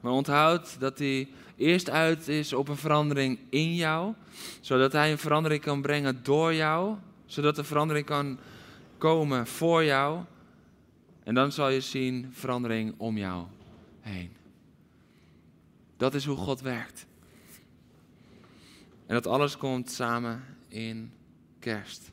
Maar 0.00 0.12
onthoud 0.12 0.80
dat 0.80 0.98
hij 0.98 1.28
eerst 1.56 1.90
uit 1.90 2.28
is 2.28 2.52
op 2.52 2.68
een 2.68 2.76
verandering 2.76 3.38
in 3.50 3.74
jou, 3.74 4.14
zodat 4.60 4.92
hij 4.92 5.10
een 5.10 5.18
verandering 5.18 5.62
kan 5.62 5.82
brengen 5.82 6.22
door 6.22 6.54
jou, 6.54 6.96
zodat 7.26 7.58
er 7.58 7.64
verandering 7.64 8.06
kan 8.06 8.38
komen 8.98 9.46
voor 9.46 9.84
jou. 9.84 10.20
En 11.22 11.34
dan 11.34 11.52
zal 11.52 11.68
je 11.68 11.80
zien 11.80 12.30
verandering 12.32 12.94
om 12.96 13.18
jou 13.18 13.46
heen. 14.00 14.32
Dat 15.96 16.14
is 16.14 16.24
hoe 16.24 16.36
God 16.36 16.60
werkt. 16.60 17.06
En 19.06 19.14
dat 19.14 19.26
alles 19.26 19.56
komt 19.56 19.90
samen 19.90 20.44
in 20.68 21.12
kerst. 21.58 22.10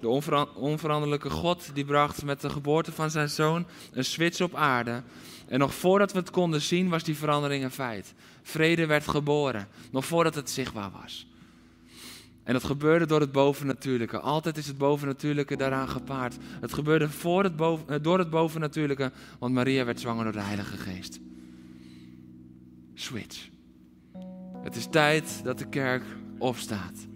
De 0.00 0.08
onveranderlijke 0.54 1.30
God 1.30 1.70
die 1.74 1.84
bracht 1.84 2.24
met 2.24 2.40
de 2.40 2.50
geboorte 2.50 2.92
van 2.92 3.10
zijn 3.10 3.28
zoon 3.28 3.66
een 3.92 4.04
switch 4.04 4.40
op 4.40 4.54
aarde. 4.54 5.02
En 5.48 5.58
nog 5.58 5.74
voordat 5.74 6.12
we 6.12 6.18
het 6.18 6.30
konden 6.30 6.60
zien 6.60 6.88
was 6.88 7.02
die 7.02 7.16
verandering 7.16 7.64
een 7.64 7.70
feit. 7.70 8.14
Vrede 8.42 8.86
werd 8.86 9.08
geboren, 9.08 9.68
nog 9.90 10.04
voordat 10.04 10.34
het 10.34 10.50
zichtbaar 10.50 10.90
was. 11.02 11.26
En 12.44 12.52
dat 12.52 12.64
gebeurde 12.64 13.06
door 13.06 13.20
het 13.20 13.32
bovennatuurlijke. 13.32 14.20
Altijd 14.20 14.56
is 14.56 14.66
het 14.66 14.78
bovennatuurlijke 14.78 15.56
daaraan 15.56 15.88
gepaard. 15.88 16.36
Het 16.60 16.72
gebeurde 16.72 17.08
voor 17.08 17.42
het 17.42 17.56
boven, 17.56 17.88
eh, 17.88 18.02
door 18.02 18.18
het 18.18 18.30
bovennatuurlijke, 18.30 19.12
want 19.38 19.54
Maria 19.54 19.84
werd 19.84 20.00
zwanger 20.00 20.24
door 20.24 20.32
de 20.32 20.40
Heilige 20.40 20.76
Geest. 20.76 21.20
Switch. 22.94 23.48
Het 24.62 24.76
is 24.76 24.86
tijd 24.90 25.40
dat 25.44 25.58
de 25.58 25.68
kerk 25.68 26.04
opstaat. 26.38 27.06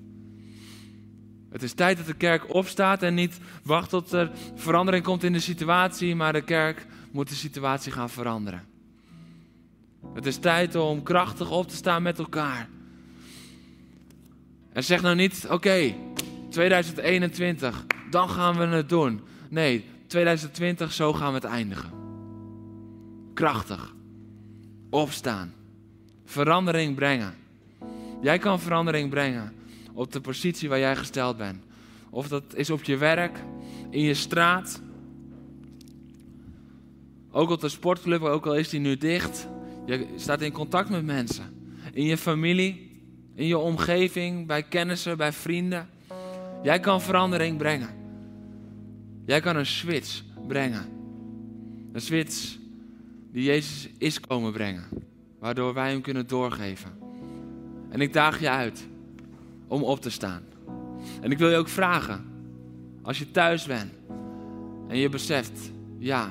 Het 1.51 1.63
is 1.63 1.73
tijd 1.73 1.97
dat 1.97 2.07
de 2.07 2.15
kerk 2.15 2.55
opstaat 2.55 3.03
en 3.03 3.15
niet 3.15 3.39
wacht 3.63 3.91
tot 3.91 4.13
er 4.13 4.31
verandering 4.55 5.05
komt 5.05 5.25
in 5.25 5.33
de 5.33 5.41
situatie, 5.41 6.15
maar 6.15 6.33
de 6.33 6.43
kerk 6.43 6.87
moet 7.11 7.29
de 7.29 7.35
situatie 7.35 7.93
gaan 7.93 8.11
veranderen. 8.11 8.67
Het 10.15 10.27
is 10.27 10.37
tijd 10.37 10.75
om 10.75 11.03
krachtig 11.03 11.51
op 11.51 11.69
te 11.69 11.77
staan 11.77 12.03
met 12.03 12.19
elkaar. 12.19 12.69
En 14.73 14.85
zeg 14.85 15.03
nou 15.03 15.17
niet, 15.17 15.47
oké, 15.51 15.95
2021, 16.51 17.85
dan 18.11 18.29
gaan 18.29 18.59
we 18.59 18.67
het 18.67 18.89
doen. 18.89 19.21
Nee, 19.49 19.85
2020, 20.07 20.93
zo 20.93 21.13
gaan 21.13 21.29
we 21.29 21.35
het 21.35 21.45
eindigen. 21.45 21.91
Krachtig. 23.35 23.95
Opstaan. 24.91 25.55
Verandering 26.25 26.95
brengen. 26.95 27.35
Jij 28.21 28.39
kan 28.39 28.61
verandering 28.61 29.11
brengen 29.11 29.55
op 29.93 30.13
de 30.13 30.21
positie 30.21 30.69
waar 30.69 30.79
jij 30.79 30.97
gesteld 30.97 31.37
bent. 31.37 31.65
Of 32.11 32.29
dat 32.29 32.43
is 32.55 32.71
op 32.71 32.83
je 32.83 32.97
werk, 32.97 33.39
in 33.91 34.03
je 34.03 34.15
straat. 34.15 34.81
Ook 37.39 37.51
op 37.51 37.61
de 37.61 37.69
sportclub, 37.69 38.23
ook 38.23 38.47
al 38.47 38.57
is 38.57 38.69
die 38.69 38.81
nu 38.81 38.97
dicht. 38.97 39.49
Je 39.87 40.07
staat 40.17 40.41
in 40.41 40.53
contact 40.53 40.89
met 40.89 41.05
mensen. 41.05 41.45
In 41.93 42.05
je 42.05 42.17
familie, 42.17 43.01
in 43.35 43.47
je 43.47 43.59
omgeving, 43.59 44.47
bij 44.47 44.63
kennissen, 44.63 45.17
bij 45.17 45.33
vrienden. 45.33 45.89
Jij 46.63 46.81
kan 46.81 47.01
verandering 47.01 47.57
brengen. 47.59 47.89
Jij 49.27 49.41
kan 49.41 49.57
een 49.57 49.67
switch 49.67 50.23
brengen. 50.49 50.87
Een 51.93 52.01
switch 52.01 52.57
die 53.33 53.43
Jezus 53.43 53.89
is 53.99 54.21
komen 54.21 54.53
brengen. 54.53 54.85
Waardoor 55.39 55.75
wij 55.75 55.91
hem 55.91 56.01
kunnen 56.01 56.27
doorgeven. 56.27 56.91
En 57.89 58.01
ik 58.01 58.13
daag 58.13 58.41
je 58.41 58.51
uit 58.51 58.89
om 59.69 59.83
op 59.83 60.01
te 60.01 60.11
staan. 60.11 60.43
En 61.21 61.31
ik 61.31 61.39
wil 61.39 61.51
je 61.51 61.57
ook 61.57 61.69
vragen, 61.69 62.25
als 63.03 63.19
je 63.19 63.31
thuis 63.31 63.67
bent 63.67 63.93
en 64.89 64.99
je 64.99 65.09
beseft, 65.09 65.71
ja, 65.99 66.31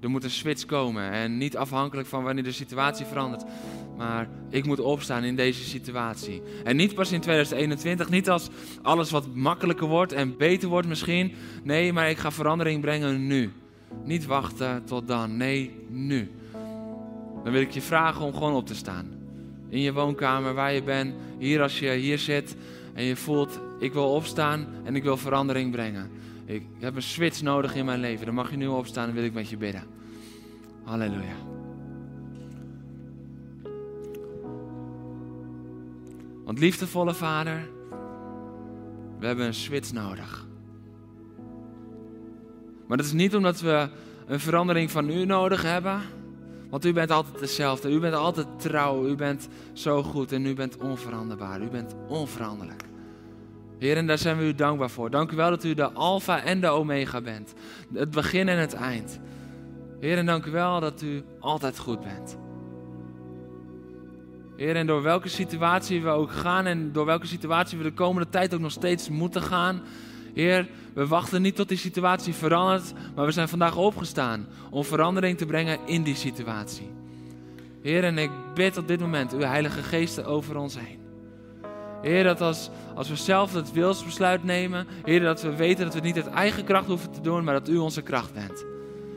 er 0.00 0.10
moet 0.10 0.24
een 0.24 0.30
switch 0.30 0.64
komen 0.64 1.10
en 1.10 1.38
niet 1.38 1.56
afhankelijk 1.56 2.08
van 2.08 2.22
wanneer 2.22 2.44
de 2.44 2.52
situatie 2.52 3.06
verandert, 3.06 3.44
maar 3.96 4.28
ik 4.50 4.64
moet 4.64 4.80
opstaan 4.80 5.24
in 5.24 5.36
deze 5.36 5.64
situatie. 5.64 6.42
En 6.64 6.76
niet 6.76 6.94
pas 6.94 7.12
in 7.12 7.20
2021, 7.20 8.10
niet 8.10 8.30
als 8.30 8.48
alles 8.82 9.10
wat 9.10 9.34
makkelijker 9.34 9.86
wordt 9.86 10.12
en 10.12 10.36
beter 10.36 10.68
wordt 10.68 10.88
misschien. 10.88 11.34
Nee, 11.62 11.92
maar 11.92 12.10
ik 12.10 12.18
ga 12.18 12.30
verandering 12.30 12.80
brengen 12.80 13.26
nu. 13.26 13.52
Niet 14.04 14.26
wachten 14.26 14.84
tot 14.84 15.08
dan, 15.08 15.36
nee, 15.36 15.86
nu. 15.88 16.30
Dan 17.44 17.52
wil 17.52 17.60
ik 17.60 17.70
je 17.70 17.82
vragen 17.82 18.24
om 18.24 18.32
gewoon 18.32 18.54
op 18.54 18.66
te 18.66 18.74
staan 18.74 19.18
in 19.68 19.80
je 19.80 19.92
woonkamer, 19.92 20.54
waar 20.54 20.72
je 20.72 20.82
bent, 20.82 21.14
hier 21.38 21.62
als 21.62 21.78
je 21.78 21.90
hier 21.90 22.18
zit 22.18 22.56
en 22.94 23.04
je 23.04 23.16
voelt, 23.16 23.60
ik 23.78 23.92
wil 23.92 24.14
opstaan 24.14 24.66
en 24.84 24.96
ik 24.96 25.02
wil 25.02 25.16
verandering 25.16 25.72
brengen. 25.72 26.10
Ik 26.48 26.62
heb 26.78 26.96
een 26.96 27.02
switch 27.02 27.42
nodig 27.42 27.74
in 27.74 27.84
mijn 27.84 28.00
leven. 28.00 28.26
Dan 28.26 28.34
mag 28.34 28.50
je 28.50 28.56
nu 28.56 28.66
opstaan 28.66 29.08
en 29.08 29.14
wil 29.14 29.24
ik 29.24 29.32
met 29.32 29.48
je 29.48 29.56
bidden. 29.56 29.82
Halleluja. 30.84 31.36
Want 36.44 36.58
liefdevolle 36.58 37.14
Vader, 37.14 37.68
we 39.18 39.26
hebben 39.26 39.46
een 39.46 39.54
switch 39.54 39.92
nodig. 39.92 40.46
Maar 42.86 42.96
dat 42.96 43.06
is 43.06 43.12
niet 43.12 43.34
omdat 43.34 43.60
we 43.60 43.88
een 44.26 44.40
verandering 44.40 44.90
van 44.90 45.10
u 45.10 45.24
nodig 45.24 45.62
hebben. 45.62 46.00
Want 46.70 46.84
u 46.84 46.92
bent 46.92 47.10
altijd 47.10 47.38
dezelfde. 47.38 47.90
U 47.90 48.00
bent 48.00 48.14
altijd 48.14 48.46
trouw. 48.56 49.06
U 49.06 49.14
bent 49.14 49.48
zo 49.72 50.02
goed 50.02 50.32
en 50.32 50.46
u 50.46 50.54
bent 50.54 50.76
onveranderbaar. 50.76 51.62
U 51.62 51.68
bent 51.68 51.94
onveranderlijk. 52.06 52.87
Heer, 53.78 53.96
en 53.96 54.06
daar 54.06 54.18
zijn 54.18 54.38
we 54.38 54.44
u 54.44 54.54
dankbaar 54.54 54.90
voor. 54.90 55.10
Dank 55.10 55.32
u 55.32 55.36
wel 55.36 55.50
dat 55.50 55.64
u 55.64 55.74
de 55.74 55.92
Alpha 55.92 56.42
en 56.42 56.60
de 56.60 56.66
Omega 56.66 57.20
bent. 57.20 57.54
Het 57.94 58.10
begin 58.10 58.48
en 58.48 58.58
het 58.58 58.74
eind. 58.74 59.20
Heer, 60.00 60.18
en 60.18 60.26
dank 60.26 60.44
u 60.44 60.50
wel 60.50 60.80
dat 60.80 61.02
u 61.02 61.22
altijd 61.40 61.78
goed 61.78 62.00
bent. 62.00 62.38
Heer, 64.56 64.76
en 64.76 64.86
door 64.86 65.02
welke 65.02 65.28
situatie 65.28 66.02
we 66.02 66.08
ook 66.08 66.30
gaan 66.30 66.66
en 66.66 66.92
door 66.92 67.04
welke 67.04 67.26
situatie 67.26 67.78
we 67.78 67.84
de 67.84 67.92
komende 67.92 68.28
tijd 68.28 68.54
ook 68.54 68.60
nog 68.60 68.70
steeds 68.70 69.08
moeten 69.08 69.42
gaan, 69.42 69.82
Heer, 70.34 70.68
we 70.94 71.06
wachten 71.06 71.42
niet 71.42 71.56
tot 71.56 71.68
die 71.68 71.78
situatie 71.78 72.34
verandert, 72.34 72.92
maar 73.14 73.26
we 73.26 73.32
zijn 73.32 73.48
vandaag 73.48 73.76
opgestaan 73.76 74.46
om 74.70 74.84
verandering 74.84 75.38
te 75.38 75.46
brengen 75.46 75.78
in 75.86 76.02
die 76.02 76.14
situatie. 76.14 76.90
Heer, 77.82 78.04
en 78.04 78.18
ik 78.18 78.30
bid 78.54 78.76
op 78.76 78.88
dit 78.88 79.00
moment 79.00 79.32
uw 79.32 79.40
Heilige 79.40 79.82
Geest 79.82 80.24
over 80.24 80.56
ons 80.56 80.78
heen. 80.78 81.07
Heer, 82.02 82.24
dat 82.24 82.40
als, 82.40 82.70
we 83.08 83.16
zelf 83.16 83.54
het 83.54 83.72
wilsbesluit 83.72 84.44
nemen, 84.44 84.86
Heer, 85.04 85.20
dat 85.20 85.42
we 85.42 85.56
weten 85.56 85.84
dat 85.84 85.94
we 85.94 86.00
niet 86.00 86.16
uit 86.16 86.28
eigen 86.28 86.64
kracht 86.64 86.86
hoeven 86.86 87.10
te 87.10 87.20
doen, 87.20 87.44
maar 87.44 87.54
dat 87.54 87.68
u 87.68 87.76
onze 87.76 88.02
kracht 88.02 88.32
bent. 88.32 88.64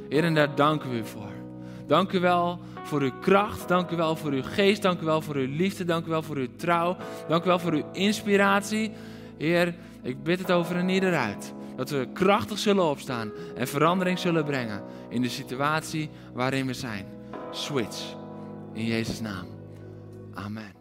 Heer, 0.09 0.23
en 0.23 0.34
daar 0.34 0.55
danken 0.55 0.89
we 0.89 0.97
u 0.97 1.05
voor. 1.05 1.32
Dank 1.88 2.11
u 2.11 2.19
wel 2.19 2.59
voor 2.84 3.01
uw 3.01 3.19
kracht, 3.21 3.67
dank 3.67 3.91
u 3.91 3.95
wel 3.95 4.15
voor 4.15 4.32
uw 4.32 4.43
geest, 4.43 4.82
dank 4.82 5.01
u 5.01 5.05
wel 5.05 5.21
voor 5.21 5.36
uw 5.36 5.55
liefde, 5.55 5.86
dank 5.86 6.05
u 6.05 6.09
wel 6.09 6.23
voor 6.23 6.38
uw 6.38 6.55
trouw, 6.55 6.97
dank 7.27 7.43
u 7.43 7.47
wel 7.47 7.59
voor 7.59 7.73
uw 7.73 7.86
inspiratie. 7.91 8.91
Heer, 9.38 9.75
ik 10.01 10.23
bid 10.23 10.39
het 10.39 10.51
over 10.51 10.75
een 10.75 10.89
ieder 10.89 11.15
uit. 11.15 11.53
Dat 11.75 11.89
we 11.89 12.07
krachtig 12.13 12.59
zullen 12.59 12.84
opstaan 12.84 13.32
en 13.55 13.67
verandering 13.67 14.19
zullen 14.19 14.45
brengen 14.45 14.84
in 15.09 15.21
de 15.21 15.29
situatie 15.29 16.09
waarin 16.34 16.67
we 16.67 16.73
zijn. 16.73 17.05
Switch. 17.51 18.15
In 18.73 18.86
Jezus' 18.86 19.21
naam. 19.21 19.45
Amen. 20.34 20.80